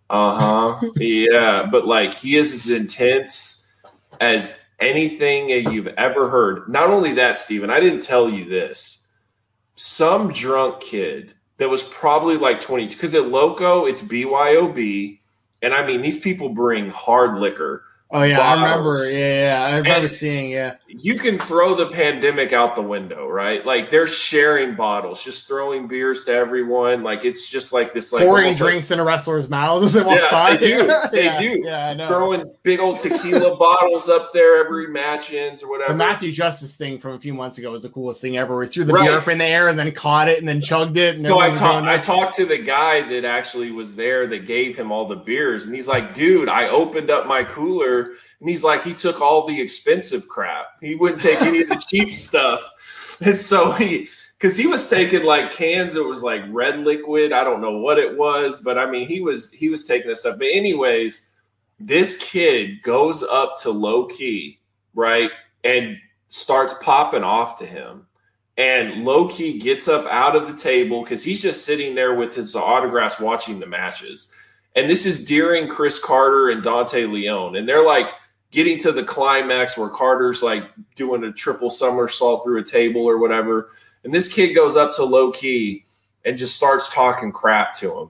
[0.10, 1.66] uh huh, yeah.
[1.72, 3.72] But like he is as intense
[4.20, 6.68] as anything you've ever heard.
[6.68, 9.08] Not only that, Steven, I didn't tell you this.
[9.78, 15.20] Some drunk kid that was probably like 22, because at Loco, it's BYOB.
[15.62, 17.84] And I mean, these people bring hard liquor.
[18.10, 19.12] Oh yeah, I remember.
[19.12, 20.50] Yeah, yeah, I remember And- seeing.
[20.50, 23.66] Yeah, You can throw the pandemic out the window, right?
[23.66, 27.04] Like they're sharing bottles, just throwing beers to everyone.
[27.04, 30.04] Like it's just like this, like pouring drinks like drinks into wrestlers' mouths as they
[30.04, 30.94] walk Yeah, they do.
[31.12, 31.62] They yeah, do.
[31.66, 32.08] Yeah, I know.
[32.08, 35.92] throwing big old tequila bottles up there every match ends or whatever.
[35.92, 38.58] the Matthew Justice thing from a few months ago was the coolest thing ever.
[38.58, 39.06] We threw the Right.
[39.10, 41.18] beer up in the air and then caught it and then chugged it.
[41.18, 41.86] And So I talked.
[41.88, 45.66] I talked to the guy that actually was there that gave him all the beers,
[45.66, 49.48] and he's like, "Dude, I opened up my cooler, and he's like, he took all
[49.48, 50.68] the expensive crap.
[50.82, 54.10] He wouldn't take any of the cheap stuff, and so he."
[54.40, 57.34] Because he was taking like cans that was like red liquid.
[57.34, 60.20] I don't know what it was, but I mean he was he was taking this
[60.20, 60.38] stuff.
[60.38, 61.32] But anyways,
[61.80, 64.60] this kid goes up to Low Ki,
[64.94, 65.32] right,
[65.64, 65.98] and
[66.30, 68.06] starts popping off to him.
[68.58, 72.34] And Low Ki gets up out of the table because he's just sitting there with
[72.34, 74.32] his autographs watching the matches.
[74.78, 77.56] And this is during Chris Carter and Dante Leon.
[77.56, 78.10] And they're like
[78.52, 80.64] getting to the climax where Carter's like
[80.96, 83.72] doing a triple somersault through a table or whatever.
[84.04, 85.84] And this kid goes up to Low Ki
[86.26, 88.10] and just starts talking crap to him.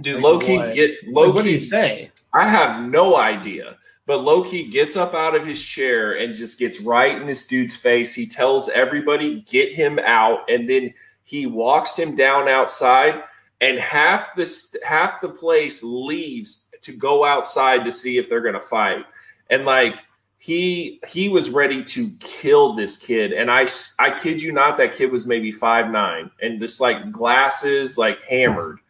[0.00, 0.74] Dude, Like Low Ki what?
[0.74, 2.12] get Like, what did Low Ki he say?
[2.32, 3.76] I have no idea.
[4.06, 7.46] But Low Ki gets up out of his chair and just gets right in this
[7.46, 8.14] dude's face.
[8.14, 10.48] He tells everybody, get him out.
[10.48, 10.94] And then
[11.24, 13.22] he walks him down outside,
[13.62, 18.60] and half this half the place leaves to go outside to see if they're gonna
[18.60, 19.06] fight.
[19.48, 20.00] And like
[20.36, 23.32] he he was ready to kill this kid.
[23.32, 23.66] And I
[23.98, 28.22] I kid you not, that kid was maybe five nine and just like glasses, like
[28.24, 28.80] hammered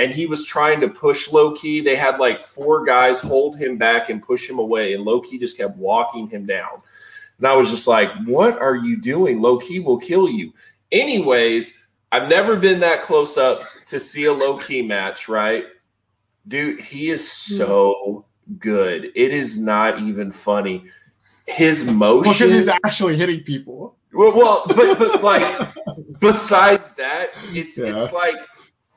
[0.00, 1.82] and he was trying to push Low Ki.
[1.82, 5.38] They had like four guys hold him back and push him away, and Low Ki
[5.38, 6.80] just kept walking him down.
[7.36, 9.42] And I was just like, "What are you doing?
[9.42, 10.54] Low Ki will kill you."
[10.90, 15.64] Anyways, I've never been that close up to see a Low Ki match, right?
[16.48, 18.24] Dude, he is so
[18.58, 19.06] good.
[19.14, 20.84] It is not even funny.
[21.46, 22.32] His motion.
[22.32, 22.58] Because motion.
[22.58, 23.96] he's actually hitting people.
[24.12, 25.72] Well, well but, but like
[26.20, 28.02] besides that, it's Yeah.
[28.02, 28.36] it's like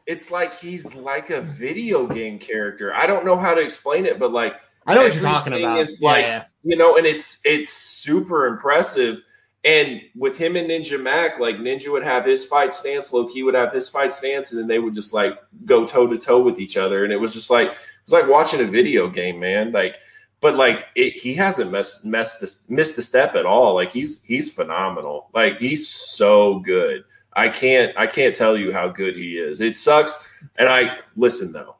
[0.06, 2.94] it's like he's like a video game character.
[2.94, 5.80] I don't know how to explain it, but like I know what you're talking about.
[5.80, 6.46] Is like yeah.
[6.64, 9.24] you know, and it's it's super impressive.
[9.66, 13.44] And with him and Ninja Mack, like Ninja would have his fight stance, Low Ki
[13.44, 16.42] would have his fight stance, and then they would just like go toe to toe
[16.42, 17.06] with each other.
[17.06, 19.72] And it was just like it was like watching a video game, man.
[19.72, 19.96] Like,
[20.42, 23.74] but like it, he hasn't messed messed missed a step at all.
[23.74, 25.30] Like he's he's phenomenal.
[25.34, 27.06] Like he's so good.
[27.32, 29.62] I can't I can't tell you how good he is.
[29.62, 30.28] It sucks.
[30.58, 31.78] And I listen though.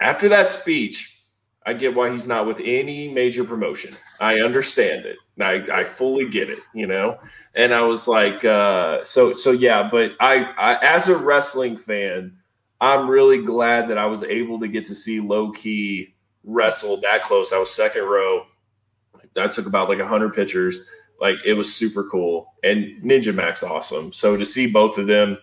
[0.00, 1.22] After that speech,
[1.66, 3.94] I get why he's not with any major promotion.
[4.20, 5.16] I understand it.
[5.40, 7.18] I, I fully get it, you know.
[7.54, 9.88] And I was like, uh, so so yeah.
[9.90, 12.36] But I, I, as a wrestling fan,
[12.80, 16.14] I'm really glad that I was able to get to see Low Ki
[16.44, 17.52] wrestle that close.
[17.52, 18.46] I was second row.
[19.36, 20.84] I took about like hundred pictures.
[21.20, 22.54] Like it was super cool.
[22.64, 24.12] And Ninja Max awesome.
[24.12, 25.38] So to see both of them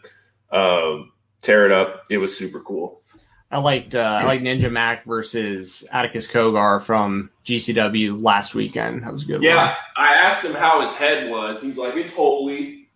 [0.52, 3.02] um, tear it up, it was super cool.
[3.49, 9.03] I liked uh, I liked Ninja Mack versus Atticus Cogar from GCW last weekend.
[9.03, 9.76] That was a good Yeah, one.
[9.95, 11.61] I asked him how his head was.
[11.61, 12.90] He's like, it's holy.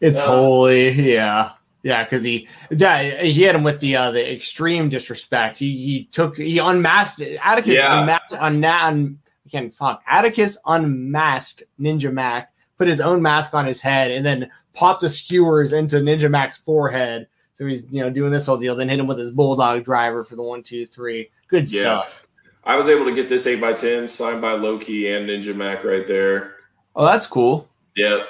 [0.00, 1.52] It's Uh, holy, yeah,
[1.82, 5.56] yeah, because he, yeah, he hit him with the uh, the extreme disrespect.
[5.56, 8.00] He he took he unmasked Atticus Yeah.
[8.00, 10.02] unmasked un, un, I can't talk.
[10.06, 15.08] Atticus unmasked Ninja Mack, put his own mask on his head, and then popped the
[15.08, 17.26] skewers into Ninja Mack's forehead.
[17.64, 18.74] So he's you know doing this whole deal.
[18.76, 21.30] Then hit him with his bulldog driver for the one two three.
[21.48, 21.80] Good Yeah.
[22.02, 22.26] stuff.
[22.62, 25.54] I was able to get this eight by ten signed by Low Ki and Ninja
[25.56, 26.56] Mack right there.
[26.94, 27.68] Oh, that's cool.
[27.96, 28.26] Yep.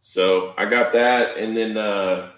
[0.00, 2.30] So I got that, and then uh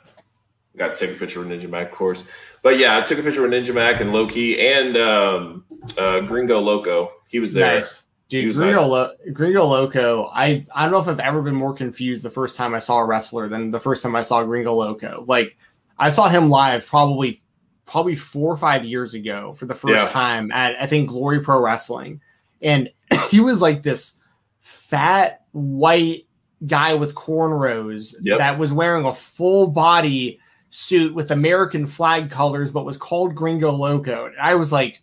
[0.77, 2.23] got to take a picture with Ninja Mack, of course.
[2.63, 5.65] But yeah, I took a picture with Ninja Mack and Low Ki and um,
[5.97, 7.13] uh, Gringo Loco.
[7.29, 7.77] He was there.
[7.77, 8.03] Nice.
[8.29, 8.91] Dude, was Gringo, nice.
[8.91, 12.57] Lo- Gringo Loco, I, I don't know if I've ever been more confused the first
[12.57, 15.25] time I saw a wrestler than the first time I saw Gringo Loco.
[15.29, 15.57] Like,
[15.99, 17.43] I saw him live probably
[17.87, 20.09] probably four or five years ago for the first Yeah.
[20.11, 22.21] time at I think Glory Pro Wrestling,
[22.61, 22.91] and
[23.31, 24.17] he was like this
[24.61, 26.27] fat white
[26.67, 28.39] guy with cornrows Yep.
[28.39, 30.41] that was wearing a full body
[30.71, 34.27] suit with American flag colors, but was called Gringo Loco.
[34.27, 35.01] And I was like,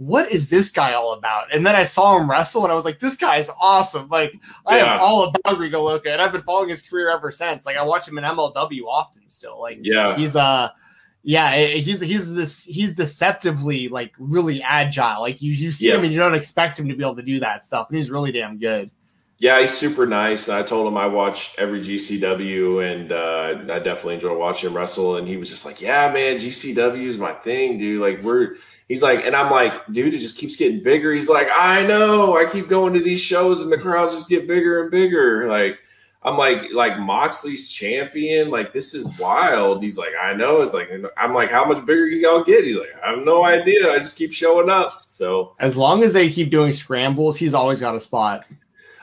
[0.00, 1.54] what is this guy all about?
[1.54, 4.08] And then I saw him wrestle and I was like, this guy is awesome.
[4.08, 4.32] Like,
[4.66, 4.94] I Yeah.
[4.94, 6.08] am all about Gringo Loco.
[6.10, 7.66] And I've been following his career ever since.
[7.66, 9.60] Like, I watch him in MLW often still.
[9.60, 10.16] Like, Yeah.
[10.16, 10.70] he's uh
[11.22, 15.96] yeah he's he's this he's deceptively like really agile like you you see Yeah.
[15.96, 18.10] him and you don't expect him to be able to do that stuff and he's
[18.10, 18.90] really damn good
[19.40, 20.50] Yeah, he's super nice.
[20.50, 25.16] I told him I watch every GCW, and uh, I definitely enjoy watching him wrestle.
[25.16, 28.02] And he was just like, "Yeah, man, GCW is my thing, dude.
[28.02, 28.56] Like, we're."
[28.86, 31.12] He's like, and I'm like, dude, it just keeps getting bigger.
[31.12, 32.36] He's like, I know.
[32.36, 35.48] I keep going to these shows, and the crowds just get bigger and bigger.
[35.48, 35.78] Like,
[36.24, 38.50] I'm like, like Moxley's champion.
[38.50, 39.82] Like, this is wild.
[39.82, 40.60] He's like, I know.
[40.60, 42.64] It's like, I'm like, how much bigger can y'all get?
[42.64, 43.92] He's like, I have no idea.
[43.92, 45.04] I just keep showing up.
[45.06, 48.44] So as long as they keep doing scrambles he's always got a spot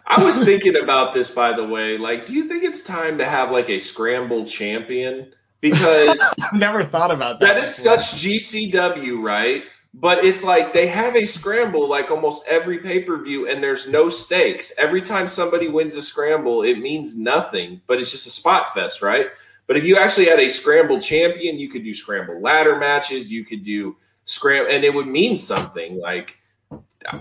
[0.09, 1.97] I was thinking about this, by the way.
[1.97, 5.33] Like, do you think it's time to have like a scramble champion?
[5.59, 7.99] Because i've never thought about that that is before.
[7.99, 9.63] such GCW, right?
[9.93, 13.87] But it's like they have a scramble like almost every pay per view, and there's
[13.87, 14.71] no stakes.
[14.77, 19.01] Every time somebody wins a scramble, it means nothing, but it's just a spot fest,
[19.01, 19.27] right?
[19.65, 23.43] But if you actually had a scramble champion, you could do scramble ladder matches, you
[23.43, 25.99] could do scramble, and it would mean something.
[25.99, 26.41] Like,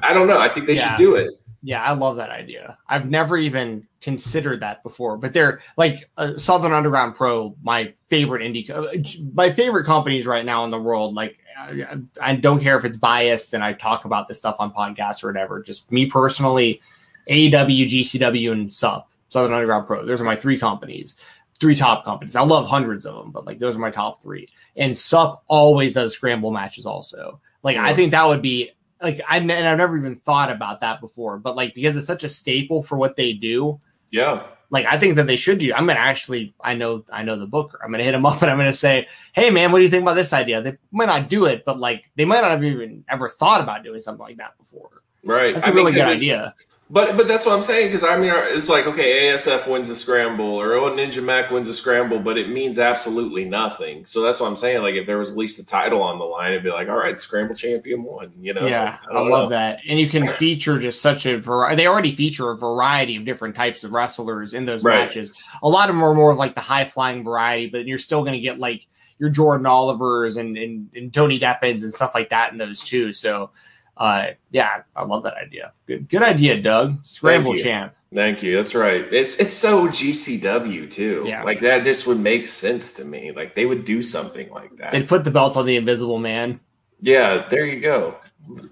[0.02, 0.38] I don't know.
[0.38, 0.90] I think they Yeah.
[0.96, 1.40] should do it.
[1.62, 2.78] Yeah, I love that idea.
[2.88, 8.42] I've never even considered that before, but they're like uh, Southern Underground Pro, my favorite
[8.42, 8.92] indie, co-
[9.34, 11.14] my favorite companies right now in the world.
[11.14, 14.72] Like, I, I don't care if it's biased and I talk about this stuff on
[14.72, 15.62] podcasts or whatever.
[15.62, 16.80] Just me personally,
[17.28, 20.04] AEW, GCW, and SUP, Southern Underground Pro.
[20.04, 21.16] Those are my three companies,
[21.58, 22.36] three top companies.
[22.36, 24.48] I love hundreds of them, but like those are my top three.
[24.76, 27.40] And SUP always does scramble matches also.
[27.62, 28.70] Like, I think that would be
[29.02, 32.24] like I and I've never even thought about that before, but like because it's such
[32.24, 34.44] a staple for what they do, Yeah.
[34.70, 35.73] like I think that they should do.
[35.74, 37.78] I'm gonna actually I know I know the booker.
[37.85, 40.02] I'm gonna hit him up and I'm gonna say, hey man, what do you think
[40.02, 40.62] about this idea?
[40.62, 43.85] They might not do it, but like they might not have even ever thought about
[43.85, 45.02] doing something like that before.
[45.24, 45.55] Right.
[45.55, 46.55] That's I a mean, really good 'cause it- idea.
[46.88, 49.96] But but that's what I'm saying because I mean it's like okay ASF wins a
[49.96, 54.38] scramble or oh Ninja Mack wins a scramble but it means absolutely nothing so that's
[54.38, 56.62] what I'm saying like if there was at least a title on the line it'd
[56.62, 59.56] be like all right scramble champion won you know yeah, I, don't love know.
[59.56, 59.80] that.
[59.88, 61.74] And you can feature just such a variety.
[61.74, 65.06] They already feature a variety of different types of wrestlers in those Right.
[65.06, 65.32] matches.
[65.64, 68.34] A lot of them are more like the high flying variety, but you're still going
[68.34, 68.86] to get like
[69.18, 73.12] your Jordan Olivers and, and, and Tony Deppens and stuff like that in those too.
[73.12, 73.50] So
[73.97, 75.73] Uh, yeah, I love that idea.
[75.86, 77.05] Good, good idea, Doug.
[77.06, 77.93] Scramble Thank champ.
[78.14, 78.56] Thank you.
[78.56, 79.06] That's right.
[79.12, 81.24] It's it's so GCW too.
[81.27, 81.43] Yeah.
[81.43, 83.32] Like that just would make sense to me.
[83.32, 84.93] Like they would do something like that.
[84.93, 86.60] They'd put the belt on the Invisible Man.
[87.01, 88.16] yeah, there you go.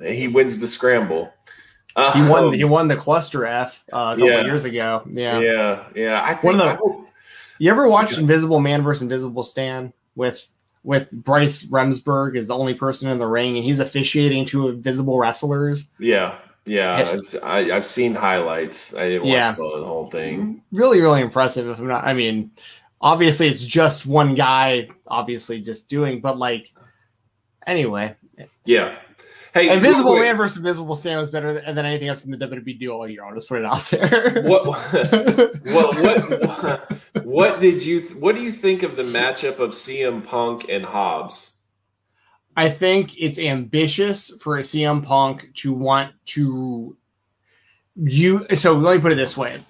[0.03, 1.33] He wins the scramble.
[1.97, 2.53] Uh, He won.
[2.53, 4.43] He won the cluster F uh, a couple Yeah.
[4.45, 5.03] years ago.
[5.11, 5.41] Yeah.
[5.41, 6.23] yeah, yeah.
[6.23, 7.09] I think One of the- hope-
[7.59, 10.47] You ever watched Invisible Man versus Invisible Stan with
[10.85, 15.19] with Bryce Remsburg is the only person in the ring, and he's officiating two invisible
[15.19, 15.87] wrestlers.
[15.99, 16.99] yeah, yeah.
[16.99, 17.11] Yeah.
[17.13, 18.95] I've, I, I've seen highlights.
[18.95, 19.53] I didn't watch Yeah.
[19.53, 20.39] the, the whole thing.
[20.41, 20.77] Mm-hmm.
[20.79, 21.67] Really, really impressive.
[21.69, 22.51] If I'm not, I mean,
[23.01, 26.73] obviously it's just one guy, obviously just doing, but like,
[27.67, 28.15] anyway,
[28.65, 28.97] Yeah.
[29.55, 32.77] Hey, Invisible Man versus Invisible Stan was better than, than anything else in the WWE
[32.77, 33.25] do all year.
[33.25, 34.43] I'll just put it out there.
[34.43, 34.67] What?
[35.65, 35.95] well,
[37.15, 37.25] what?
[37.25, 38.01] What did you?
[38.19, 41.53] What do you think of the matchup of CM Punk and Hobbs?
[42.57, 46.97] I think it's ambitious for a CM Punk to want to
[47.95, 48.47] you.
[48.57, 49.61] So let me put it this way: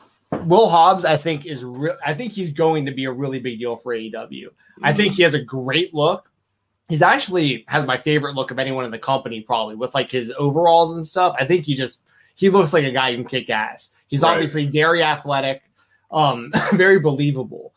[0.47, 1.99] Will Hobbs, I think, is real.
[2.05, 4.15] I think he's going to be a really big deal for AEW.
[4.15, 4.97] I mm-hmm.
[4.97, 6.31] think he has a great look.
[6.89, 10.33] He's actually has my favorite look of anyone in the company, probably with like his
[10.39, 11.35] overalls and stuff.
[11.39, 12.03] I think he just
[12.35, 13.91] he looks like a guy who can kick ass.
[14.09, 14.33] He's Right.
[14.33, 15.63] obviously very athletic,
[16.11, 17.73] um, very believable.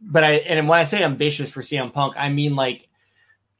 [0.00, 2.88] But I and when I say ambitious for CM Punk, I mean like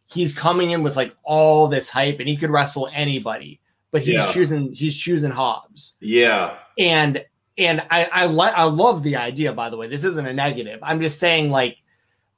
[0.07, 3.61] he's coming in with like all this hype and he could wrestle anybody,
[3.91, 4.33] but he's Yeah.
[4.33, 7.25] choosing he's choosing Hobbs Yeah, and
[7.59, 9.53] and I I like I love the idea.
[9.53, 10.79] By the way, this isn't a negative.
[10.83, 11.79] I'm just saying like,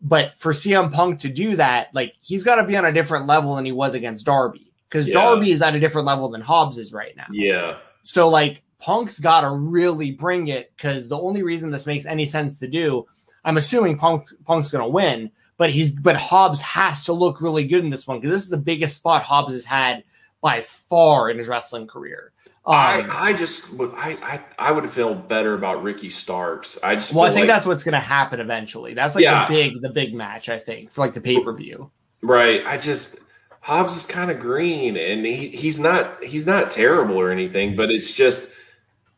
[0.04, 3.26] but for CM Punk to do that, like he's got to be on a different
[3.26, 5.14] level than he was against Darby because Yeah.
[5.14, 7.26] Darby is at a different level than Hobbs is right now.
[7.32, 12.04] yeah, So like Punk's got to really bring it because the only reason this makes
[12.04, 13.06] any sense to do,
[13.44, 17.66] I'm assuming Punk Punk's going to win, but he's but Hobbs has to look really
[17.66, 20.04] good in this one because this is the biggest spot Hobbs has had
[20.42, 22.32] by far in his wrestling career.
[22.66, 26.78] Um, I, I just would I, I I would feel better about Ricky Starks.
[26.82, 28.94] I just Well, I think like- that's what's going to happen eventually.
[28.94, 29.46] That's like Yeah.
[29.46, 30.48] the big, the big match.
[30.48, 31.90] I think for like the pay per view.
[32.22, 32.64] right.
[32.66, 33.18] I just
[33.60, 37.90] Hobbs is kind of green, and he, he's not he's not terrible or anything, but
[37.90, 38.54] it's just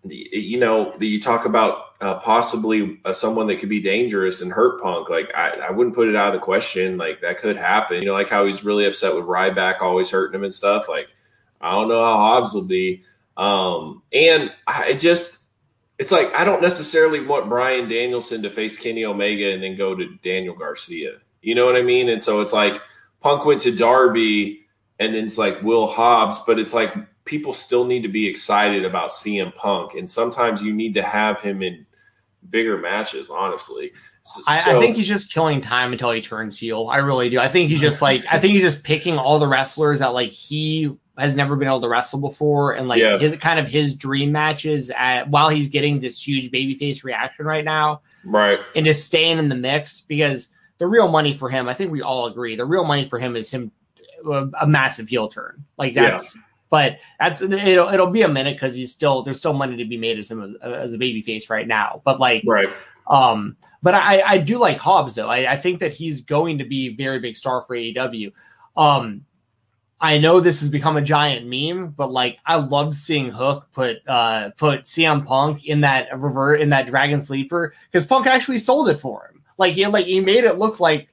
[0.05, 4.53] you know that you talk about uh, possibly uh, someone that could be dangerous and
[4.53, 5.09] hurt Punk.
[5.09, 6.97] Like I, I wouldn't put it out of the question.
[6.99, 7.99] Like that could happen.
[8.01, 10.89] You know, like how he's really upset with Ryback always hurting him and stuff.
[10.89, 11.09] Like
[11.61, 13.05] I don't know how Hobbs will be.
[13.37, 15.47] Um, and I just
[15.99, 19.95] it's like I don't necessarily want Bryan Danielson to face Kenny Omega and then go
[19.95, 21.19] to Daniel Garcia.
[21.43, 22.09] You know what I mean?
[22.09, 22.81] And so it's like
[23.21, 24.67] Punk went to Darby
[24.99, 26.95] and then it's like Will Hobbs, but it's like
[27.25, 29.95] people still need to be excited about CM Punk.
[29.95, 31.87] And sometimes you need to have him in
[32.49, 33.93] bigger matches, honestly.
[34.23, 36.89] So, I, I think he's just killing time until he turns heel.
[36.89, 37.39] I really do.
[37.39, 40.31] I think he's just like I think he's just picking all the wrestlers that like
[40.31, 43.19] he has never been able to wrestle before, and like Yeah.
[43.19, 47.65] his kind of his dream matches at while he's getting this huge babyface reaction right
[47.65, 48.59] now, right.
[48.75, 52.03] and just staying in the mix because the real money for him, I think we
[52.03, 53.71] all agree, the real money for him is him
[54.27, 55.65] a, a massive heel turn.
[55.79, 56.37] Like that's.
[56.69, 59.97] But that's it'll, it'll be a minute because he's still there's still money to be
[59.97, 62.03] made as him as, a baby face right now.
[62.05, 62.69] But like Right.
[63.07, 65.29] um, but I, I do like Hobbs though.
[65.29, 68.33] I, I think that he's going to be a very big star for AEW.
[68.77, 69.25] Um,
[70.01, 73.99] I know this has become a giant meme, but like I loved seeing Hook put
[74.07, 78.89] uh put CM Punk in that revert in that Dragon Sleeper because Punk actually sold
[78.89, 79.43] it for him.
[79.57, 81.09] Like he like he made it look like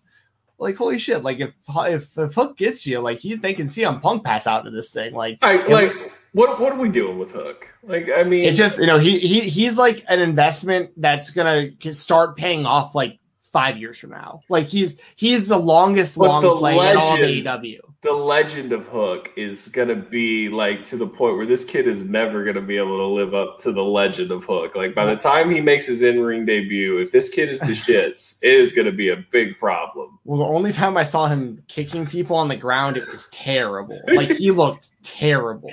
[0.57, 1.23] like holy shit.
[1.23, 4.71] Like if if, if Hook gets you, like they can CM Punk pass out to
[4.71, 5.13] this thing.
[5.13, 7.69] Like I, like what what are we doing with Hook?
[7.83, 11.69] Like I mean it's just you know he he he's like an investment that's gonna
[11.93, 13.19] start paying off like
[13.53, 14.41] five years from now.
[14.49, 17.79] Like he's he's the longest long the play in all of legend- AEW.
[18.03, 22.03] The legend of Hook is gonna be like to the point where this kid is
[22.03, 24.75] never gonna be able to live up to the legend of Hook.
[24.75, 27.65] Like by the time he makes his in ring debut, if this kid is the
[27.67, 30.19] shits, it is gonna be a big problem.
[30.25, 33.99] Well, the only time I saw him kicking people on the ground, it was terrible.
[34.13, 35.71] Like he looked terrible.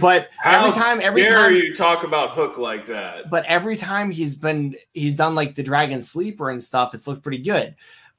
[0.00, 3.30] But How every time, every Dare time, you talk about Hook like that?
[3.30, 7.22] but every time he's been he's done like the dragon sleeper and stuff it's looked
[7.22, 7.74] pretty good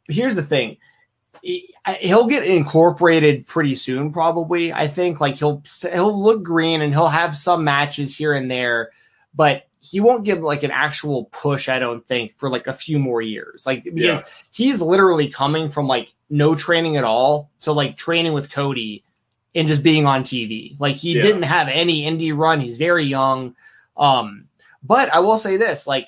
[0.07, 0.77] but here's the thing
[1.43, 5.19] he'll get incorporated pretty soon probably i think.
[5.19, 8.91] Like he'll he'll look green and he'll have some matches here and there
[9.33, 12.99] but he won't get like an actual push i don't think for like a few
[12.99, 13.65] more years.
[13.65, 14.21] Like because Yeah.
[14.51, 19.03] he's literally coming from like no training at all to like training with cody
[19.55, 21.23] and just being on tv like he Yeah.
[21.23, 22.59] didn't have any indie run.
[22.59, 23.55] He's very young.
[23.97, 24.45] Um
[24.83, 26.07] but I will say this: like,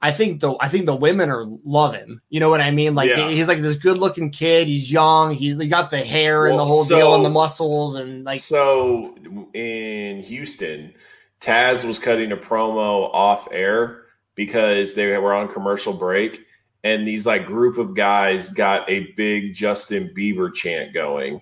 [0.00, 2.22] I think the I think the women are love him.
[2.30, 2.94] You know what I mean?
[2.94, 3.28] Like Yeah.
[3.28, 4.68] he's like this good looking kid.
[4.68, 5.34] He's young.
[5.34, 8.40] He's he got the hair and the Well, whole deal and the muscles and like
[8.40, 9.16] so
[9.54, 10.94] in Houston,
[11.40, 14.04] Taz was cutting a promo off air
[14.34, 16.44] because they were on commercial break,
[16.84, 21.40] and these like group of guys got a big Justin Bieber chant going,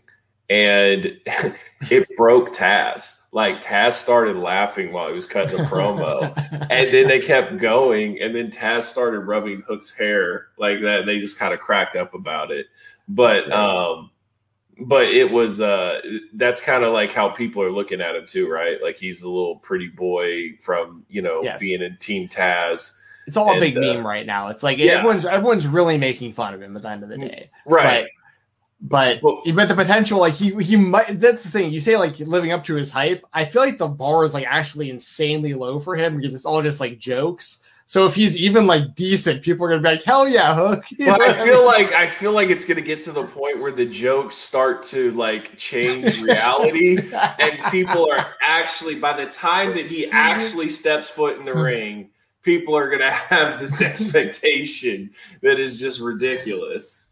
[0.49, 1.21] and
[1.91, 3.19] it broke Taz.
[3.33, 6.33] Like Taz started laughing while he was cutting the promo.
[6.71, 11.09] and then they kept going and then taz started rubbing hook's hair like that and
[11.09, 12.67] they just kind of cracked up about it
[13.09, 14.11] but um
[14.81, 16.01] but it was uh
[16.35, 19.29] that's kind of like how people are looking at him too right like he's a
[19.29, 21.61] little pretty boy from you know Yes.
[21.61, 22.97] being in team taz
[23.27, 24.49] it's all a big uh, meme right now.
[24.49, 24.93] It's like yeah.
[24.93, 27.51] everyone's everyone's really making fun of him at the end of the day.
[27.67, 28.07] right
[28.89, 31.19] But Well- but the potential, like he he might.
[31.19, 31.73] That's the thing.
[31.73, 33.25] You say like living up to his hype.
[33.33, 36.63] I feel like the bar is like actually insanely low for him because it's all
[36.63, 37.61] just like jokes.
[37.89, 41.07] So if he's even like decent, people are gonna be like, "Hell yeah, Hook!" You
[41.07, 43.73] but know I feel like I feel like it's gonna get to the point where
[43.73, 49.87] the jokes start to like change reality, and people are actually by the time that
[49.87, 51.61] he actually steps foot in the hmm.
[51.61, 52.11] ring,
[52.43, 55.11] people are gonna have this expectation
[55.43, 57.06] that is just ridiculous.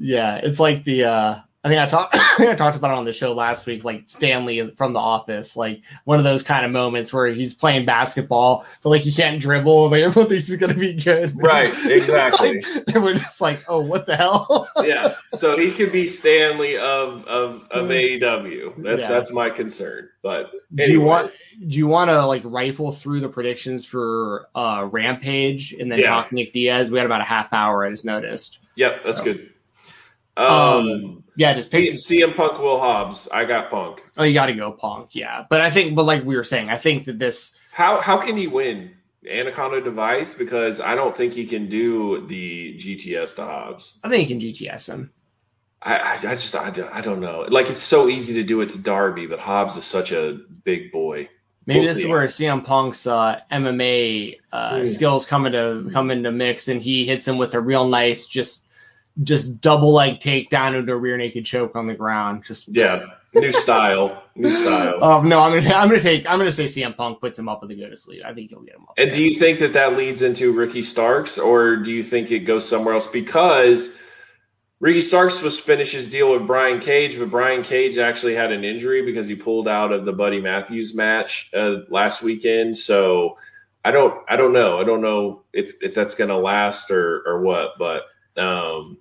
[0.00, 2.96] Yeah, it's like the uh I think I talked I think I talked about it
[2.96, 6.64] on the show last week, like Stanley from the office, like one of those kind
[6.64, 10.56] of moments where he's playing basketball, but like he can't dribble, like everyone thinks he's
[10.56, 11.34] gonna be good.
[11.36, 12.62] Right, exactly.
[12.62, 14.68] like- and we're just like, oh, what the hell?
[14.82, 18.82] Yeah, so he could be Stanley of of of AEW.
[18.82, 19.08] That's Yeah.
[19.08, 20.08] that's my concern.
[20.22, 21.36] But do you want
[21.66, 26.08] do you want to like rifle through the predictions for uh Rampage and then Yeah.
[26.08, 26.90] talk Nick Diaz?
[26.90, 28.58] We had about a half hour, I just noticed.
[28.76, 29.24] Yep, that's So.
[29.24, 29.50] good.
[30.40, 33.28] Um, Um, Yeah, just pick CM Punk, Will Hobbs.
[33.32, 34.02] I got Punk.
[34.18, 35.44] oh you gotta go punk, yeah.
[35.48, 38.36] But I think but like we were saying, I think that this How how can
[38.36, 38.90] he win
[39.28, 40.34] Anaconda Vise?
[40.34, 43.98] Because I don't think he can do the GTS to Hobbs.
[44.04, 45.10] I think he can GTS him.
[45.82, 47.46] I, I, I just I, don't- I don't know.
[47.48, 50.92] Like it's so easy to do it to Darby, but Hobbs is such a big
[50.92, 51.28] boy.
[51.66, 52.04] Maybe We'll this see.
[52.04, 54.94] is where CM Punk's uh, MMA uh, Mm.
[54.94, 58.64] skills come into come into mix, and he hits him with a real nice, just
[59.22, 62.44] just double leg takedown into a rear naked choke on the ground.
[62.44, 65.02] Just Yeah, new style, new style.
[65.02, 67.62] Um, no, I'm gonna I'm gonna take I'm gonna say CM Punk puts him up
[67.62, 68.22] with a go to sleep.
[68.24, 68.94] I think he'll get him up.
[68.96, 69.16] And there.
[69.16, 72.68] do you think that that leads into Ricky Starks, or do you think it goes
[72.68, 73.06] somewhere else?
[73.06, 73.98] Because
[74.80, 78.64] Ricky Starks was finish his deal with Brian Cage, but Brian Cage actually had an
[78.64, 82.78] injury because he pulled out of the Buddy Matthews match uh, last weekend.
[82.78, 83.36] So
[83.84, 84.78] I don't, I don't know.
[84.78, 87.72] I don't know if if that's going to last or or what.
[87.78, 88.04] But
[88.38, 88.96] um,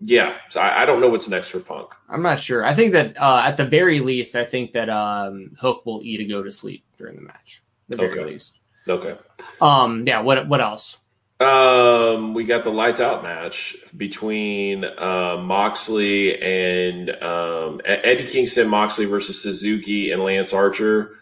[0.00, 1.92] yeah, so I, I don't know what's next for Punk.
[2.08, 2.64] I'm not sure.
[2.64, 6.20] I think that uh, at the very least, I think that um, Hook will eat
[6.20, 7.62] a go to sleep during the match.
[7.88, 8.24] The very Okay.
[8.32, 8.58] least.
[8.86, 9.16] Okay.
[9.60, 10.20] Um, yeah.
[10.20, 10.98] What what else?
[11.40, 19.04] Um, we got the lights out match between uh, Moxley and um, Eddie Kingston, Moxley
[19.04, 21.18] versus Suzuki and Lance Archer.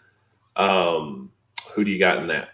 [0.55, 1.31] Um,
[1.75, 2.49] who do you got in that?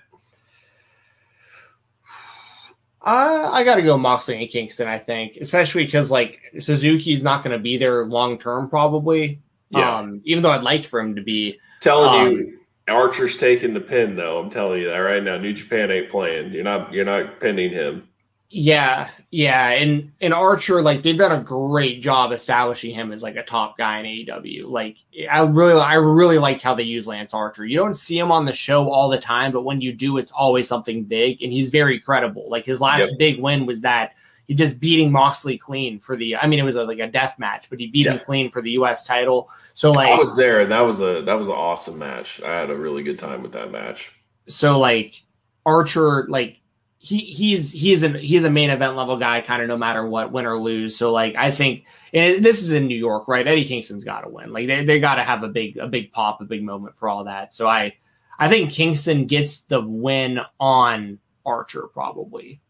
[3.03, 4.87] Uh, I got to go Moxley and Kingston.
[4.87, 9.39] I think, especially because like Suzuki's not going to be there long term, probably.
[9.69, 9.97] Yeah.
[9.97, 11.59] Um, even though I'd like for him to be.
[11.81, 14.39] Telling Um, you, Archer's taking the pin though.
[14.39, 15.37] I'm telling you that right now.
[15.37, 16.53] New Japan ain't playing.
[16.53, 16.93] You're not.
[16.93, 18.07] You're not pinning him.
[18.55, 23.35] Yeah, yeah, and and Archer, like they've done a great job establishing him as like
[23.35, 24.69] a top guy in AEW.
[24.69, 24.97] Like
[25.27, 27.65] I really, I really like how they use Lance Archer.
[27.65, 30.31] You don't see him on the show all the time, but when you do, it's
[30.31, 32.47] always something big, and he's very credible.
[32.47, 33.17] Like his last Yep.
[33.17, 34.11] big win was that
[34.47, 36.35] he just beating Moxley clean for the.
[36.35, 38.61] I mean, it was a, like a death match, but he beat him clean for
[38.61, 39.03] the U.S.
[39.03, 39.49] title.
[39.73, 42.39] So like I was there, and that was a that was an awesome match.
[42.45, 44.11] I had a really good time with that match.
[44.47, 45.23] so like
[45.65, 46.59] Archer, like
[47.03, 50.31] he he's he's an he's a main event level guy, kind of no matter what,
[50.31, 50.95] win or lose.
[50.97, 53.45] So like I think, and this is in New York, right?
[53.45, 54.53] Eddie Kingston's got to win.
[54.53, 57.09] Like they they got to have a big a big pop, a big moment for
[57.09, 57.53] all that.
[57.53, 57.95] So I
[58.39, 62.61] I think Kingston gets the win on Archer probably.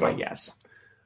[0.00, 0.14] My Okay.
[0.14, 0.52] guess.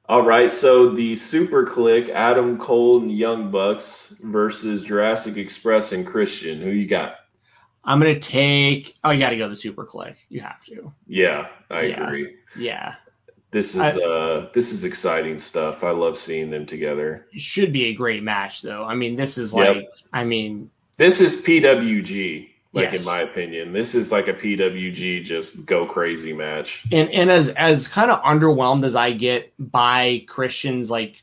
[0.09, 6.07] All right, so the Super Kliq, Adam Cole and Young Bucks versus Jurassic Express and
[6.07, 6.61] Christian.
[6.61, 7.17] Who you got?
[7.85, 8.95] I'm gonna take.
[9.05, 10.15] Oh, you got to go the Super Kliq.
[10.29, 10.93] You have to.
[11.07, 12.05] Yeah, I Yeah.
[12.07, 12.35] agree.
[12.57, 12.95] Yeah,
[13.51, 15.85] This is I- uh this is exciting stuff.
[15.85, 17.27] I love seeing them together.
[17.37, 18.85] should be a great match though.
[18.85, 19.77] I mean, this is Yep.
[19.77, 19.89] like.
[20.13, 23.01] I mean, This is PWG, like Yes.
[23.07, 23.73] in my opinion.
[23.73, 26.85] This is like a PWG just go crazy match.
[26.93, 31.23] and and as as kind of underwhelmed as I get by Christian's like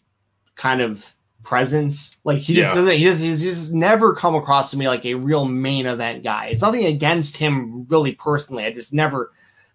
[0.55, 1.05] kind of
[1.43, 2.75] presence, like he just Yeah.
[2.75, 6.23] doesn't he just he's just never come across to me like a real main event
[6.23, 6.47] guy.
[6.47, 8.65] It's nothing against him really personally.
[8.65, 9.31] I just never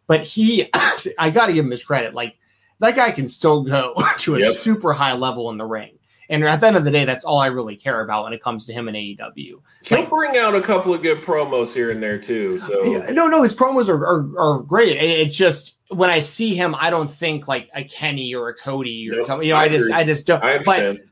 [0.06, 0.68] but he,
[1.18, 2.14] I got to give him his credit.
[2.14, 2.36] Like
[2.78, 4.54] that guy can still go to a Yep.
[4.54, 5.98] super high level in the ring.
[6.28, 8.42] And at the end of the day, that's all I really care about when it
[8.42, 9.60] comes to him in E AEW.
[9.82, 12.58] He'll bring out a couple of good promos here and there too.
[12.58, 14.96] So Yeah, no, no, his promos are, are, are great.
[14.96, 19.08] It's just when I see him, I don't think like a Kenny or a Cody
[19.10, 19.46] or Nope, something.
[19.46, 19.92] You know, I I, just.
[19.92, 20.42] I just don't.
[20.42, 20.98] I understand.
[20.98, 21.06] but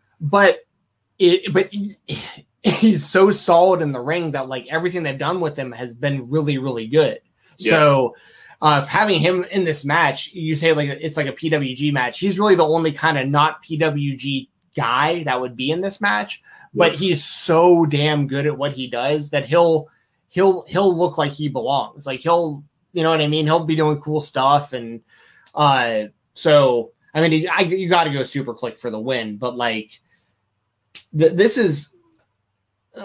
[1.19, 1.97] it but he-
[2.63, 6.31] he's so solid in the ring that like everything they've done with him has been
[6.31, 7.21] really really good.
[7.59, 8.15] So
[8.63, 12.19] uh having him in this match you say like it's like a pwg match.
[12.19, 16.43] He's really the only kind of not pwg guy that would be in this match
[16.73, 16.99] but Yeah.
[16.99, 19.89] he's so damn good at what he does that he'll
[20.31, 22.07] he'll he'll look like he belongs.
[22.07, 23.45] Like he'll you know what i mean?
[23.47, 25.03] He'll be doing cool stuff and
[25.55, 29.57] uh so i mean I, you got to go Super Kliq for the win but
[29.57, 30.01] like
[31.17, 31.95] th- this is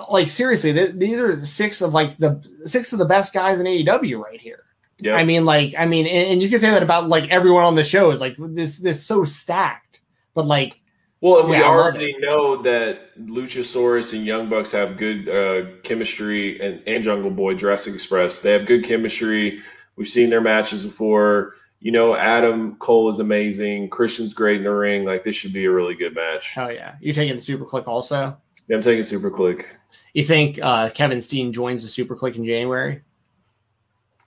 [0.10, 3.66] like seriously th- these are six of like the six of the best guys in
[3.66, 4.66] AEW right here.
[5.00, 5.16] yeah.
[5.16, 7.76] I mean like I mean and, and you can say that about like everyone on
[7.76, 10.02] the show is like this this so stacked.
[10.36, 10.80] But like
[11.22, 15.72] Well, and we Yeah, love already know that Luchasaurus and Young Bucks have good uh,
[15.84, 19.62] chemistry, and, and Jungle Boy, Jurassic Express, they have good chemistry.
[19.96, 21.56] We've seen their matches before.
[21.82, 23.90] You know, Adam Cole is amazing.
[23.90, 25.06] Christian's great in the ring.
[25.06, 26.54] Like this should be a really good match.
[26.58, 26.96] Oh yeah.
[27.00, 28.38] You taking the Super Kliq also?
[28.68, 29.66] Yeah, I'm taking Super Kliq.
[30.14, 33.02] You think uh Kevin Steen joins the Super Kliq in January?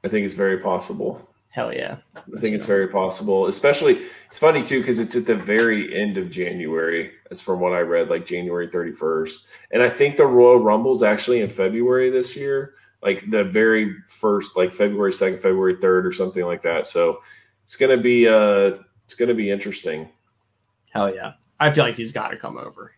[0.04, 1.28] I think it's very possible.
[1.50, 1.98] Hell yeah.
[2.16, 3.46] I think it's very possible.
[3.46, 4.00] Especially,
[4.30, 7.80] it's funny too because it's at the very end of January, as from what I
[7.80, 9.34] read, like January 31st.
[9.70, 12.72] And I think the Royal Rumble's actually in February this year,
[13.02, 16.86] like the very first, like February 2nd, February 3rd, or something like that.
[16.86, 17.20] So
[17.64, 20.08] it's gonna be uh it's gonna be interesting.
[20.90, 21.34] Hell yeah.
[21.58, 22.92] I feel like he's got to come over.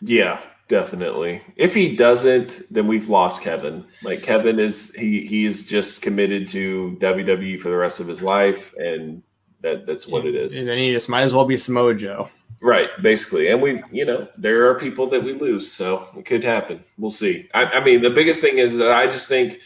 [0.00, 1.42] Yeah, definitely.
[1.56, 3.84] If he doesn't, then we've lost Kevin.
[4.02, 8.22] Like Kevin is he he is just committed to WWE for the rest of his
[8.22, 9.22] life, and
[9.60, 10.56] that that's what it is.
[10.56, 12.28] And then he just might as well be Samoa Joe.
[12.60, 13.48] Right, basically.
[13.48, 16.82] And we, you know, there are people that we lose, so it could happen.
[16.96, 17.48] We'll see.
[17.54, 19.60] I, I mean, the biggest thing is that I just think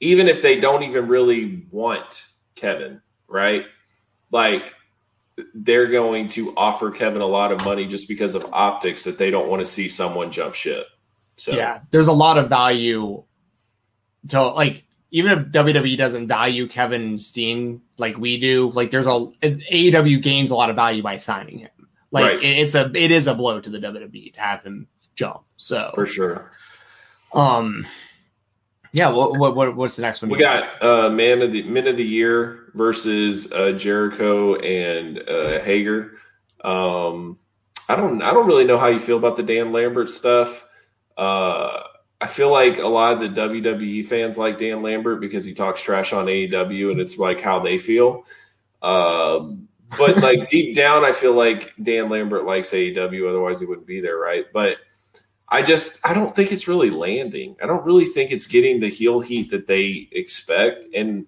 [0.00, 2.26] even if they don't even really want
[2.56, 3.66] Kevin, right?
[4.30, 4.74] Like
[5.54, 9.30] they're going to offer Kevin a lot of money just because of optics that they
[9.30, 10.86] don't want to see someone jump ship.
[11.36, 13.22] So Yeah, there's a lot of value
[14.28, 19.10] to like even if WWE doesn't value Kevin Steen like we do, like there's a
[19.42, 21.70] AEW gains a lot of value by signing him.
[22.10, 22.42] Like Right.
[22.42, 25.42] it- it's a it is a blow to the WWE to have him jump.
[25.56, 26.50] So for sure.
[27.32, 27.86] um
[28.92, 30.30] yeah, what what, what what's the next one?
[30.30, 35.18] We you got uh man of the men of the year versus uh Jericho and
[35.28, 36.12] uh Hager.
[36.64, 37.38] Um
[37.88, 40.66] I don't I don't really know how you feel about the Dan Lambert stuff.
[41.16, 41.82] Uh
[42.20, 45.82] I feel like a lot of the WWE fans like Dan Lambert because he talks
[45.82, 48.24] trash on AEW and it's like how they feel.
[48.80, 49.68] Um
[49.98, 54.00] but like deep down I feel like Dan Lambert likes AEW otherwise he wouldn't be
[54.00, 54.46] there, right?
[54.52, 54.78] But
[55.50, 57.56] I just I don't think it's really landing.
[57.62, 60.86] I don't really think it's getting the heel heat that they expect.
[60.94, 61.26] And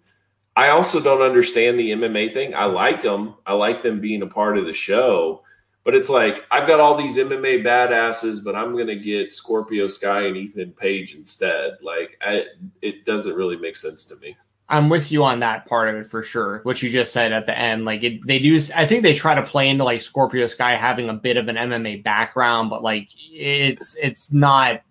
[0.56, 2.54] I also don't understand the MMA thing.
[2.54, 3.34] I like them.
[3.46, 5.42] I like them being a part of the show.
[5.84, 10.26] But it's like I've got all these MMA badasses, but I'm gonna get Scorpio Sky
[10.26, 11.78] and Ethan Page instead.
[11.82, 12.44] Like I,
[12.82, 14.36] it doesn't really make sense to me.
[14.68, 16.60] I'm with you on that part of it for sure.
[16.62, 18.60] What you just said at the end, like it, they do.
[18.76, 21.56] I think they try to play into like Scorpio Sky having a bit of an
[21.56, 24.82] MMA background, but like it's it's not.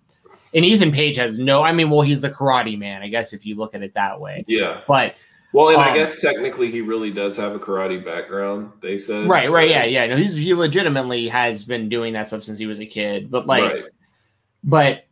[0.53, 1.61] And Ethan Page has no.
[1.61, 4.19] I mean, well, he's the karate man, I guess, if you look at it that
[4.19, 4.43] way.
[4.47, 4.81] Yeah.
[4.87, 5.15] But
[5.51, 8.71] Well, and I Um, guess technically he really does have a karate background.
[8.81, 10.05] They said right, right, So- yeah, yeah.
[10.07, 13.31] No, he's he legitimately has been doing that stuff since he was a kid.
[13.31, 13.83] But like, right.
[14.63, 15.05] but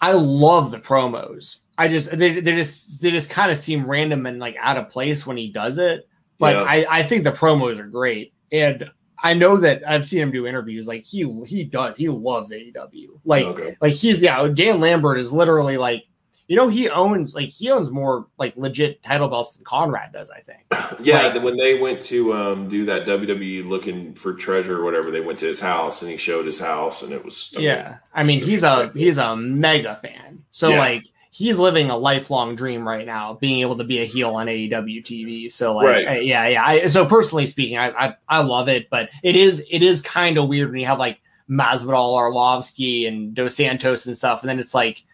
[0.00, 1.56] I love the promos.
[1.78, 4.90] I just they they just they just kind of seem random and like out of
[4.90, 6.08] place when he does it.
[6.38, 6.62] But Yeah.
[6.62, 8.90] I I think the promos are great, and
[9.22, 10.86] I know that I've seen him do interviews.
[10.88, 13.20] Like he he does he loves AEW.
[13.24, 13.76] Like Okay.
[13.80, 14.48] like he's yeah.
[14.48, 16.04] Dan Lambert is literally like
[16.50, 20.30] you know he owns like he owns more like legit title belts than Conrad does.
[20.30, 20.60] I think.
[21.00, 25.10] Yeah, Like- when they went to um, do that WWE looking for treasure or whatever,
[25.12, 27.66] they went to his house and he showed his house, and it was I mean,
[27.66, 30.42] yeah, I mean he's a he's a mega fan.
[30.50, 30.78] So Yeah.
[30.80, 34.48] like he's living a lifelong dream right now, being able to be a heel on
[34.48, 35.50] AEW TV.
[35.52, 36.08] So like Right.
[36.08, 36.64] uh, yeah, yeah.
[36.66, 40.36] I, so personally speaking, I, I I love it, but it is it is kind
[40.38, 44.58] of weird when you have like Masvidal, Arlovsky, and Dos Santos and stuff, and then
[44.58, 45.04] it's like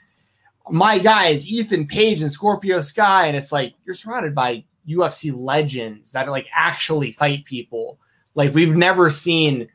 [0.70, 6.12] my guys, Ethan Page and Scorpio Sky, and it's like you're surrounded by UFC legends
[6.12, 7.98] that like actually fight people.
[8.34, 9.68] Like we've never seen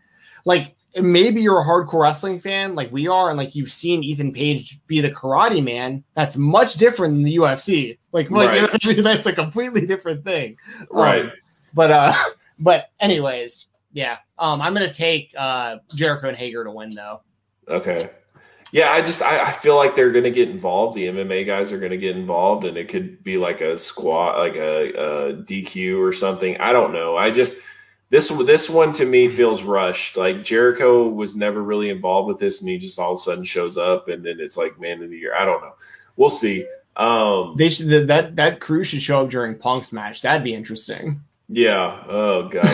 [0.45, 4.33] like maybe you're a hardcore wrestling fan like we are, and like you've seen Ethan
[4.33, 6.03] Page be the Karate Man.
[6.15, 7.97] That's much different than the UFC.
[8.11, 8.55] Like, like Right.
[8.55, 9.03] you know what I mean?
[9.03, 10.57] that's a completely different thing.
[10.81, 11.31] Um, Right.
[11.73, 12.13] but uh,
[12.59, 14.17] but anyways, yeah.
[14.37, 17.21] Um, I'm gonna take uh Jericho and Hager to win though.
[17.69, 18.09] Okay.
[18.71, 20.95] Yeah, I just I, I feel like they're going to get involved.
[20.95, 24.37] The MMA guys are going to get involved, and it could be like a squat,
[24.39, 26.55] like a, a DQ or something.
[26.57, 27.17] I don't know.
[27.17, 27.61] I just
[28.11, 30.15] this this one to me feels rushed.
[30.15, 33.43] Like Jericho was never really involved with this, and he just all of a sudden
[33.43, 35.35] shows up, and then it's like man of the year.
[35.35, 35.73] I don't know.
[36.15, 36.65] We'll see.
[36.95, 40.21] Um, They should that that crew should show up during Punk's match.
[40.21, 41.21] That'd be interesting.
[41.49, 42.03] yeah.
[42.07, 42.65] Oh god.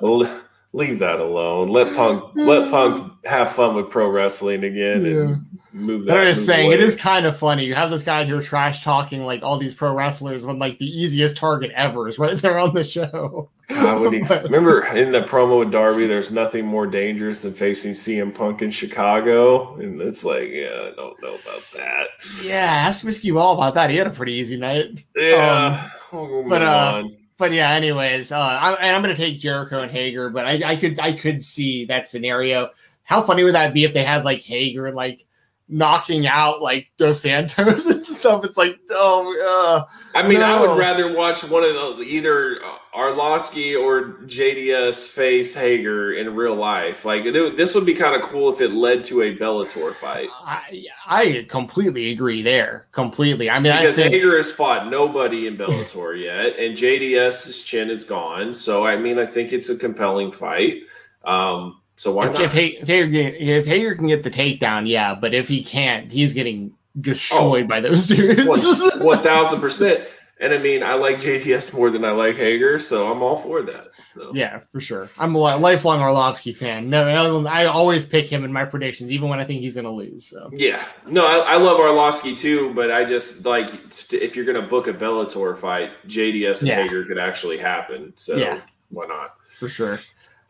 [0.74, 1.68] Leave, that alone.
[1.68, 6.18] Let Punk let Punk have fun with pro wrestling again and move that.
[6.18, 6.84] I'm just saying, it away.
[6.84, 7.64] is kind of funny.
[7.64, 10.86] You have this guy here trash talking like all these pro wrestlers when like the
[10.86, 13.48] easiest target ever is right there on the show.
[13.68, 18.34] God, he, remember in the promo with Darby, there's nothing more dangerous than facing CM
[18.34, 22.08] Punk in Chicago, and it's like, yeah, I don't know about that.
[22.42, 23.90] Yeah, ask Whiskey Well about that.
[23.90, 25.04] He had a pretty easy night.
[25.14, 27.16] Yeah, we'll move but, uh, on.
[27.36, 30.72] But yeah, anyways, uh, I, and I'm going to take Jericho and Hager, but I,
[30.72, 32.70] I could I could see that scenario.
[33.02, 35.26] How funny would that be if they had like Hager like
[35.68, 38.44] knocking out like Dos Santos and stuff?
[38.44, 42.58] It's like, oh, uh, I mean, I would rather watch one of those, either
[42.94, 47.04] Arlovsky or JDS face Hager in real life.
[47.04, 50.28] Like, this would be kind of cool if it led to a Bellator fight.
[50.32, 52.86] I I completely agree there.
[52.92, 53.50] Completely.
[53.50, 57.90] I mean, I Because think Hager has fought nobody in Bellator yet, and JDS's chin
[57.90, 58.54] is gone.
[58.54, 60.82] So, I mean, I think it's a compelling fight.
[61.24, 62.42] Um, so why if, not?
[62.42, 65.62] if, Ha- if Hager can- if Hager can get the takedown, yeah, but if he
[65.62, 67.68] can't, he's getting destroyed Oh.
[67.68, 68.44] by those dudes.
[68.98, 70.04] One thousand percent.
[70.40, 73.62] And I mean, I like JDS more than I like Hager, so I'm all for
[73.62, 73.92] that.
[74.16, 74.32] So.
[74.34, 75.08] Yeah, for sure.
[75.16, 76.90] I'm a lifelong Arlovsky fan.
[76.90, 77.06] No,
[77.46, 79.92] I, I always pick him in my predictions, even when I think he's going to
[79.92, 80.26] lose.
[80.26, 83.70] So Yeah, no, I, I love Arlovsky too, but I just like
[84.12, 86.82] if you're gonna book a Bellator fight, JDS and Yeah.
[86.82, 88.12] Hager could actually happen.
[88.16, 88.60] So Yeah.
[88.90, 89.36] why not?
[89.52, 89.98] for sure.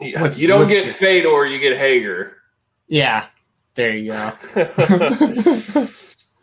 [0.00, 0.22] Yeah.
[0.22, 2.36] Let's- you don't let's- get Fedor, you get Hager.
[2.86, 3.26] Yeah,
[3.74, 4.32] there you go.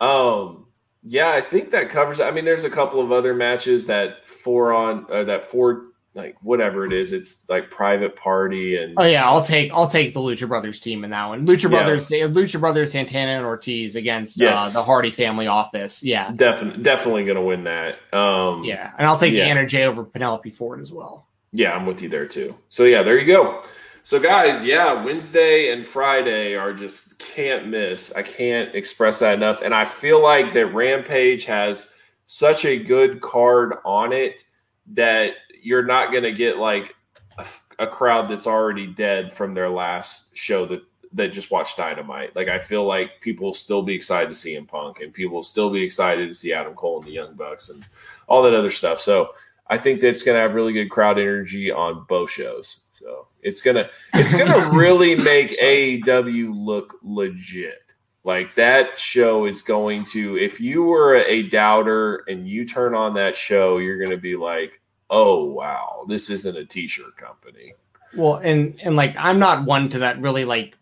[0.00, 0.66] um,
[1.04, 2.20] yeah, I think that covers.
[2.20, 6.36] I mean, there's a couple of other matches that four on uh, that four like
[6.42, 7.12] whatever it is.
[7.12, 11.04] It's like private party and oh yeah, I'll take I'll take the Lucha Brothers team
[11.04, 11.46] in that one.
[11.46, 11.68] Lucha Yeah.
[11.68, 16.02] Brothers, Lucha Brothers, Santana and Ortiz against uh, the Hardy family office.
[16.02, 17.98] Yeah, definitely definitely gonna win that.
[18.12, 19.44] Um, yeah, and I'll take Yeah.
[19.46, 21.26] Anna Jay over Penelope Ford as well.
[21.52, 22.56] Yeah, I'm with you there too.
[22.68, 23.62] So yeah, there you go.
[24.04, 28.12] So guys, yeah, Wednesday and Friday are just can't miss.
[28.14, 29.62] I can't express that enough.
[29.62, 31.92] And I feel like that Rampage has
[32.26, 34.44] such a good card on it
[34.88, 36.96] that you're not going to get like
[37.38, 37.46] a,
[37.78, 40.82] a crowd that's already dead from their last show that
[41.14, 42.34] that just watched Dynamite.
[42.34, 45.36] Like I feel like people will still be excited to see him Punk and people
[45.36, 47.84] will still be excited to see Adam Cole and the Young Bucks and
[48.26, 49.00] all that other stuff.
[49.00, 49.34] So
[49.72, 52.80] I think that it's going to have really good crowd energy on both shows.
[52.92, 57.94] So it's gonna it's gonna really make AEW look legit.
[58.22, 60.36] Like that show is going to.
[60.36, 64.36] If you were a doubter and you turn on that show, you're going to be
[64.36, 67.72] like, "Oh wow, this isn't a t-shirt company."
[68.14, 70.76] Well, and and like I'm not one to that really like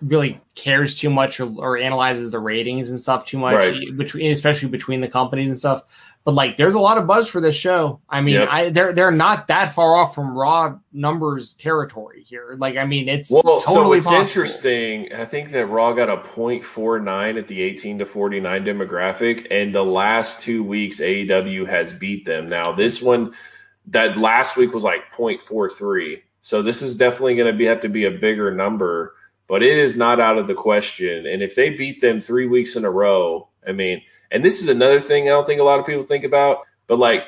[0.00, 3.96] really cares too much or, or analyzes the ratings and stuff too much Right.
[3.96, 5.82] between especially between the companies and stuff.
[6.28, 8.02] But like there's a lot of buzz for this show.
[8.10, 8.48] I mean, Yep.
[8.50, 12.54] I they're they're not that far off from raw numbers territory here.
[12.58, 14.20] Like I mean, it's Well, so totally it's possible.
[14.26, 15.10] interesting.
[15.14, 19.82] I think that Raw got a 0.49 at the 18 to 49 demographic, and the
[19.82, 22.50] last two weeks AEW has beat them.
[22.50, 23.32] Now this one,
[23.86, 27.88] that last week was like 0.43, so this is definitely going to be have to
[27.88, 29.14] be a bigger number.
[29.46, 31.26] But it is not out of the question.
[31.26, 34.68] And if they beat them three weeks in a row, I mean, and this is
[34.68, 37.24] another thing I don't think a lot of people think about, but like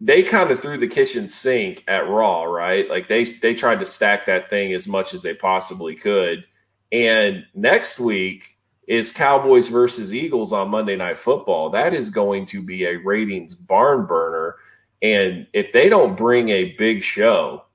[0.00, 2.88] they kind of threw the kitchen sink at Raw, right?
[2.88, 6.44] Like they they tried to stack that thing as much as they possibly could.
[6.92, 11.70] And next week is Cowboys versus Eagles on Monday Night Football.
[11.70, 14.56] That is going to be a ratings barn burner.
[15.02, 17.66] And if they don't bring a big show,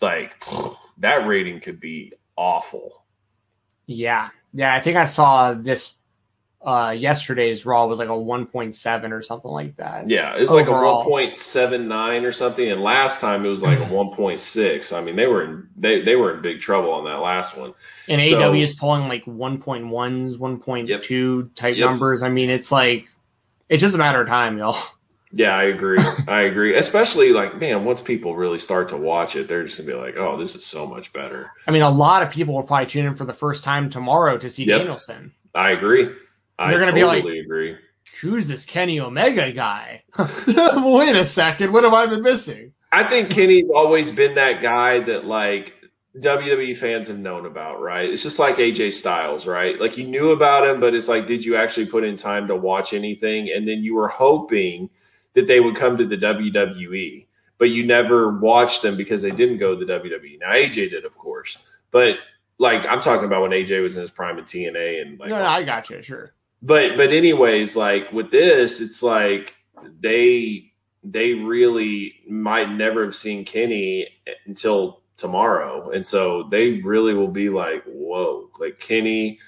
[0.00, 0.32] like
[0.98, 3.04] that rating could be awful.
[3.86, 4.74] Yeah, yeah.
[4.74, 5.94] I think I saw this
[6.64, 10.08] uh yesterday's Raw was like a 1.7 or something like that.
[10.08, 14.96] Yeah, it's like a 1.79 or something, and last time it was like a 1.6.
[14.96, 17.74] I mean, they were in they they were in big trouble on that last one.
[18.08, 21.88] And So- AW is pulling like 1.1s, 1.2 type Yep.
[21.90, 22.22] numbers.
[22.22, 23.08] I mean, it's like
[23.68, 24.76] it's just a matter of time, y'all.
[25.36, 25.98] Yeah, I agree.
[26.28, 26.76] I agree.
[26.76, 30.16] Especially like, man, once people really start to watch it, they're just gonna be like,
[30.16, 33.04] "Oh, this is so much better." I mean, a lot of people will probably tune
[33.06, 34.78] in for the first time tomorrow to see Yep.
[34.78, 35.32] Danielson.
[35.52, 36.08] I agree.
[36.58, 37.76] I They're gonna be totally like- agree.
[38.20, 40.02] Who's this Kenny Omega guy?
[40.18, 42.72] Wait a second, what have I been missing?
[42.92, 45.74] I think Kenny's always been that guy that like
[46.20, 48.08] WWE fans have known about, right?
[48.08, 49.80] It's just like AJ Styles, right?
[49.80, 52.54] Like you knew about him, but it's like, did you actually put in time to
[52.54, 53.50] watch anything?
[53.50, 54.90] And then you were hoping
[55.32, 57.26] that they would come to the WWE,
[57.58, 60.38] but you never watched them because they didn't go to the WWE.
[60.40, 61.58] Now AJ did, of course,
[61.90, 62.18] but
[62.58, 65.38] like I'm talking about when AJ was in his prime in TNA and like no,
[65.38, 66.00] no, I got you.
[66.02, 66.32] Sure.
[66.64, 69.54] But but anyways like with this it's like
[70.00, 70.72] they
[71.02, 74.08] they really might never have seen kenny
[74.46, 79.38] until tomorrow and so they really will be like whoa like kenny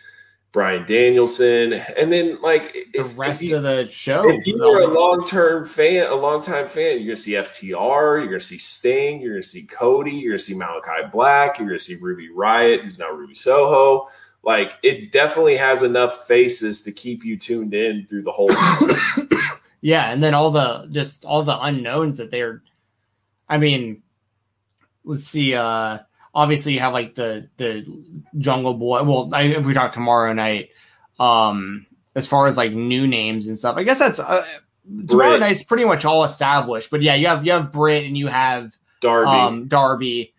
[0.52, 4.28] bryan danielson and then like The if, rest if you, of the show.
[4.28, 8.40] if you were a long-term fan a long-time fan you're gonna see ftr you're gonna
[8.40, 12.28] see sting you're gonna see cody you're gonna see malakai black you're gonna see ruby
[12.28, 14.06] riott who's now ruby soho
[14.46, 18.48] like it definitely has enough faces to keep you tuned in through the whole
[19.82, 22.62] Yeah, and then all the just all the unknowns that they're
[23.48, 24.02] I mean,
[25.04, 25.98] let's see, uh
[26.34, 27.84] obviously you have like the the
[28.38, 29.02] jungle boy.
[29.02, 30.70] Well, I, if we talk tomorrow night,
[31.20, 34.46] um as far as like new names and stuff, I guess that's uh,
[35.08, 36.90] tomorrow night's pretty much all established.
[36.90, 39.30] But yeah, you have you have Britt and you have Darby.
[39.30, 40.32] um Darby.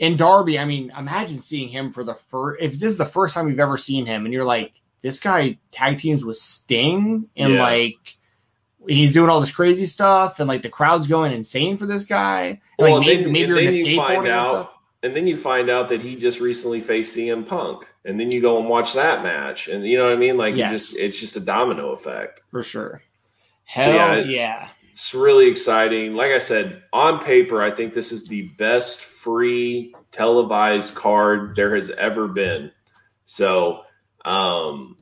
[0.00, 3.34] And Darby, I mean, imagine seeing him for the first if this is the first
[3.34, 4.72] time you've ever seen him and you're like,
[5.02, 7.62] this guy tag teams with Sting and Yeah.
[7.62, 8.16] like
[8.82, 12.04] and he's doing all this crazy stuff and like the crowd's going insane for this
[12.06, 12.44] guy.
[12.44, 14.72] And, Well, like maybe then- maybe you're you find skateboarding and out,
[15.02, 18.40] and then you find out that he just recently faced CM Punk, and then you
[18.40, 20.38] go and watch that match, and you know what I mean?
[20.38, 20.70] Like, Yes.
[20.70, 22.40] you just it's just a domino effect.
[22.50, 23.02] For sure.
[23.64, 24.68] Hell yeah, yeah.
[25.00, 26.14] It- It's really exciting.
[26.14, 31.74] Like I said, on paper, I think this is the best free televised card there
[31.74, 32.70] has ever been.
[33.24, 33.82] So,
[34.24, 34.98] um,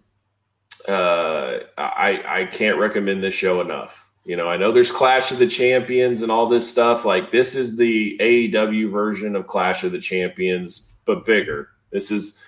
[0.87, 4.09] uh, I I can't recommend this show enough.
[4.25, 7.05] You know, I know there's Clash of the Champions and all this stuff.
[7.05, 11.71] Like this is the AEW version of Clash of the Champions, but bigger.
[11.91, 12.39] This is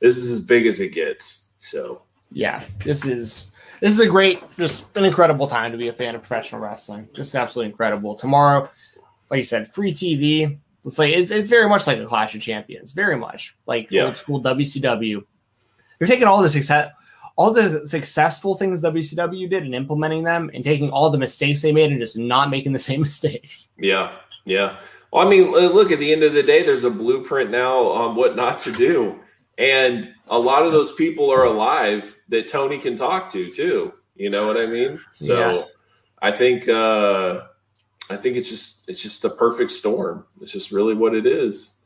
[0.00, 1.54] this is as big as it gets.
[1.58, 2.02] So
[2.32, 2.64] Yeah.
[2.84, 3.50] This is
[3.80, 7.08] this is a great, just an incredible time to be a fan of professional wrestling.
[7.14, 8.14] Just absolutely incredible.
[8.14, 8.70] Tomorrow,
[9.30, 10.58] like you said, free TV.
[10.84, 14.04] It's like it's, it's very much like a Clash of Champions, very much like Yeah.
[14.04, 15.24] old school WCW.
[15.98, 16.92] You're taking all the success,
[17.36, 21.72] all the successful things WCW did and implementing them, and taking all the mistakes they
[21.72, 23.70] made and just not making the same mistakes.
[23.78, 24.12] Yeah,
[24.44, 24.76] yeah.
[25.12, 28.14] Well, I mean, look at the end of the day, there's a blueprint now on
[28.16, 29.18] what not to do,
[29.58, 33.92] and a lot of those people are alive that Tony can talk to too.
[34.14, 35.00] You know what I mean?
[35.12, 35.64] So, Yeah.
[36.22, 37.42] I think uh,
[38.08, 40.24] I think it's just it's just the perfect storm.
[40.40, 41.82] It's just really what it is.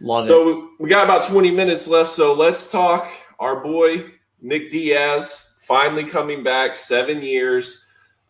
[0.00, 0.28] Love it.
[0.28, 2.10] So we got about 20 minutes left.
[2.10, 3.08] So let's talk
[3.38, 4.10] our boy
[4.40, 7.84] Nick Diaz finally coming back seven years.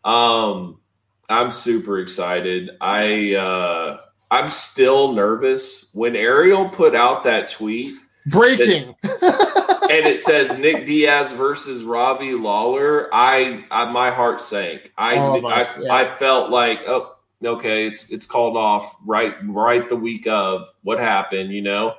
[0.05, 0.81] Um,
[1.29, 2.71] I'm super excited.
[2.81, 3.99] I uh,
[4.31, 8.95] I'm still nervous when Ariel put out that tweet Breaking.
[9.03, 13.09] and it says Nick Diaz versus Robbie Lawler.
[13.13, 14.93] I, I my heart sank.
[14.97, 15.93] I I, yeah.
[15.93, 20.99] I felt like oh okay it's it's called off right right the week of what
[20.99, 21.97] happened you know.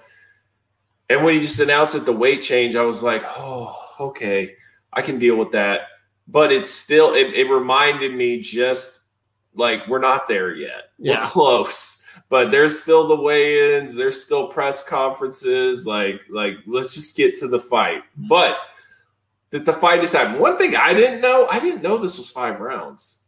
[1.10, 4.56] And when he just announced that the weight change, I was like, oh okay,
[4.92, 5.82] I can deal with that.
[6.28, 9.00] But it's still it, it reminded me just
[9.54, 10.90] like we're not there yet.
[10.98, 11.22] Yeah.
[11.22, 11.95] We're close
[12.36, 17.48] but there's still the weigh-ins there's still press conferences like like let's just get to
[17.48, 18.04] the fight.
[18.20, 18.28] Mm-hmm.
[18.28, 18.58] But
[19.52, 20.42] that the fight is happening.
[20.42, 23.22] One thing i didn't know i didn't know this was five rounds.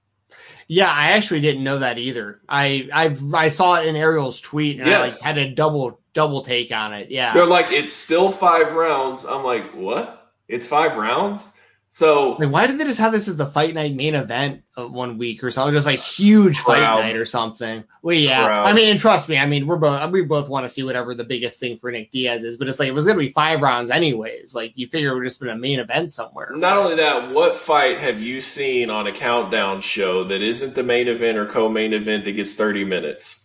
[0.68, 2.42] Yeah, I actually didn't know that either.
[2.50, 6.44] I I I saw it in Ariel's tweet and I like had a double double
[6.44, 7.10] take on it.
[7.10, 7.34] Yeah.
[7.34, 9.24] they're like it's still five rounds.
[9.24, 10.34] I'm like what?
[10.50, 11.54] It's five rounds
[11.98, 14.92] so Like, why did they just have this as the fight night main event of
[14.92, 15.74] one week or something?
[15.74, 17.84] Just like huge fight night or something.
[18.04, 18.46] Well, yeah.
[18.46, 18.68] Crowd.
[18.68, 19.36] I mean, trust me.
[19.40, 22.12] I mean, we're both we both want to see whatever the biggest thing for Nick
[22.12, 24.54] Diaz is, but it's like it was gonna be five rounds anyways.
[24.54, 26.52] Like you figure it would just been a main event somewhere.
[26.56, 30.84] not only that what fight have you seen on a countdown show that isn't the
[30.84, 33.44] main event or co-main event that gets 30 minutes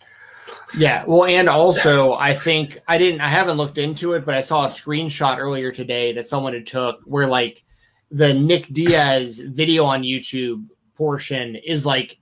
[0.76, 4.42] Yeah, well, and also I think I didn't I haven't looked into it, but I
[4.42, 7.61] saw a screenshot earlier today that someone had took where like
[8.12, 12.18] the Nick Diaz video on YouTube portion is like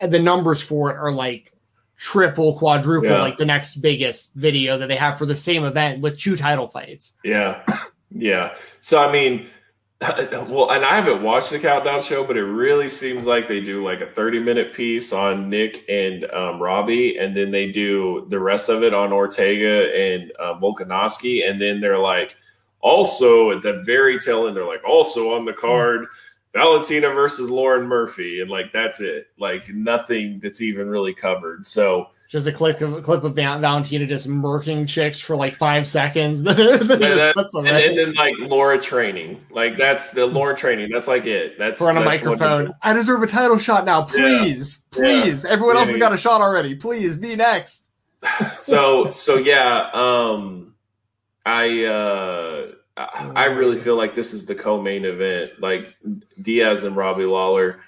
[0.00, 1.52] the numbers for it are like
[1.96, 3.20] triple, quadruple, Yeah.
[3.22, 6.66] like the next biggest video that they have for the same event with two title
[6.68, 7.12] fights.
[7.22, 7.62] Yeah.
[8.10, 8.54] Yeah.
[8.80, 9.48] So I mean,
[10.00, 13.84] well, and I haven't watched the countdown show, but it really seems like they do
[13.84, 18.38] like a 30 minute piece on Nick and um, Robbie, and then they do the
[18.40, 22.36] rest of it on Ortega and uh, Volkanovski, and then they're like,
[22.84, 26.06] also at that very tail end, they're like, also on the card,
[26.52, 31.66] Valentina versus Lauren Murphy, and like that's it, like nothing that's even really covered.
[31.66, 35.88] So just a clip of a clip of Valentina just murking chicks for like five
[35.88, 36.38] seconds.
[36.46, 40.90] and, that, and, and, then like Laura training, like that's the Laura training.
[40.92, 41.58] That's like it.
[41.58, 42.72] That's for on a microphone.
[42.82, 44.98] I deserve a title shot now, please, yeah.
[44.98, 45.44] please.
[45.44, 45.50] Yeah.
[45.50, 45.80] Everyone yeah.
[45.80, 46.74] else has got a shot already.
[46.74, 47.84] Please be next.
[48.56, 50.74] so so yeah, um,
[51.44, 55.96] I uh, I really feel like this is the co-main event, like
[56.40, 57.80] Diaz and Robbie Lawler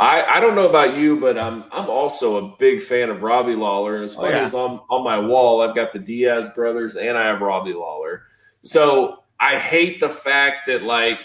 [0.00, 3.54] I, I don't know about you, but I'm I'm also a big fan of Robbie
[3.54, 3.96] Lawler.
[3.96, 4.44] And as oh, funny oh, yeah.
[4.46, 8.22] as on, on my wall, I've got the Diaz brothers and I have Robbie Lawler.
[8.62, 11.20] So I hate the fact that like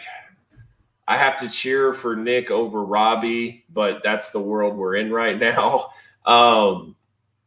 [1.07, 5.39] I have to cheer for Nick over Robbie, but that's the world we're in right
[5.39, 5.89] now.
[6.25, 6.95] Um,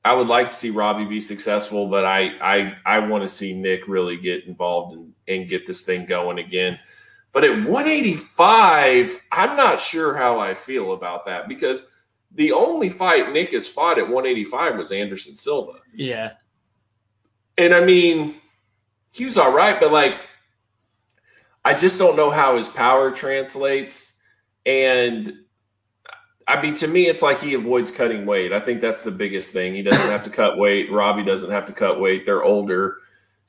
[0.05, 3.61] I would like to see Robbie be successful, but I I I want to see
[3.61, 6.79] Nick really get involved and, and get this thing going again.
[7.33, 11.89] But at 185, I'm not sure how I feel about that because
[12.35, 15.79] the only fight Nick has fought at 185 was Anderson Silva.
[15.95, 16.33] Yeah.
[17.57, 18.35] And I mean,
[19.11, 20.21] he was all right, but like,
[21.65, 24.19] I just don't know how his power translates.
[24.65, 25.33] And
[26.47, 28.53] I mean, to me, it's like he avoids cutting weight.
[28.53, 29.75] I think that's the biggest thing.
[29.75, 30.91] He doesn't have to cut weight.
[30.91, 32.25] Robbie doesn't have to cut weight.
[32.25, 32.99] They're older.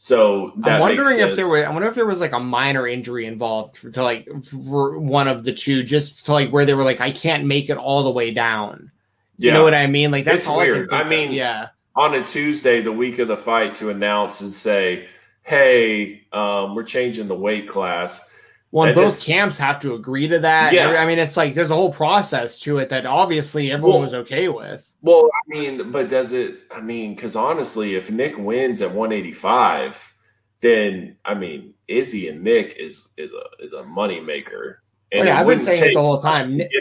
[0.02, 3.26] So I'm wondering if there was, I wonder if there was like a minor injury
[3.26, 6.86] involved for, to like for one of the two, just to like where they were
[6.86, 8.92] like, I can't make it all the way down.
[9.36, 9.56] You yeah.
[9.56, 10.10] know what I mean?
[10.10, 10.94] Like that's it's weird.
[10.94, 11.68] I, I mean, yeah.
[11.98, 15.10] On a Tuesday, the week of the fight, to announce and say,
[15.42, 18.30] "Hey, um, we're changing the weight class."
[18.72, 20.72] Well, and both just, camps have to agree to that.
[20.72, 20.92] Yeah.
[20.92, 24.14] I mean, it's like there's a whole process to it that obviously everyone well, was
[24.14, 24.89] okay with.
[25.02, 26.62] Well, I mean, but does it?
[26.72, 30.16] I mean, because honestly, if Nick wins at 185,
[30.62, 34.84] then I mean, Izzy and Nick is is a is a money maker.
[35.12, 36.58] And oh, yeah, I've been saying it the whole time.
[36.58, 36.72] Nick,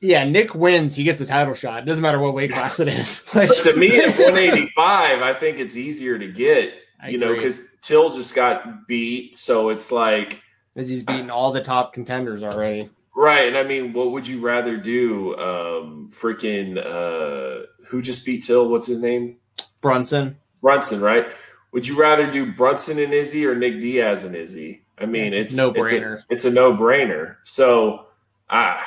[0.00, 1.84] yeah, Nick wins, he gets a title shot.
[1.84, 3.24] It doesn't matter what weight class it is.
[3.34, 6.74] like, to me, at 185, I think it's easier to get.
[7.00, 7.28] I you agree.
[7.28, 10.42] know, because Till just got beat, so it's like
[10.74, 12.90] because he's beaten all the top contenders already.
[13.14, 13.48] Right.
[13.48, 15.36] And I mean, what would you rather do?
[15.36, 18.68] Um, freaking, uh, who just beat Till?
[18.68, 19.36] What's his name?
[19.82, 20.36] Brunson.
[20.62, 21.26] Brunson, right?
[21.72, 24.84] Would you rather do Brunson and Izzy or Nick Diaz and Izzy?
[24.98, 26.22] I mean, it's no brainer.
[26.30, 27.36] It's a, a no brainer.
[27.44, 28.06] So,
[28.48, 28.82] I,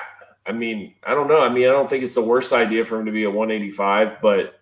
[0.45, 1.41] I mean, I don't know.
[1.41, 4.21] I mean, I don't think it's the worst idea for him to be a 185,
[4.21, 4.59] but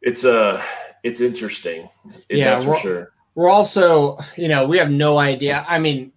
[0.00, 0.62] it's a, uh,
[1.02, 1.88] it's interesting.
[2.28, 3.12] yeah, that's for sure.
[3.34, 5.64] We're also, you know, we have no idea.
[5.68, 6.12] I mean,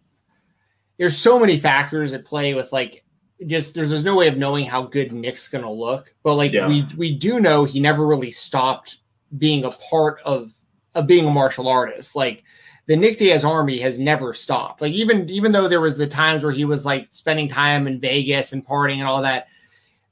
[0.97, 3.03] there's so many factors at play with like
[3.47, 6.13] just there's there's no way of knowing how good Nick's gonna look.
[6.23, 6.67] But like yeah.
[6.67, 8.97] we we do know he never really stopped
[9.37, 10.53] being a part of
[10.95, 12.15] of being a martial artist.
[12.15, 12.43] Like
[12.85, 14.81] the Nick Diaz army has never stopped.
[14.81, 17.99] Like even even though there was the times where he was like spending time in
[17.99, 19.47] Vegas and partying and all that,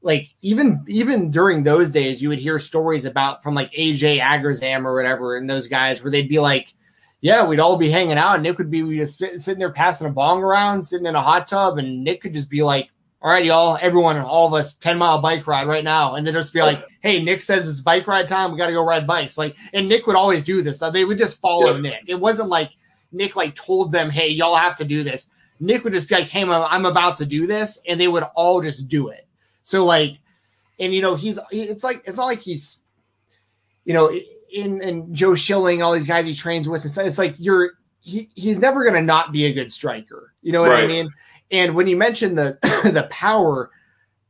[0.01, 4.85] like even even during those days, you would hear stories about from like AJ Agazarm
[4.85, 6.73] or whatever, and those guys where they'd be like,
[7.21, 8.35] yeah, we'd all be hanging out.
[8.35, 11.47] And Nick would be just sitting there passing a bong around, sitting in a hot
[11.47, 12.89] tub, and Nick could just be like,
[13.21, 16.33] "All right, y'all, everyone, all of us, ten mile bike ride right now," and then
[16.33, 18.51] just be like, "Hey, Nick says it's bike ride time.
[18.51, 20.79] We got to go ride bikes." Like, and Nick would always do this.
[20.79, 21.81] So they would just follow yeah.
[21.81, 22.03] Nick.
[22.07, 22.71] It wasn't like
[23.11, 25.29] Nick like told them, "Hey, y'all have to do this."
[25.59, 28.61] Nick would just be like, "Hey, I'm about to do this," and they would all
[28.61, 29.27] just do it.
[29.61, 30.17] So like,
[30.79, 32.81] and you know, he's it's like it's not like he's,
[33.85, 34.11] you know
[34.51, 37.71] in and Joe Schilling, all these guys he trains with, it's, it's like you're
[38.01, 40.33] he, he's never going to not be a good striker.
[40.41, 40.83] You know what right.
[40.83, 41.09] I mean?
[41.51, 42.57] And when you mention the
[42.93, 43.71] the power,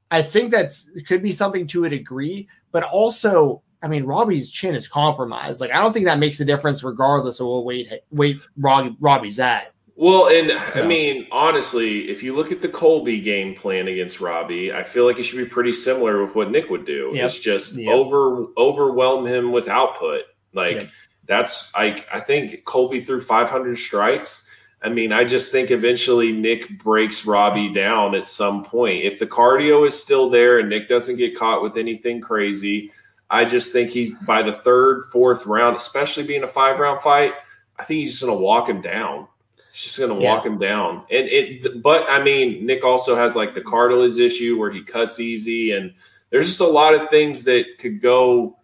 [0.10, 4.76] I think that's could be something to a degree, but also, I mean, Robbie's chin
[4.76, 5.62] is compromised.
[5.62, 9.40] Like, I don't think that makes a difference regardless of what weight weight Robbie, Robbie's
[9.40, 9.71] at.
[9.96, 10.72] Well, and yeah.
[10.76, 15.06] I mean, honestly, if you look at the Colby game plan against Robbie, I feel
[15.06, 17.12] like it should be pretty similar with what Nick would do.
[17.14, 17.26] Yep.
[17.26, 17.94] It's just yep.
[17.94, 20.24] over overwhelm him with output.
[20.54, 20.90] Like yep.
[21.26, 24.48] that's I I think Colby threw 500 strikes.
[24.84, 29.04] I mean, I just think eventually Nick breaks Robbie down at some point.
[29.04, 32.92] If the cardio is still there and Nick doesn't get caught with anything crazy,
[33.30, 37.34] I just think he's by the third, fourth round, especially being a five round fight,
[37.78, 39.28] I think he's just going to walk him down.
[39.74, 41.06] She's going to walk him down.
[41.10, 45.20] And it, but I mean, Nick also has like the cartilage issue where he cuts
[45.20, 45.94] easy, and
[46.30, 48.58] there's just a lot of things that could go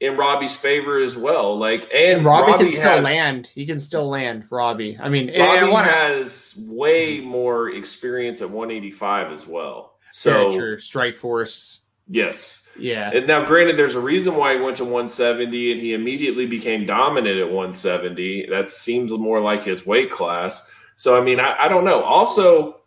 [0.00, 1.58] in Robbie's favor as well.
[1.58, 3.48] Like, and, And Robbie, Robbie can still has, land.
[3.54, 4.98] He can still land, Robbie.
[5.00, 9.94] I mean, Robbie wanna- has way more experience at 185 as well.
[10.12, 10.76] So true.
[10.76, 11.78] Strikeforce.
[12.08, 13.10] yes, Yeah.
[13.14, 16.86] and now granted, there's a reason why he went to 170, and he immediately became
[16.86, 18.46] dominant at 170.
[18.46, 20.70] That seems more like his weight class.
[20.96, 22.02] So I mean, I, I don't know.
[22.02, 22.80] Also,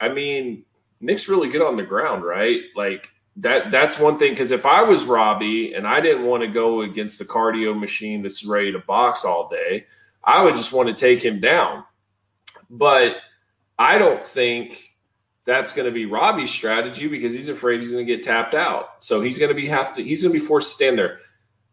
[0.00, 0.64] I mean,
[1.00, 2.60] Nick's really good on the ground, right?
[2.76, 3.70] Like that.
[3.70, 4.32] That's one thing.
[4.32, 8.22] Because if I was Robbie and I didn't want to go against the cardio machine
[8.22, 9.86] that's ready to box all day,
[10.24, 11.84] I would just want to take him down.
[12.70, 13.16] But
[13.78, 14.91] I don't think
[15.44, 19.04] that's going to be Robbie's strategy because he's afraid he's going to get tapped out.
[19.04, 20.02] So he's going to be have to.
[20.02, 21.18] He's going to be forced to stand there.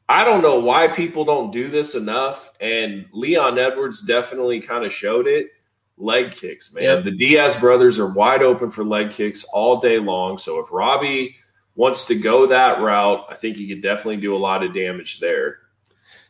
[0.07, 4.91] I don't know why people don't do this enough, and Leon Edwards definitely kind of
[4.91, 5.49] showed it.
[5.97, 6.83] Leg kicks, man.
[6.83, 7.03] Yep.
[7.03, 10.39] The Diaz brothers are wide open for leg kicks all day long.
[10.39, 11.35] So if Robbie
[11.75, 15.19] wants to go that route, I think he could definitely do a lot of damage
[15.19, 15.59] there.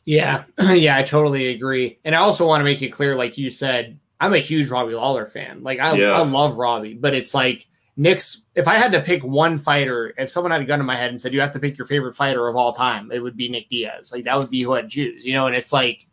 [0.04, 2.00] Yeah, yeah, I totally agree.
[2.04, 4.96] And I also want to make it clear, like you said, I'm a huge Robbie
[4.96, 5.64] Lawler fan.
[5.64, 6.12] Like I, Yeah.
[6.12, 8.42] I love Robbie, but it's like Nick's.
[8.56, 11.12] If I had to pick one fighter, if someone had a gun in my head
[11.12, 13.50] and said you have to pick your favorite fighter of all time, it would be
[13.50, 14.12] Nick Diaz.
[14.12, 15.26] Like that would be who I'd choose.
[15.26, 16.06] You know, and it's like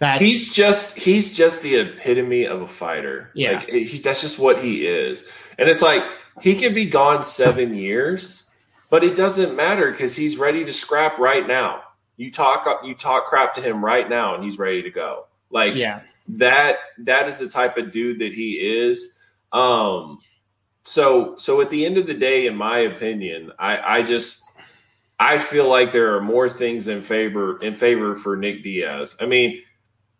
[0.00, 3.30] that's He's just he's just the epitome of a fighter.
[3.34, 3.52] Yeah.
[3.52, 5.28] like he, that's just what he is.
[5.58, 6.02] And it's like
[6.40, 8.50] he could be gone seven years,
[8.88, 11.82] but it doesn't matter because he's ready to scrap right now.
[12.16, 15.26] You talk you talk crap to him right now, and he's ready to go.
[15.50, 16.00] Like yeah,
[16.38, 19.18] that that is the type of dude that he is.
[19.52, 20.18] Um,
[20.84, 24.42] so so at the end of the day, in my opinion, I I just
[25.18, 29.16] I feel like there are more things in favor in favor for Nick Diaz.
[29.20, 29.62] I mean,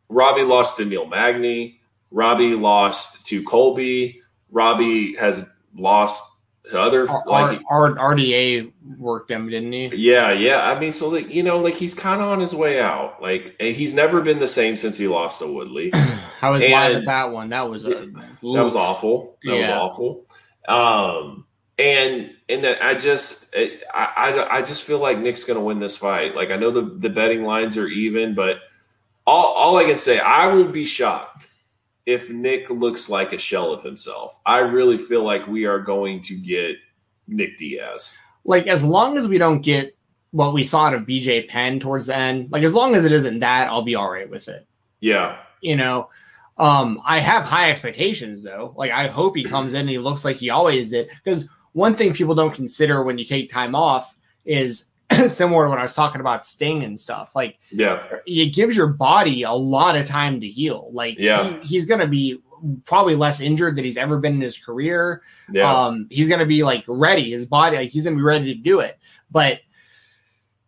[0.09, 1.81] Robbie lost to Neil Magny.
[2.11, 4.21] Robbie lost to Colby.
[4.51, 6.23] Robbie has lost
[6.71, 9.91] to other R- like R- R- RDA worked him, didn't he?
[9.95, 10.71] yeah, yeah.
[10.71, 13.21] I mean, so like you know, like he's kind of on his way out.
[13.21, 15.93] Like he's never been the same since he lost to Woodley.
[16.43, 17.51] I was live at that one.
[17.51, 19.37] That was a That was awful.
[19.45, 20.27] That was awful.
[20.69, 21.45] Um,
[21.79, 26.35] and and I just I, I I just feel like Nick's to win this fight.
[26.35, 28.59] Like I know the the betting lines are even, but
[29.27, 31.49] all all I can say, I will be shocked
[32.11, 34.41] if Nick looks like a shell of himself.
[34.45, 36.77] I really feel like we are going to get
[37.29, 38.15] Nick Diaz.
[38.45, 39.97] like as long as we don't get
[40.33, 43.13] what we saw out of BJ Penn towards the end, like as long as it
[43.13, 44.67] isn't that, I'll be all right with it.
[45.01, 46.11] Yeah, You know,
[46.59, 48.75] um, I have high expectations though.
[48.77, 51.09] Like I hope he comes in and he looks like he always did.
[51.25, 54.87] Because one thing people don't consider when you take time off is
[55.29, 57.33] similar to when I was talking about Sting and stuff.
[57.35, 60.91] Like yeah, it gives your body a lot of time to heal.
[60.93, 61.61] Like Yeah.
[61.63, 62.41] he- he's gonna be
[62.85, 65.23] probably less injured than he's ever been in his career.
[65.51, 65.73] yeah.
[65.87, 67.31] Um, he's gonna be like ready.
[67.31, 68.99] His body, like he's gonna be ready to do it.
[69.31, 69.61] But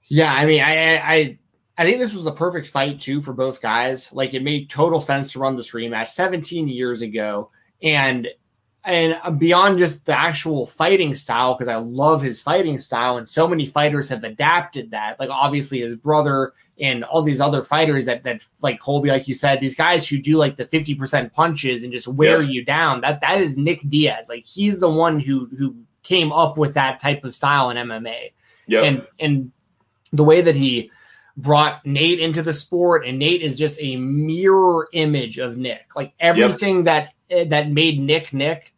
[0.09, 1.39] yeah, I mean, I, I, I,
[1.79, 4.13] I think this was the perfect fight too for both guys.
[4.13, 7.51] Like it made total sense to run this rematch 17 years ago,
[7.83, 8.29] and
[8.85, 13.47] and beyond just the actual fighting style, because I love his fighting style, and so
[13.47, 15.19] many fighters have adapted that.
[15.21, 19.35] Like obviously his brother and all these other fighters that that like Colby, like you
[19.35, 22.51] said, these guys who do like the 50% punches and just wear Yeah.
[22.51, 23.01] you down.
[23.03, 24.27] That that is Nick Diaz.
[24.29, 28.33] Like he's the one who who came up with that type of style in MMA.
[28.67, 28.83] yeah.
[28.83, 29.53] And and
[30.13, 30.91] the way that he
[31.39, 35.95] brought Nate into the sport, and Nate is just a mirror image of Nick.
[35.97, 38.75] Like everything that Eh, that made Nick Nick,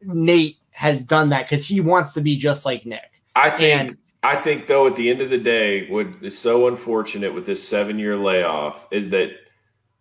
[0.00, 3.10] Nate has done that because he wants to be just like Nick.
[3.34, 6.66] I think And I think though at the end of the day, what is so
[6.68, 9.30] unfortunate with this seven year layoff is that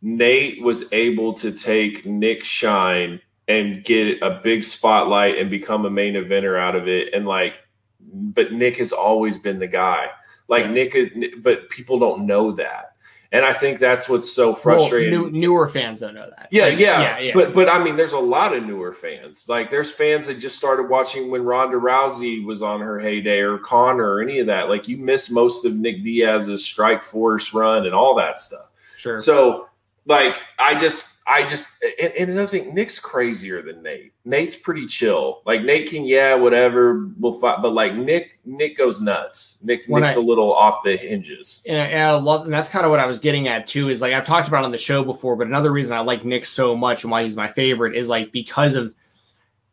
[0.01, 5.89] Nate was able to take Nick Shine and get a big spotlight and become a
[5.89, 7.13] main eventer out of it.
[7.13, 7.59] And like,
[7.99, 10.07] but Nick has always been the guy.
[10.47, 11.09] Like Nick is,
[11.39, 12.94] but people don't know that.
[13.31, 15.19] And I think that's what's so frustrating.
[15.19, 16.47] Well, new, newer fans don't know that.
[16.52, 17.31] Yeah, Like, yeah, yeah, yeah.
[17.34, 19.49] But but I mean, there's a lot of newer fans.
[19.49, 23.57] Like there's fans that just started watching when Ronda Rousey was on her heyday, or
[23.57, 24.69] Conor, or any of that.
[24.69, 28.72] Like you missed most of Nick Diaz's Strikeforce run and all that stuff.
[28.97, 29.19] sure.
[29.19, 29.69] So
[30.06, 34.14] like I just I just and, and another thing, Nick's crazier than Nate.
[34.26, 35.41] Nate's pretty chill.
[35.45, 39.60] Like Nate can yeah whatever we'll fight, but like Nick Nick goes nuts.
[39.64, 41.65] Nick When Nick's I- a little off the hinges.
[41.68, 43.89] and I, and I love, and that's kind of what I was getting at too.
[43.89, 46.45] Is like I've talked about on the show before, but another reason I like Nick
[46.45, 48.93] so much and why he's my favorite is like because of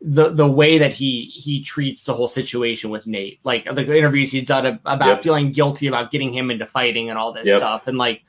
[0.01, 3.39] the the way that he he treats the whole situation with Nate.
[3.43, 5.23] Like the interviews he's done about Yep.
[5.23, 7.59] feeling guilty about getting him into fighting and all this Yep.
[7.59, 8.23] stuff, and like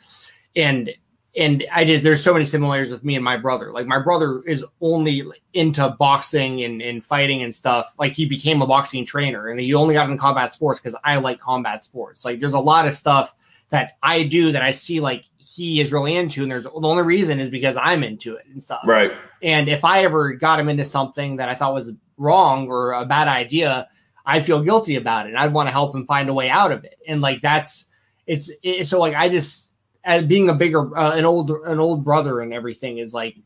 [0.55, 0.91] and
[1.37, 3.73] and I just there's so many similarities with me and my brother.
[3.73, 7.95] Like my brother is only into boxing and, and fighting and stuff.
[7.99, 11.17] Like he became a boxing trainer and he only got into combat sports because I
[11.17, 12.25] like combat sports.
[12.25, 13.35] Like there's a lot of stuff
[13.71, 17.03] that I do that I see like he is really into, and there's the only
[17.03, 18.83] reason is because I'm into it and stuff.
[18.87, 19.13] Right.
[19.43, 23.05] And if I ever got him into something that I thought was wrong or a
[23.05, 23.89] bad idea,
[24.25, 25.31] I'd feel guilty about it.
[25.31, 26.99] And I'd want to help him find a way out of it.
[27.07, 27.87] And like that's
[28.27, 29.64] it's it, so like I just
[30.05, 33.37] as being a bigger uh, an old an old brother and everything is like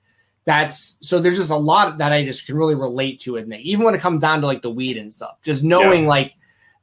[0.44, 3.44] that's so there's just a lot that I just can really relate to it.
[3.44, 6.08] And even when it comes down to like the weed and stuff, just knowing yeah.
[6.08, 6.32] like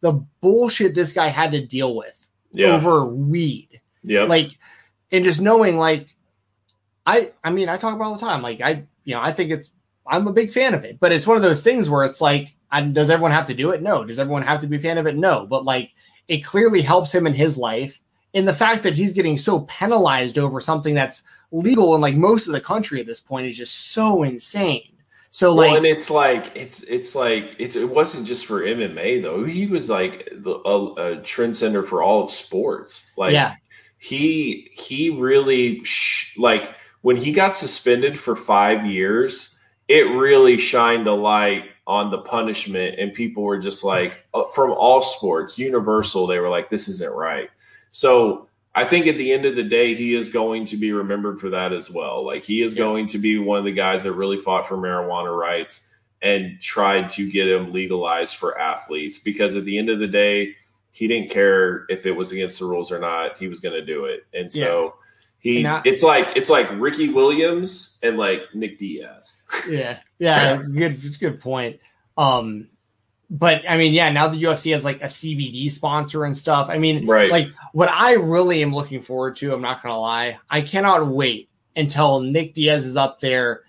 [0.01, 2.75] the bullshit this guy had to deal with yeah.
[2.75, 3.81] over weed.
[4.03, 4.23] Yeah.
[4.25, 4.51] Like
[5.11, 6.15] and just knowing like
[7.07, 8.43] I I mean I talk about all the time.
[8.43, 9.73] Like I you know I think it's
[10.05, 12.55] I'm a big fan of it, but it's one of those things where it's like
[12.69, 13.81] I, does everyone have to do it?
[13.81, 14.03] No.
[14.05, 15.15] Does everyone have to be a fan of it?
[15.15, 15.47] No.
[15.47, 15.91] But like
[16.27, 17.99] it clearly helps him in his life.
[18.35, 22.47] And the fact that he's getting so penalized over something that's legal in like most
[22.47, 24.91] of the country at this point is just so insane.
[25.31, 29.21] So like, well, and it's like it's it's like it's it wasn't just for MMA
[29.21, 29.43] though.
[29.45, 33.11] He was like the, a, a trendsetter for all of sports.
[33.17, 33.55] Like, yeah,
[33.97, 39.53] he he really sh- like when he got suspended for five years.
[39.87, 44.71] It really shined a light on the punishment and people were just like uh, from
[44.71, 47.49] all sports universal they were like this isn't right
[47.95, 48.45] so
[48.75, 51.49] i think at the end of the day he is going to be remembered for
[51.49, 52.79] that as well like he is yeah.
[52.79, 57.09] going to be one of the guys that really fought for marijuana rights and tried
[57.09, 60.53] to get him legalized for athletes because at the end of the day
[60.91, 63.85] he didn't care if it was against the rules or not he was going to
[63.85, 64.91] do it and so yeah.
[65.37, 69.43] He, it's like it's like Ricky Williams and like Nick Diaz.
[69.69, 71.05] Yeah, yeah, it's good.
[71.05, 71.79] It's a good point.
[72.17, 72.67] Um,
[73.29, 76.69] but I mean, yeah, now the UFC has like a CBD sponsor and stuff.
[76.69, 77.31] I mean, right.
[77.31, 81.49] like what I really am looking forward to, I'm not gonna lie, I cannot wait
[81.75, 83.63] until Nick Diaz is up there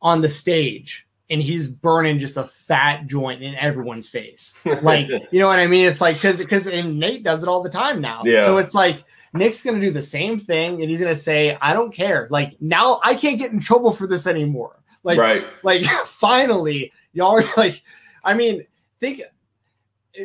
[0.00, 4.54] on the stage and he's burning just a fat joint in everyone's face.
[4.82, 5.86] Like, you know what I mean?
[5.86, 8.22] It's like because because Nate does it all the time now.
[8.24, 8.42] Yeah.
[8.42, 9.02] So it's like
[9.32, 12.28] Nick's going to do the same thing and he's going to say, I don't care.
[12.30, 14.80] Like now I can't get in trouble for this anymore.
[15.02, 15.46] Like, right.
[15.62, 17.82] like finally, y'all are like,
[18.22, 18.66] I mean,
[19.00, 19.22] think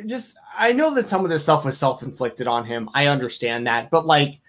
[0.08, 2.90] just, I know that some of this stuff was self inflicted on him.
[2.94, 3.90] I understand that.
[3.90, 4.40] But like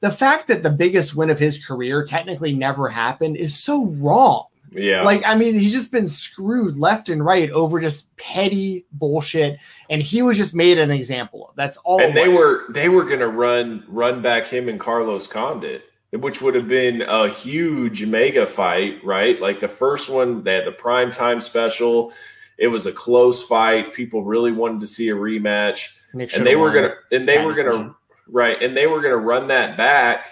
[0.00, 4.46] the fact that the biggest win of his career technically never happened is so wrong.
[4.72, 5.02] Yeah.
[5.02, 9.58] Like, I mean, he's just been screwed left and right over just petty bullshit.
[9.88, 11.56] And he was just made an example of.
[11.56, 12.00] That's all.
[12.00, 16.54] And they were they were gonna run run back him and Carlos Condit, which would
[16.54, 19.40] have been a huge mega fight, right?
[19.40, 22.12] Like the first one, they had the prime time special.
[22.60, 23.94] It was a close fight.
[23.94, 25.88] People really wanted to see a rematch.
[26.12, 27.96] and they were gonna and they were gonna
[28.28, 30.26] right, and they were gonna run that back,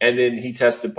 [0.00, 0.94] and then he tested.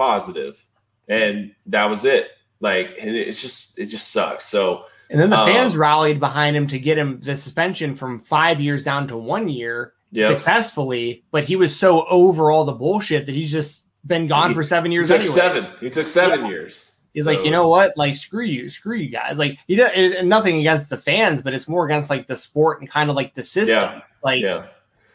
[1.10, 2.30] And that was it
[2.60, 4.46] like it's just it just sucks.
[4.46, 8.20] So and then the um, fans rallied behind him to get him the suspension from
[8.20, 10.30] five years down to one year yep.
[10.30, 11.24] successfully.
[11.32, 14.64] But he was so over all the bullshit that he's just been gone he, for
[14.64, 15.10] seven years.
[15.10, 15.64] He took seven.
[15.80, 16.50] He took seven yeah.
[16.50, 16.97] years.
[17.18, 17.32] He's so.
[17.32, 17.98] like, you know what?
[17.98, 19.40] Like, screw you, screw you guys.
[19.40, 22.88] Like, he does nothing against the fans, but it's more against like the sport and
[22.88, 23.76] kind of like the system.
[23.76, 24.02] Yeah.
[24.24, 24.68] Like, yeah.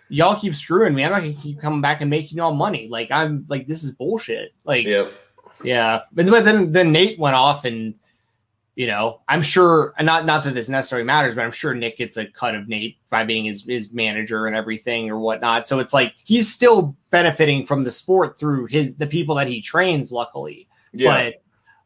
[0.09, 1.05] y'all keep screwing me.
[1.05, 2.89] I'm not gonna keep coming back and making y'all money.
[2.89, 4.53] Like, I'm like, this is bullshit.
[4.65, 5.13] Like, yep.
[5.63, 7.95] Yeah, but, but then then Nate went off, and
[8.75, 12.17] you know, I'm sure not not that this necessarily matters, but I'm sure Nick gets
[12.17, 15.69] a cut of Nate by being his his manager and everything or whatnot.
[15.69, 19.63] So it's like he's still benefiting from the sport through his the people that he
[19.63, 20.11] trains.
[20.11, 21.31] Luckily, yeah.
[21.31, 21.43] But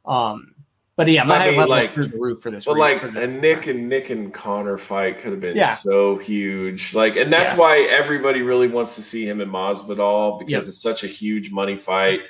[0.07, 0.55] um,
[0.97, 2.65] but yeah, my mean, like through the roof for this.
[2.65, 5.75] But like a Nick and Nick and Conor fight could have been yeah.
[5.75, 6.95] so huge.
[6.95, 7.59] Like, and that's yeah.
[7.59, 10.69] why everybody really wants to see him in Masvidal because yep.
[10.69, 12.21] it's such a huge money fight.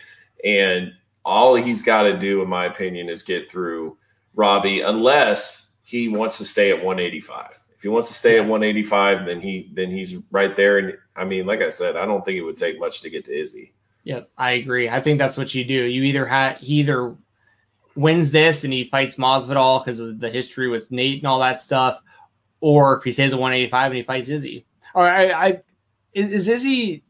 [0.44, 0.92] And
[1.24, 3.98] all he's got to do, in my opinion, is get through
[4.34, 7.62] Robbie, unless he wants to stay at 185.
[7.76, 10.78] If he wants to stay at 185, then he then he's right there.
[10.78, 13.24] And I mean, like I said, I don't think it would take much to get
[13.26, 13.74] to Izzy.
[14.02, 14.88] Yep, I agree.
[14.88, 15.84] I think that's what you do.
[15.84, 17.16] You either have he either
[17.96, 21.62] wins this and he fights Masvidal because of the history with Nate and all that
[21.62, 22.00] stuff,
[22.60, 24.66] or if he stays at 185 and he fights Izzy.
[24.94, 25.60] Or I, I
[26.12, 27.02] is, is Izzy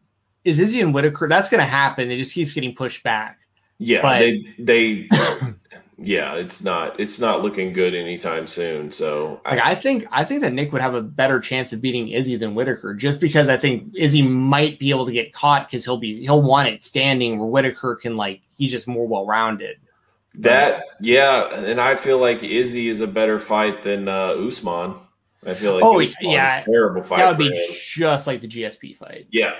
[0.44, 1.28] is Izzy and Whittaker?
[1.28, 2.10] That's going to happen.
[2.10, 3.38] It just keeps getting pushed back.
[3.78, 5.08] Yeah, but, they they
[5.98, 8.90] yeah, it's not it's not looking good anytime soon.
[8.90, 11.82] So like, I, I, think I think that Nick would have a better chance of
[11.82, 15.68] beating Izzy than Whittaker, just because I think Izzy might be able to get caught
[15.68, 19.26] because he'll be he'll want it standing where Whittaker can like he's just more well
[19.26, 19.76] rounded.
[20.38, 24.94] That yeah, and I feel like Izzy is a better fight than uh, Usman.
[25.46, 27.18] I feel like oh Usman yeah, terrible fight.
[27.18, 27.74] That would be him.
[27.74, 29.28] just like the GSP fight.
[29.30, 29.54] Yeah.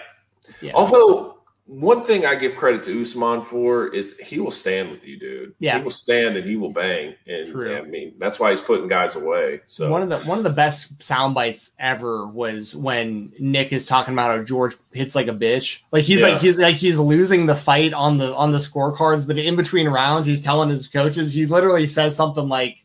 [0.60, 0.72] yeah.
[0.74, 1.35] Although
[1.66, 5.54] one thing I give credit to Usman for is he will stand with you, dude.
[5.58, 5.78] Yeah.
[5.78, 7.76] he will stand and he will bang, and True.
[7.76, 9.62] I mean that's why he's putting guys away.
[9.66, 13.84] So One of the one of the best sound bites ever was when Nick is
[13.84, 15.80] talking about how George hits like a bitch.
[15.90, 16.28] Like he's Yeah.
[16.28, 19.88] like he's like he's losing the fight on the on the scorecards, but in between
[19.88, 21.32] rounds, he's telling his coaches.
[21.32, 22.84] He literally says something like,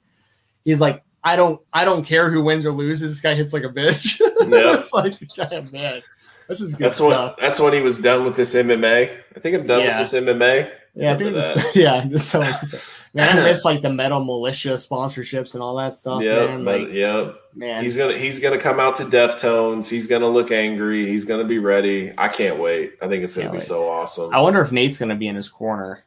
[0.65, 3.11] "He's like, I don't I don't care who wins or loses.
[3.11, 4.79] This guy hits like a bitch." Yeah.
[4.79, 6.01] it's like, God, man,
[6.47, 7.35] that's just good that's stuff.
[7.37, 9.09] when that's when he was done with this MMA.
[9.35, 9.99] I think I'm done Yeah.
[9.99, 10.71] with this MMA.
[10.93, 12.03] Yeah, I think was, yeah.
[12.05, 12.41] Just so,
[13.13, 16.21] man, I miss like the metal mulisha sponsorships and all that stuff.
[16.21, 16.65] yeah, man.
[16.65, 17.31] but- Like, yeah.
[17.55, 19.87] man, He's gonna he's gonna come out to Deftones.
[19.89, 21.07] He's gonna look angry.
[21.07, 22.11] He's gonna be ready.
[22.17, 22.93] I can't wait.
[23.01, 23.63] I think it's gonna be wait.
[23.63, 24.33] so awesome.
[24.35, 26.03] I wonder if Nate's gonna be in his corner.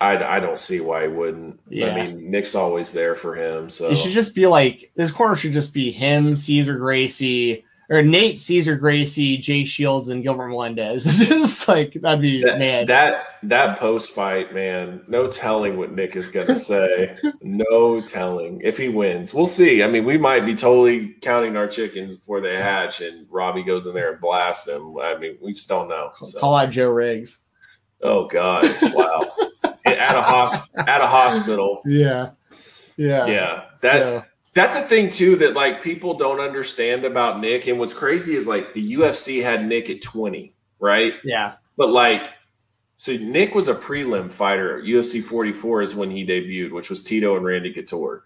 [0.00, 1.58] I, I don't see why he wouldn't.
[1.68, 1.88] Yeah.
[1.88, 3.68] I mean, Nick's always there for him.
[3.68, 8.02] So It should just be like this corner should just be him, Cesar Gracie, or
[8.02, 11.06] Nate, Cesar Gracie, Jake Shields, and Gilbert Melendez.
[11.06, 12.86] It's just like that'd be that, man.
[12.86, 15.02] that that post fight, man.
[15.08, 17.16] No telling what Nick is gonna say.
[17.40, 19.32] no telling if he wins.
[19.32, 19.82] We'll see.
[19.82, 23.86] I mean, we might be totally counting our chickens before they hatch, and Robbie goes
[23.86, 24.98] in there and blasts him.
[24.98, 26.10] I mean, we just don't know.
[26.24, 26.38] So.
[26.38, 27.38] Call out Joe Riggs.
[28.02, 28.64] Oh God!
[28.94, 29.26] Wow.
[29.84, 31.80] at a hosp- at a hospital.
[31.84, 32.30] Yeah,
[32.96, 34.24] yeah, Yeah, that So,
[34.58, 37.66] that's a thing too that like people don't understand about Nick.
[37.66, 41.14] And what's crazy is like the UFC had Nick at twenty, right?
[41.24, 42.32] yeah, But like,
[42.96, 44.82] so Nick was a prelim fighter.
[44.82, 48.24] UFC 44 is when he debuted, which was Tito and Randy Couture.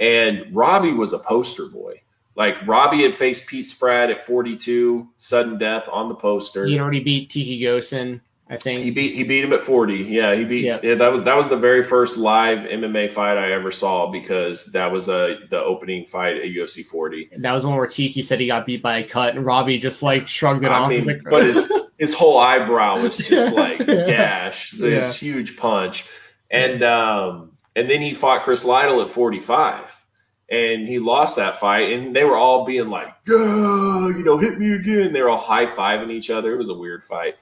[0.00, 2.00] And Robbie was a poster boy.
[2.34, 6.66] Like Robbie had faced Pete Spratt at 42, sudden death on the poster.
[6.66, 8.20] he'd already beat Tiki Ghosn,
[8.50, 8.82] I think.
[8.82, 9.94] He beat he beat him at 40.
[9.96, 10.78] Yeah, he beat Yeah.
[10.82, 14.66] yeah, that was that was the very first live MMA fight I ever saw because
[14.72, 17.30] that was a the opening fight at UFC 40.
[17.32, 19.78] And that was one where Tiki said he got beat by a cut, and Robbie
[19.78, 20.90] just like shrugged it I off.
[20.90, 24.06] mean, like, but his his whole eyebrow was just like Yeah.
[24.06, 26.04] gash, this huge punch,
[26.50, 29.86] and um, and then he fought Chris Lytle at forty five,
[30.50, 34.58] and he lost that fight, and they were all being like, "Yeah, you know, hit
[34.58, 36.52] me again." They were all high fiving each other.
[36.52, 37.36] It was a weird fight,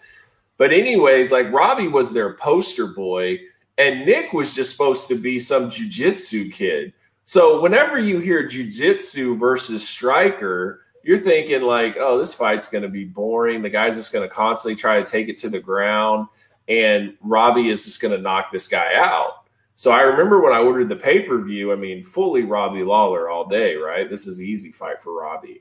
[0.62, 3.40] but anyways, like Robbie was their poster boy,
[3.78, 6.92] and Nick was just supposed to be some jujitsu kid.
[7.24, 12.88] So whenever you hear jujitsu versus striker, you're thinking like, oh, this fight's going to
[12.88, 13.60] be boring.
[13.60, 16.28] The guy's just going to constantly try to take it to the ground,
[16.68, 19.46] and Robbie is just going to knock this guy out.
[19.74, 21.72] So I remember when I ordered the pay per view.
[21.72, 24.08] I mean, fully Robbie Lawler all day, right?
[24.08, 25.60] This is an easy fight for Robbie.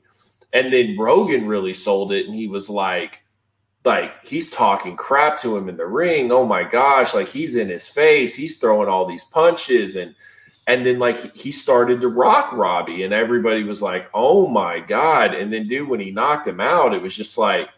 [0.52, 3.21] And then Rogan really sold it, and he was like,
[3.84, 6.30] like he's talking crap to him in the ring.
[6.30, 8.34] Oh my gosh, like he's in his face.
[8.34, 10.14] He's throwing all these punches and
[10.66, 15.34] and then like he started to rock Robbie and everybody was like, "Oh my god."
[15.34, 17.68] And then dude when he knocked him out, it was just like,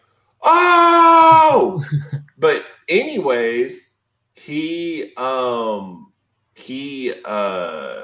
[0.43, 1.83] "Oh!"
[2.37, 3.95] but anyways,
[4.35, 6.11] he um
[6.55, 8.03] he uh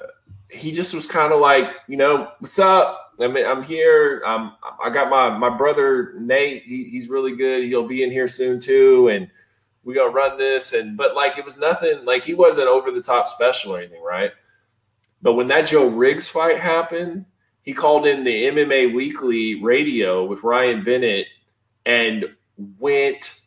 [0.49, 3.00] he just was kind of like, you know, what's up?
[3.19, 4.21] I mean, I'm here.
[4.25, 6.63] Um, I got my my brother Nate.
[6.63, 7.63] He, he's really good.
[7.65, 9.29] He'll be in here soon too, and
[9.83, 10.73] we gonna run this.
[10.73, 12.05] And but like it was nothing.
[12.05, 14.31] Like he wasn't over the top special or anything, right?
[15.21, 17.25] But when that Joe Riggs fight happened,
[17.61, 21.27] he called in the MMA Weekly radio with Ryan Bennett
[21.85, 22.25] and
[22.79, 23.41] went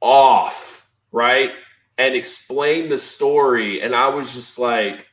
[0.00, 1.50] off, right?
[1.96, 3.80] And explained the story.
[3.80, 5.08] And I was just like,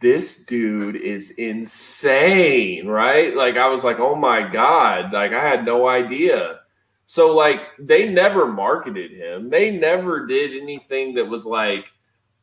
[0.00, 3.34] this dude is insane, right?
[3.34, 5.12] Like, I was like, oh my God.
[5.12, 6.60] Like, I had no idea.
[7.06, 9.50] So, like, they never marketed him.
[9.50, 11.92] They never did anything that was like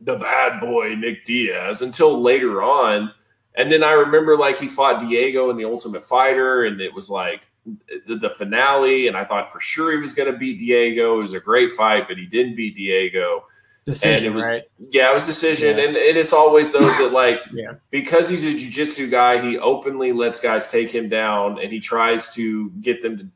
[0.02, 3.12] the bad boy Nick Diaz until later on.
[3.56, 7.10] And then I remember, like, he fought Diego in the Ultimate Fighter, and it was
[7.10, 7.42] like,
[8.06, 11.20] the, the finale, and I thought for sure he was going to beat Diego.
[11.20, 13.46] It was a great fight, but he didn't beat Diego.
[13.86, 14.64] Decision, was- right?
[14.92, 15.84] Yeah, it was decision, Yeah.
[15.86, 17.74] and it is always those that like Yeah.
[17.92, 22.34] because he's a jujitsu guy, he openly lets guys take him down, and he tries
[22.36, 23.28] to get them to.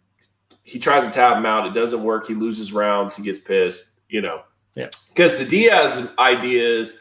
[0.63, 1.65] He tries to tap him out.
[1.65, 2.27] It doesn't work.
[2.27, 3.15] He loses rounds.
[3.15, 4.01] He gets pissed.
[4.09, 4.41] You know.
[4.75, 4.89] Yeah.
[5.09, 6.99] Because the Diaz idea is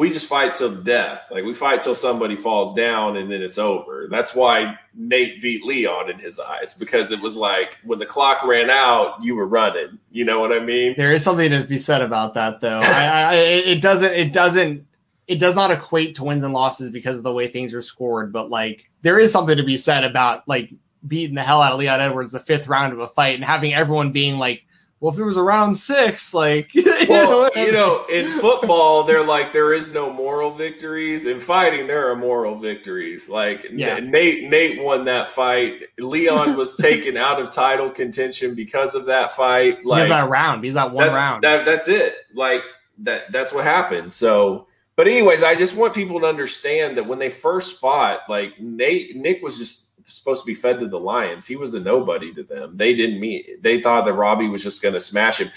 [0.00, 1.28] we just fight till death.
[1.30, 4.08] Like we fight till somebody falls down and then it's over.
[4.10, 8.42] That's why Nate beat Leon in his eyes because it was like when the clock
[8.42, 9.98] ran out, you were running.
[10.10, 10.94] You know what I mean?
[10.96, 12.80] There is something to be said about that, though.
[12.82, 14.12] I, I, it doesn't.
[14.12, 14.86] It doesn't.
[15.26, 18.32] It does not equate to wins and losses because of the way things are scored.
[18.32, 20.72] But like, there is something to be said about like
[21.06, 23.74] beating the hell out of Leon Edwards the fifth round of a fight and having
[23.74, 24.62] everyone being like
[25.00, 26.70] well, if it was around six, like,
[27.08, 31.24] well, you know, in football, they're like there is no moral victories.
[31.24, 33.26] In fighting, there are moral victories.
[33.26, 33.98] Like yeah.
[33.98, 35.84] Nate, Nate won that fight.
[35.98, 39.86] Leon was taken out of title contention because of that fight.
[39.86, 41.44] Like that round, he's that one that, round.
[41.44, 42.16] That, that's it.
[42.34, 42.62] Like
[42.98, 43.32] that.
[43.32, 44.12] That's what happened.
[44.12, 44.66] So.
[44.96, 49.16] But anyways, I just want people to understand that when they first fought, like Nate,
[49.16, 51.46] Nick was just supposed to be fed to the Lions.
[51.46, 52.76] He was a nobody to them.
[52.76, 53.62] They didn't meet.
[53.62, 55.50] They thought that Robbie was just going to smash him.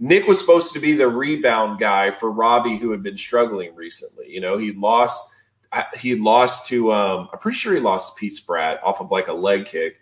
[0.00, 4.30] Nick was supposed to be the rebound guy for Robbie, who had been struggling recently.
[4.30, 5.32] You know, he lost.
[5.96, 6.92] He lost to.
[6.92, 9.96] Um, I'm pretty sure he lost to Pete Spratt off of like a leg kick,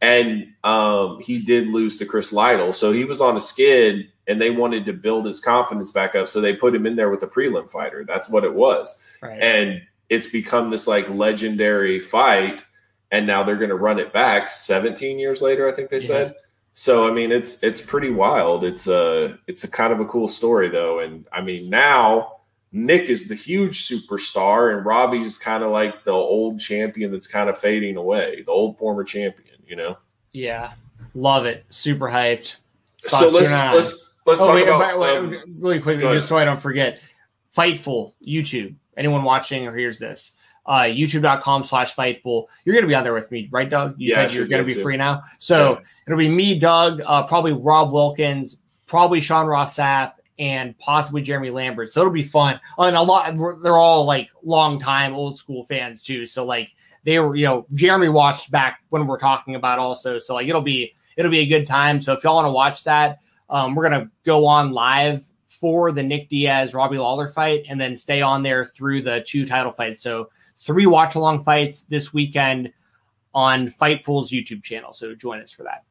[0.00, 2.72] and um, he did lose to Chris Lytle.
[2.72, 6.28] So he was on a skid, and they wanted to build his confidence back up.
[6.28, 8.04] So they put him in there with a prelim fighter.
[8.06, 9.40] That's what it was, right.
[9.40, 12.64] and it's become this like legendary fight
[13.10, 16.06] and now they're going to run it back 17 years later i think they yeah.
[16.06, 16.34] said
[16.72, 18.64] so i mean it's it's pretty wild.
[18.64, 21.00] It's a it's a kind of a cool story though.
[21.00, 22.36] And i mean now
[22.72, 27.50] nick is the huge superstar and robbie's kind of like the old champion that's kind
[27.50, 29.96] of fading away the old former champion you know?
[30.32, 30.72] Yeah.
[31.14, 31.64] Love it.
[31.70, 32.56] Super hyped.
[32.98, 36.44] So let's let's let's oh, talk wait, about wait, um, really quickly just so i
[36.44, 37.00] don't forget.
[37.56, 38.74] Fightful youtube.
[38.96, 40.34] Anyone watching or hears this
[40.70, 42.46] uh, youtube.com slash fightful.
[42.64, 43.96] You're going to be on there with me, right, Doug?
[43.98, 44.82] You yeah, said you're going to be too.
[44.82, 45.24] free now.
[45.40, 45.80] So yeah.
[46.06, 51.50] it'll be me, Doug, uh, probably Rob Wilkins, probably Sean Ross Sapp, and possibly Jeremy
[51.50, 51.92] Lambert.
[51.92, 52.60] So it'll be fun.
[52.78, 56.24] And a lot, they're all like long time old school fans too.
[56.24, 56.70] So like
[57.02, 60.20] they were, you know, Jeremy watched back when we're talking about also.
[60.20, 62.00] So like it'll be, it'll be a good time.
[62.00, 63.18] So if y'all want to watch that,
[63.48, 67.80] um, we're going to go on live for the Nick Diaz Robbie Lawler fight and
[67.80, 70.00] then stay on there through the two title fights.
[70.00, 70.30] So
[70.60, 72.72] three watch along fights this weekend
[73.34, 74.92] on Fightful's YouTube channel.
[74.92, 75.84] So join us for that.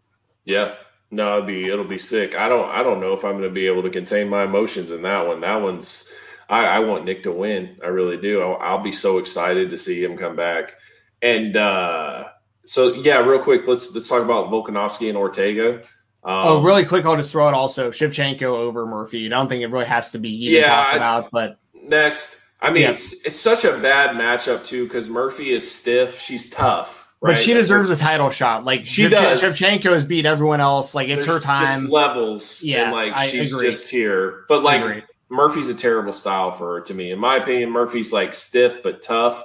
[0.45, 0.75] Yeah.
[1.11, 2.35] No, it'll be it'll be sick.
[2.35, 4.91] I don't I don't know if I'm going to be able to contain my emotions
[4.91, 5.41] in that one.
[5.41, 6.07] That one's
[6.49, 7.77] I, I want Nick to win.
[7.83, 8.41] I really do.
[8.41, 10.73] I'll, I'll, be so excited to see him come back.
[11.21, 12.29] And uh,
[12.65, 15.83] so yeah, real quick, let's let's talk about Volkanovski and Ortega.
[16.21, 19.25] Um, oh, really quick, I'll just throw it also Shevchenko over Murphy.
[19.25, 22.41] I don't think it really has to be yeah, talked about, but next.
[22.61, 22.91] I mean, yeah.
[22.91, 26.19] it's, it's such a bad matchup too because Murphy is stiff.
[26.19, 27.33] She's tough, right?
[27.33, 28.65] but she deserves a title shot.
[28.65, 29.41] Like she Shev- does.
[29.41, 30.93] Shevchenko has beat everyone else.
[30.93, 31.89] Like it's There's her time.
[31.89, 32.61] levels.
[32.61, 33.67] Yeah, and like I she's agree.
[33.67, 34.43] just here.
[34.49, 37.11] But like Murphy's a terrible style for her to me.
[37.11, 39.41] In my opinion, Murphy's like stiff but tough,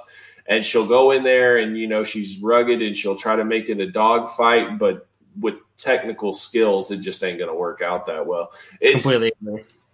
[0.47, 3.69] and she'll go in there and you know she's rugged and she'll try to make
[3.69, 5.07] it a dog fight, but
[5.39, 8.51] with technical skills, it just ain't gonna work out that well.
[8.81, 9.31] It's completely.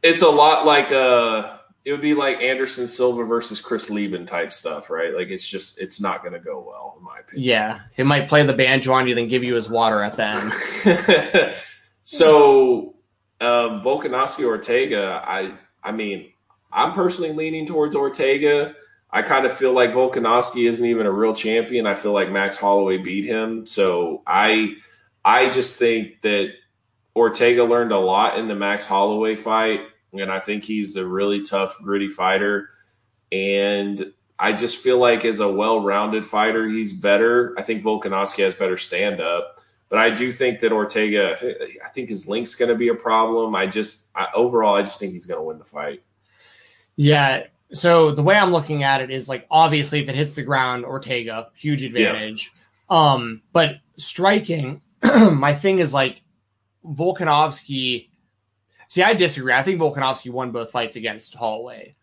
[0.02, 4.54] It's a lot like uh it would be like Anderson Silva versus Chris Leben type
[4.54, 5.16] stuff, right?
[5.16, 7.48] Like it's just it's not going to go well, in my opinion.
[7.48, 10.26] Yeah, he might play the banjo on you, then give you his water at the
[10.26, 11.56] end.
[12.04, 12.96] so,
[13.40, 15.54] um, Volkanovski Ortega, I
[15.84, 16.32] I mean,
[16.72, 18.76] I'm personally leaning towards Ortega.
[19.10, 21.86] I kind of feel like Volkanovski isn't even a real champion.
[21.86, 24.76] I feel like Max Holloway beat him, so I
[25.26, 26.54] I just think that
[27.16, 29.82] Ortega learned a lot in the Max Holloway fight
[30.14, 32.70] and I think he's a really tough, gritty fighter.
[33.32, 37.54] And I just feel like as a well-rounded fighter, he's better.
[37.58, 41.32] I think Volkanovski has better stand-up, but I do think that Ortega.
[41.86, 43.56] I think, his link's going to be a problem.
[43.56, 46.04] I just I, overall, I just think he's going to win the fight.
[46.96, 47.46] Yeah.
[47.74, 50.86] So the way I'm looking at it is like obviously if it hits the ground,
[50.86, 52.52] Ortega huge advantage.
[52.90, 53.14] Yeah.
[53.14, 54.82] Um, but striking,
[55.32, 56.22] my thing is like
[56.86, 58.10] Volkanovski
[58.92, 59.54] See, I disagree.
[59.54, 61.96] I think Volkanovski won both fights against Holloway.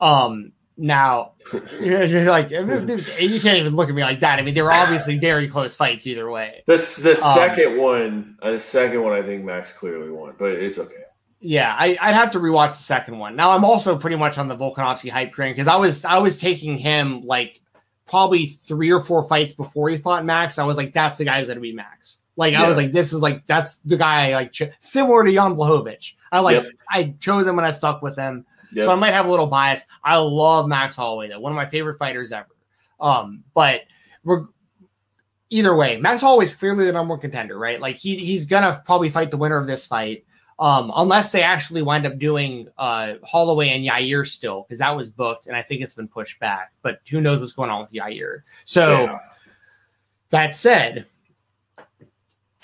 [0.00, 4.38] Um, now, like you can't even look at me like that.
[4.38, 6.62] I mean, they were obviously very close fights either way.
[6.68, 10.52] This the um, second one, uh, the second one, I think Max clearly won, but
[10.52, 10.94] it's okay.
[11.40, 13.34] Yeah, I, would have to rewatch the second one.
[13.34, 16.40] Now, I'm also pretty much on the Volkanovski hype train because I was I was
[16.40, 17.60] taking him like
[18.06, 20.60] probably three or four fights before he fought Max.
[20.60, 22.18] I was like, that's the guy who's going to be Max.
[22.36, 22.62] Like yeah.
[22.62, 25.54] I was like, this is like that's the guy I like ch- similar to Jan
[25.54, 26.12] Blachowicz.
[26.30, 26.72] I like yep.
[26.90, 28.44] I chose him when I stuck with him.
[28.72, 28.84] Yep.
[28.84, 29.82] So I might have a little bias.
[30.04, 32.48] I love Max Holloway though, one of my favorite fighters ever.
[33.00, 33.82] Um, but
[34.22, 34.46] we're
[35.50, 37.80] either way, Max Holloway's clearly the number one contender, right?
[37.80, 40.24] Like he he's gonna probably fight the winner of this fight.
[40.58, 45.10] Um, unless they actually wind up doing uh, Holloway and Yair still, because that was
[45.10, 46.72] booked and I think it's been pushed back.
[46.80, 48.40] But who knows what's going on with Yair?
[48.64, 49.18] So yeah.
[50.30, 51.06] that said,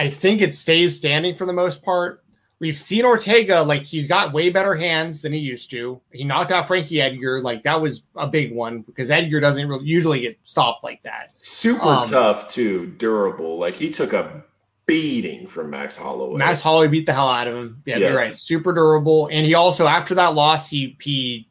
[0.02, 2.24] I think it stays standing for the most part.
[2.58, 6.00] We've seen Ortega like he's got way better hands than he used to.
[6.10, 9.84] He knocked out Frankie Edgar, like that was a big one because Edgar doesn't really
[9.84, 11.34] usually get stopped like that.
[11.40, 13.58] Super um, tough too, durable.
[13.58, 14.42] Like he took a
[14.86, 16.36] beating from Max Holloway.
[16.36, 17.82] Max Holloway beat the hell out of him.
[17.86, 18.32] Yeah, you're right.
[18.32, 21.48] Super durable, and he also after that loss, he he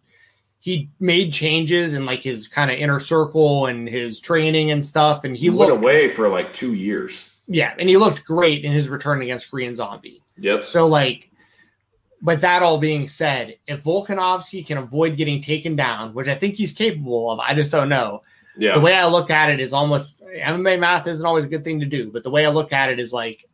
[0.60, 5.24] he made changes in like his kind of inner circle and his training and stuff,
[5.24, 7.31] and he he went away for like two years.
[7.52, 10.22] Yeah, and he looked great in his return against Korean Zombie.
[10.38, 10.64] Yep.
[10.64, 11.30] So like,
[12.22, 16.56] but that all being said, if Volkanovski can avoid getting taken down, which I think
[16.56, 18.24] he's capable of, I just don't know.
[18.58, 18.76] Yeah.
[18.76, 21.80] The way I look at it is almost MMA math isn't always a good thing
[21.82, 23.46] to do, but the way I look at it is like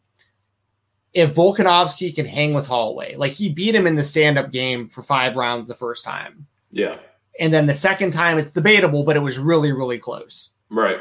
[1.13, 5.01] if Volkanovski can hang with Holloway, like he beat him in the stand-up game for
[5.01, 6.45] five rounds the first time.
[6.71, 6.97] yeah.
[7.39, 10.53] And then the second time it's debatable, but it was really, really close.
[10.71, 10.99] Right.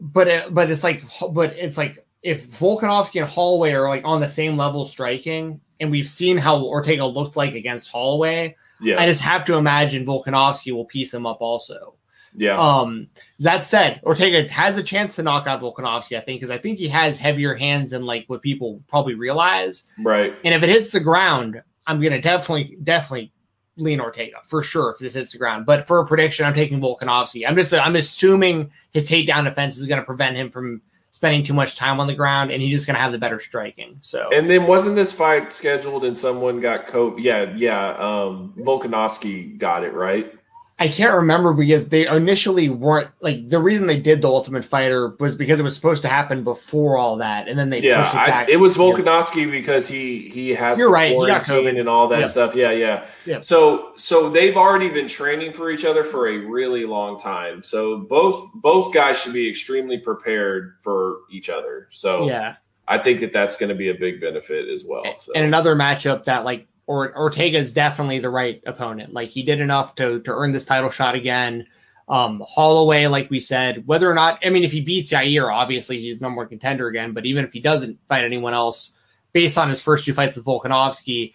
[0.00, 1.02] But it, but it's like
[1.32, 5.90] but it's like if Volkanovski and Holloway are like on the same level striking, and
[5.90, 9.00] we've seen how Ortega looked like against Holloway, Yeah.
[9.00, 11.94] I just have to imagine Volkanovski will piece him up also.
[12.34, 12.58] yeah.
[12.58, 13.08] Um,
[13.40, 16.78] that said, Ortega has a chance to knock out Volkanovski, I think, because I think
[16.78, 19.84] he has heavier hands than like what people probably realize.
[20.02, 20.34] right.
[20.44, 23.32] And if it hits the ground, I'm gonna definitely, definitely
[23.76, 25.66] lean Ortega for sure if this hits the ground.
[25.66, 27.46] But for a prediction, I'm taking Volkanovski.
[27.46, 30.80] I'm just, I'm assuming his takedown defense is gonna prevent him from
[31.10, 33.98] spending too much time on the ground, and he's just gonna have the better striking.
[34.02, 37.22] So And then wasn't this fight scheduled and someone got COVID?
[37.22, 37.96] Yeah, yeah.
[37.96, 40.35] Um, Volkanovski got it right.
[40.78, 45.16] I can't remember because they initially weren't like the reason they did the Ultimate Fighter
[45.18, 48.14] was because it was supposed to happen before all that, and then they Yeah, pushed
[48.14, 48.48] it I, back.
[48.50, 51.80] it was Volkanovski because he he has You're right, he got quarantine COVID.
[51.80, 52.28] and all that Yep.
[52.28, 52.54] stuff.
[52.54, 53.06] Yeah, yeah.
[53.24, 53.42] Yep.
[53.42, 57.62] So so they've already been training for each other for a really long time.
[57.62, 61.88] So both both guys should be extremely prepared for each other.
[61.90, 62.56] So yeah.
[62.86, 65.02] I think that that's going to be a big benefit as well.
[65.18, 65.32] So.
[65.34, 69.12] And another matchup that like or Ortega is definitely the right opponent.
[69.12, 71.66] Like he did enough to to earn this title shot again.
[72.08, 76.00] Um, Holloway, like we said, whether or not I mean, if he beats Yair, obviously
[76.00, 77.12] he's number one contender again.
[77.12, 78.92] But even if he doesn't fight anyone else,
[79.32, 81.32] based on his first two fights with Volkanovski,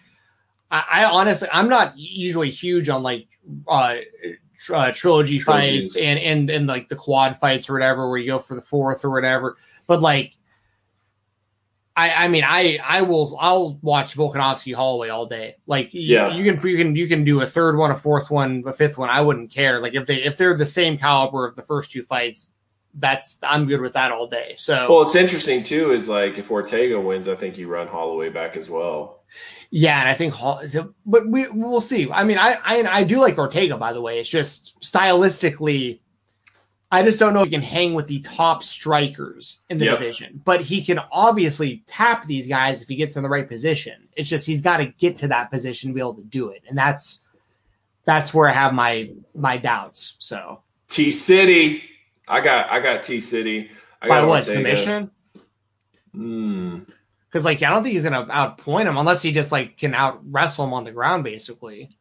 [0.72, 3.28] I, I honestly I'm not usually huge on like
[3.68, 3.98] uh,
[4.57, 5.94] tr- uh trilogy Trilogies.
[5.94, 8.61] fights and and and like the quad fights or whatever where you go for the
[8.61, 9.57] fourth or whatever.
[9.88, 10.34] But like
[11.96, 15.58] I, I mean, I, I will, I'll watch Volkanovski Holloway all day.
[15.68, 16.34] Like, you, Yeah.
[16.34, 18.98] you can, you can, you can do a third one, a fourth one, a fifth
[18.98, 19.10] one.
[19.10, 19.80] I wouldn't care.
[19.82, 22.48] Like, if they, if they're the same caliber of the first two fights,
[22.96, 24.54] that's, I'm good with that all day.
[24.56, 25.92] So, well, it's interesting too.
[25.92, 29.24] Is like if Ortega wins, I think you run Holloway back as well.
[29.70, 32.10] yeah, and I think, Hall- is it, but we, we'll see.
[32.12, 34.20] I mean, I, I, I do like Ortega, by the way.
[34.20, 36.00] It's just stylistically,
[36.94, 40.00] I just don't know if he can hang with the top strikers in the Yep.
[40.00, 44.10] division, but he can obviously tap these guys if he gets in the right position.
[44.18, 46.64] It's just he's got to get to that position to be able to do it,
[46.68, 47.22] and that's
[48.04, 50.16] that's where I have my my doubts.
[50.20, 51.84] So T City,
[52.28, 53.72] I got I got T City.
[54.02, 55.12] I by got what submission?
[56.14, 56.80] Hmm.
[57.30, 60.20] Because like I don't think he's gonna outpoint him unless he just like can out
[60.30, 61.96] wrestle him on the ground, basically.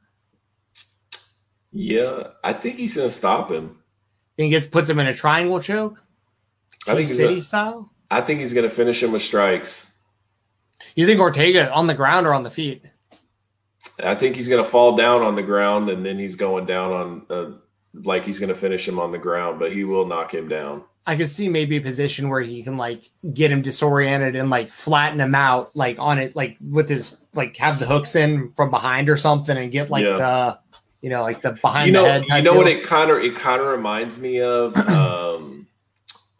[1.70, 3.79] Yeah, I think he's gonna stop him.
[4.40, 6.02] Think it puts him in a triangle choke,
[6.88, 7.92] I think City gonna, style.
[8.10, 9.92] I think he's gonna finish him with strikes.
[10.94, 12.82] You think Ortega on the ground or on the feet?
[14.02, 17.26] I think he's gonna fall down on the ground and then he's going down on
[17.28, 17.50] uh,
[17.92, 20.84] like he's gonna finish him on the ground, but he will knock him down.
[21.06, 24.72] I could see maybe a position where he can like get him disoriented and like
[24.72, 28.70] flatten him out, like on it, like with his like have the hooks in from
[28.70, 30.16] behind or something, and get like Yeah.
[30.16, 30.58] the
[31.00, 32.24] you know like the behind you know, the head.
[32.28, 35.66] you know what it kind of it kind of reminds me of um,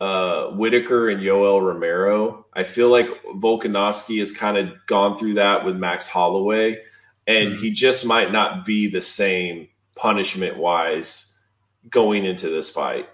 [0.01, 2.47] uh, Whittaker and Yoel Romero.
[2.55, 3.07] I feel like
[3.37, 6.79] Volkanovski has kind of gone through that with Max Holloway,
[7.27, 7.63] and Mm-hmm.
[7.63, 11.39] he just might not be the same punishment wise
[11.91, 13.09] going into this fight.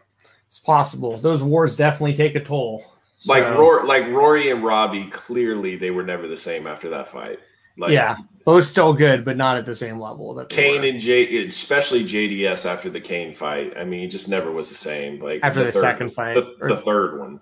[0.48, 1.18] It's possible.
[1.18, 2.84] Those wars definitely take a toll.
[3.26, 7.08] Like So, Rory, like Rory and Robbie, clearly they were never the same after that
[7.08, 7.40] fight.
[7.76, 8.16] Like yeah,
[8.46, 10.32] both still good, but not at the same level.
[10.34, 13.76] That Kane and J, especially JDS after the Kane fight.
[13.76, 15.20] I mean, he just never was the same.
[15.20, 17.40] Like After the second fight, the, or- the third one.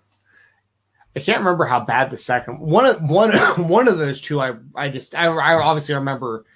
[1.14, 3.31] I can't remember how bad the second one of one
[3.68, 4.40] one of those two.
[4.40, 6.47] I I just I, I obviously remember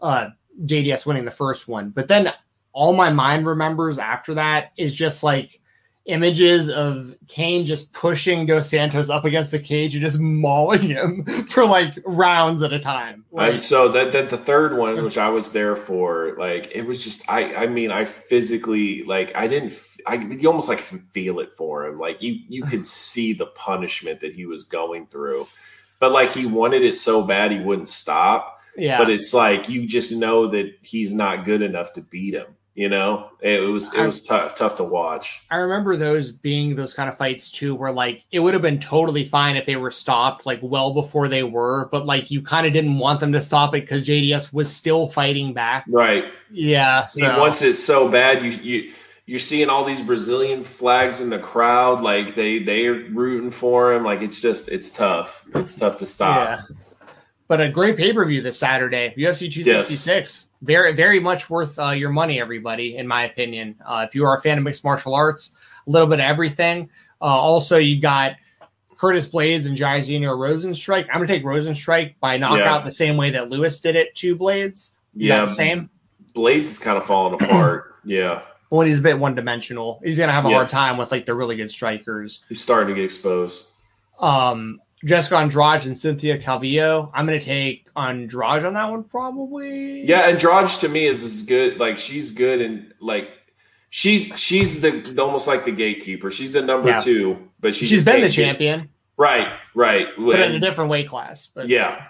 [0.00, 0.28] uh,
[0.64, 2.32] JDS winning the first one, but then
[2.72, 5.60] all my mind remembers after that is just like
[6.06, 11.24] images of Kane just pushing Dos Santos up against the cage and just mauling him
[11.48, 13.24] for like rounds at a time.
[13.32, 16.82] Like, And so that that the third one, which I was there for, like it
[16.82, 19.74] was just I I mean I physically like I didn't
[20.06, 21.98] I you almost like can feel it for him.
[21.98, 25.46] Like you you could see the punishment that he was going through,
[25.98, 28.60] but like he wanted it so bad he wouldn't stop.
[28.76, 32.55] yeah, But it's like you just know that he's not good enough to beat him.
[32.76, 35.40] You know, it was it was tough tough to watch.
[35.50, 38.78] I remember those being those kind of fights too, where like it would have been
[38.78, 42.66] totally fine if they were stopped like well before they were, but like you kind
[42.66, 45.86] of didn't want them to stop it because JDS was still fighting back.
[45.88, 46.26] Right.
[46.50, 47.06] Yeah.
[47.06, 47.32] So.
[47.32, 48.42] He wants it so bad.
[48.42, 48.92] You you
[49.24, 54.04] you're seeing all these Brazilian flags in the crowd, like they they're rooting for him.
[54.04, 55.46] Like it's just it's tough.
[55.54, 56.60] It's tough to stop.
[56.60, 56.76] Yeah.
[57.48, 60.06] But a great pay per view this Saturday, UFC 266.
[60.06, 63.74] Yes very very much worth uh, your money everybody in my opinion.
[63.84, 65.52] Uh, if you are a fan of mixed martial arts
[65.86, 66.88] a little bit of everything.
[67.20, 68.36] Uh, also you've got
[68.96, 72.84] curtis Blaydes and jairzinho rozenstruik i'm going to take rozenstruik by knockout yeah.
[72.84, 75.90] the same way that lewis did it to blaydes yeah same?
[76.36, 77.94] Blaydes is kind of falling apart.
[78.08, 78.42] Yeah.
[78.68, 80.00] When he's a bit one-dimensional.
[80.04, 80.54] He's going to have a yeah.
[80.54, 82.44] hard time with like the really good strikers.
[82.48, 83.70] He's starting to get exposed.
[84.20, 87.10] Um Jessica Andrade and Cynthia Calvillo.
[87.12, 90.02] I'm going to take Andrade on that one, probably.
[90.06, 91.78] Yeah, Andrade to me is as good.
[91.78, 93.30] Like she's good and like
[93.90, 96.30] she's she's the almost like the gatekeeper.
[96.30, 97.00] She's the number yeah.
[97.00, 98.90] two, but she she's been the champion.
[99.16, 100.08] Right, right.
[100.16, 101.46] But in a different weight class.
[101.46, 102.08] But, yeah.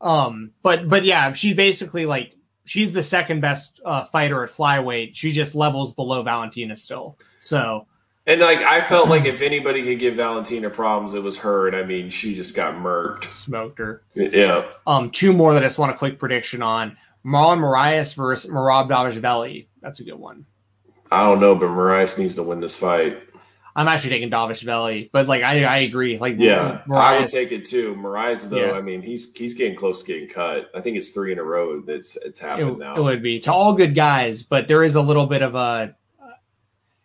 [0.00, 5.14] Um, but but yeah, she's basically like she's the second best uh, fighter at flyweight.
[5.14, 7.18] She just levels below Valentina still.
[7.40, 7.86] So
[8.26, 11.66] and like I felt like if anybody could give Valentina problems, it was her.
[11.66, 14.02] And I mean, she just got murked, smoked her.
[14.14, 14.66] Yeah.
[14.86, 18.88] Um, two more that I just want a quick prediction on: Marlon Moraes versus Merab
[18.88, 19.66] Dvalishvili.
[19.80, 20.46] That's a good one.
[21.10, 23.18] I don't know, but Moraes needs to win this fight.
[23.74, 26.18] I'm actually taking Dvalishvili, but like I, I agree.
[26.18, 27.94] Like yeah, Moraes, I would take it too.
[27.96, 28.72] Moraes though, yeah.
[28.72, 30.70] I mean he's he's getting close to getting cut.
[30.74, 32.96] I think it's three in a row that's it's happened it, now.
[32.96, 35.96] It would be to all good guys, but there is a little bit of a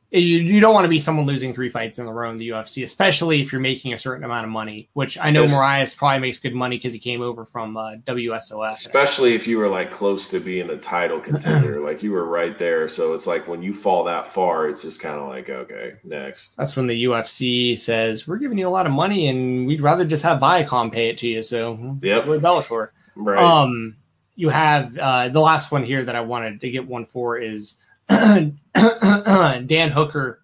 [0.10, 2.50] you, you don't want to be someone losing three fights in a row in the
[2.50, 4.88] UFC, especially if you're making a certain amount of money.
[4.94, 5.54] Which I know yes.
[5.54, 8.72] Moraes probably makes good money because he came over from uh, WSOF.
[8.72, 12.58] Especially if you were like close to being a title contender, like you were right
[12.58, 12.88] there.
[12.88, 16.56] So it's like when you fall that far, it's just kind of like okay, next.
[16.56, 20.06] That's when the UFC says we're giving you a lot of money, and we'd rather
[20.06, 21.44] just have Viacom pay it to you.
[21.44, 23.44] So with Bellator, right?
[23.44, 23.98] Um,
[24.36, 27.76] you have uh, the last one here that I wanted to get one for is.
[28.10, 30.42] Dan Hooker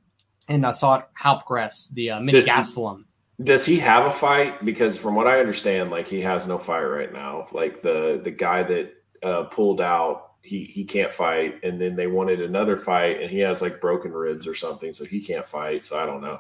[0.48, 3.06] and Nasrat Haqparast, the uh, mini Gastelum.
[3.42, 4.64] Does he have a fight?
[4.64, 7.48] Because from what I understand, like he has no fight right now.
[7.52, 12.08] Like the the guy that uh, pulled out, he he can't fight, and then they
[12.08, 15.84] wanted another fight, and he has like broken ribs or something, so he can't fight.
[15.84, 16.40] So I don't know.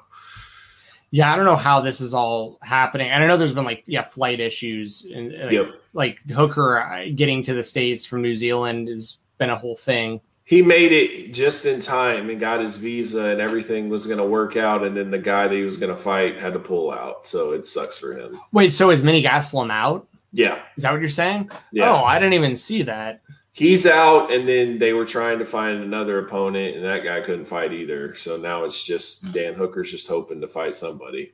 [1.09, 3.09] Yeah, I don't know how this is all happening.
[3.09, 5.71] And I know there's been like yeah flight issues and like, yep.
[5.93, 10.21] like Hooker uh, getting to the states from New Zealand has been a whole thing
[10.45, 14.25] he made it just in time and got his visa and everything was going to
[14.25, 16.91] work out and then the guy that he was going to fight had to pull
[16.91, 17.25] out.
[17.25, 18.39] So it sucks for him.
[18.51, 20.07] Wait so is mini gastelum out?
[20.33, 20.61] Yeah.
[20.75, 21.49] Is that what you're saying?
[21.71, 21.91] Yeah.
[21.91, 23.21] oh i didn't even see that.
[23.53, 27.45] He's out and then they were trying to find another opponent and that guy couldn't
[27.45, 28.15] fight either.
[28.15, 29.31] So now it's just hmm.
[29.31, 31.33] dan hooker's just hoping to fight somebody.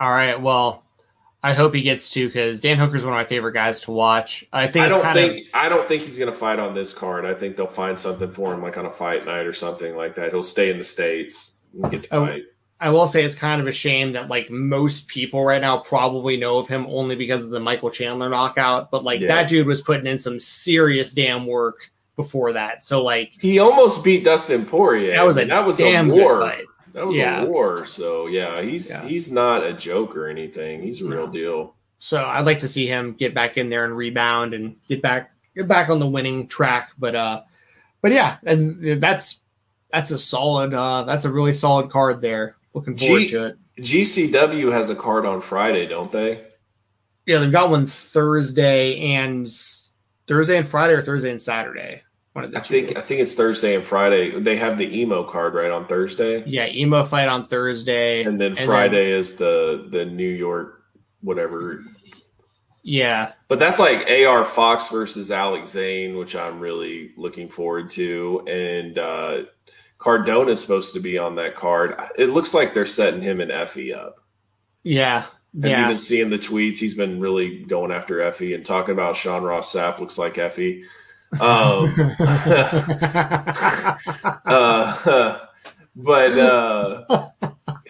[0.00, 0.85] All right well
[1.42, 4.44] I hope he gets to because Dan Hooker's one of my favorite guys to watch.
[4.52, 6.92] I think I don't think of, I don't think he's going to fight on this
[6.92, 7.24] card.
[7.24, 10.14] I think they'll find something for him, like on a fight night or something like
[10.16, 10.32] that.
[10.32, 12.42] He'll stay in the states and get to I, fight.
[12.80, 16.36] I will say it's kind of a shame that like most people right now probably
[16.36, 19.28] know of him only because of the Michael Chandler knockout, but like yeah.
[19.28, 22.82] that dude was putting in some serious damn work before that.
[22.82, 25.16] So like he almost beat Dustin Poirier.
[25.16, 26.40] That was a that was damn a war.
[26.40, 26.64] fight.
[26.96, 27.42] That was yeah.
[27.42, 27.84] a war.
[27.84, 29.06] So yeah, he's yeah.
[29.06, 30.82] he's not a joke or anything.
[30.82, 31.74] He's a real deal.
[31.98, 35.30] So I'd like to see him get back in there and rebound and get back
[35.54, 36.92] get back on the winning track.
[36.98, 37.42] But uh
[38.00, 39.40] but yeah, and that's
[39.92, 42.56] that's a solid uh that's a really solid card there.
[42.72, 43.58] Looking forward G- to it.
[43.78, 46.46] GCW has a card on Friday, don't they?
[47.26, 49.46] Yeah, they've got one Thursday and
[50.26, 52.04] Thursday and Friday or Thursday and Saturday.
[52.36, 54.38] I think I think it's Thursday and Friday.
[54.38, 56.44] They have the emo card right on Thursday.
[56.46, 60.84] Yeah, emo fight on Thursday, and then and Friday then, is the the New York
[61.22, 61.84] whatever.
[62.82, 68.44] Yeah, but that's like AR Fox versus Alex Zayne, which I'm really looking forward to,
[68.46, 69.42] and uh,
[69.98, 71.96] Cardona is supposed to be on that card.
[72.16, 74.16] It looks like they're setting him and Effy up.
[74.82, 75.26] Yeah,
[75.62, 75.82] have yeah.
[75.82, 76.76] you been seeing the tweets?
[76.76, 80.84] He's been really going after Effy and talking about Sean Ross Sapp looks like Effy.
[81.32, 81.40] Um,
[84.46, 85.46] uh,
[85.96, 87.30] but uh,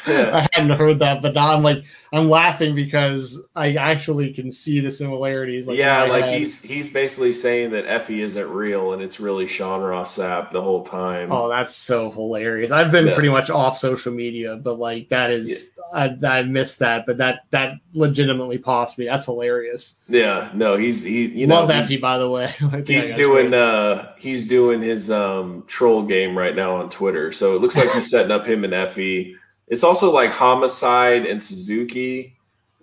[0.06, 4.80] I hadn't heard that, but now I'm like I'm laughing because I actually can see
[4.80, 5.66] the similarities.
[5.66, 6.38] Like yeah, like head.
[6.38, 10.62] he's he's basically saying that Effy isn't real and it's really Sean Ross Sapp the
[10.62, 11.32] whole time.
[11.32, 12.70] Oh, that's so hilarious.
[12.70, 13.14] I've been yeah.
[13.14, 16.16] pretty much off social media, but like that is yeah.
[16.22, 19.06] I, I missed that, but that that legitimately pops me.
[19.06, 19.94] That's hilarious.
[20.08, 22.52] Yeah, no, he's he you love know, Effy by the way.
[22.72, 23.60] like, he's doing great.
[23.60, 27.32] uh he's doing his um troll game right now on Twitter.
[27.32, 29.36] So it looks like he's setting up him and Effy.
[29.68, 32.36] It's also like Homicide and Suzuki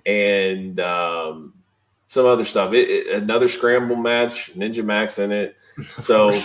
[0.05, 1.53] and um,
[2.07, 2.73] some other stuff.
[2.73, 5.57] It, it, another scramble match, Ninja Mack in it.
[6.01, 6.35] So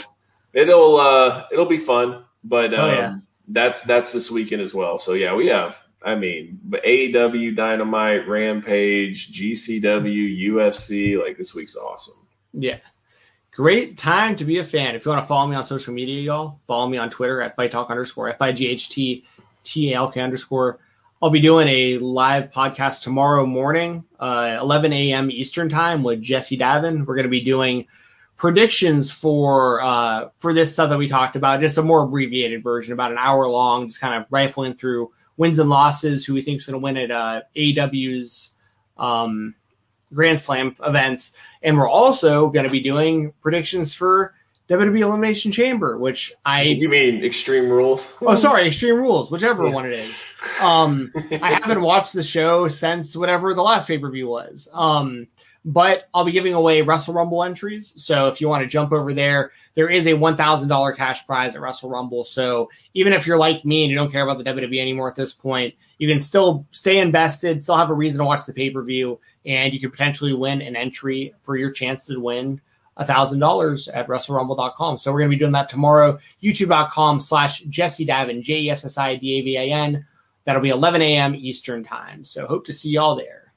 [0.55, 2.25] it'll uh, it'll be fun.
[2.44, 3.17] But um, oh, yeah.
[3.49, 4.99] That's that's this weekend as well.
[4.99, 5.84] So yeah, we have.
[6.02, 11.23] I mean, AEW, Dynamite, Rampage, GCW, UFC.
[11.23, 12.26] Like this week's awesome.
[12.55, 12.78] Yeah.
[13.52, 14.94] Great time to be a fan.
[14.94, 17.57] If you want to follow me on social media, y'all, follow me on Twitter at
[17.57, 19.26] Fight Talk underscore F I G H T
[19.65, 20.78] T A L K underscore.
[21.20, 25.33] I'll be doing a live podcast tomorrow morning, uh, 11 a.m.
[25.33, 27.05] Eastern time with Jesse Davin.
[27.05, 27.87] We're going to be doing
[28.37, 32.93] predictions for uh, for this stuff that we talked about, just a more abbreviated version,
[32.93, 36.59] about an hour long, just kind of rifling through wins and losses, who we think
[36.59, 38.53] is going to win at uh, AEW's
[38.97, 39.55] um,
[40.15, 44.35] Grand Slam events, and we're also going to be doing predictions for
[44.69, 48.19] WWE Elimination Chamber, which I you mean Extreme Rules?
[48.21, 49.73] Oh, sorry, Extreme Rules, whichever yeah.
[49.73, 50.23] one it is.
[50.61, 54.69] Um, I haven't watched the show since whatever the last pay per view was.
[54.73, 55.27] Um,
[55.65, 57.93] but I'll be giving away Wrestle Rumble entries.
[57.97, 61.27] So if you want to jump over there, there is a one thousand dollar cash
[61.27, 62.25] prize at Wrestle Rumble.
[62.25, 65.17] So even if you're like me and you don't care about the WWE anymore at
[65.17, 68.71] this point, you can still stay invested, still have a reason to watch the pay
[68.71, 72.61] per view, and you could potentially win an entry for your chance to win
[72.99, 74.99] $1,000 at WrestleRumble.com.
[74.99, 76.18] So we're going to be doing that tomorrow.
[76.43, 80.07] YouTube.com slash Jesse Davin, J E S S I D A V A N.
[80.44, 81.35] That'll be 11 a.m.
[81.35, 82.25] Eastern time.
[82.25, 83.52] So hope to see y'all there.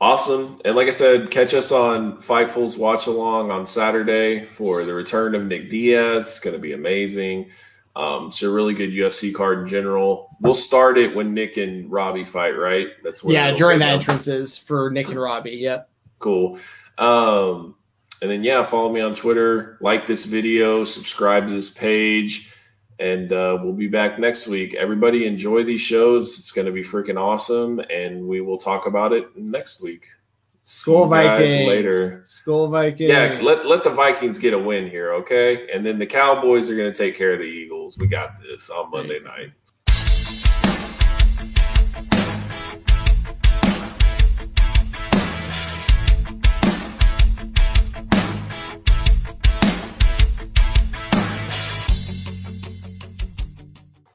[0.00, 0.56] Awesome.
[0.64, 5.34] And like I said, catch us on Fightful's Watch Along on Saturday for the return
[5.36, 6.26] of Nick Diaz.
[6.26, 7.50] It's going to be amazing.
[7.94, 10.36] Um, it's a really good UFC card in general.
[10.40, 12.88] We'll start it when Nick and Robbie fight, right?
[13.04, 15.50] That's where yeah, during the entrances for Nick and Robbie.
[15.50, 15.88] Yep.
[16.18, 16.58] Cool.
[16.98, 17.76] Um,
[18.22, 22.54] and then, yeah, follow me on Twitter, like this video, subscribe to this page,
[23.00, 24.74] and uh, we'll be back next week.
[24.74, 26.38] Everybody enjoy these shows.
[26.38, 30.06] It's going to be freaking awesome, and we will talk about it next week.
[30.62, 32.22] School Vikings later.
[32.24, 33.10] School Vikings.
[33.10, 35.68] Yeah, let let the Vikings get a win here, okay?
[35.74, 37.98] And then the Cowboys are going to take care of the Eagles.
[37.98, 39.50] We got this on Monday night.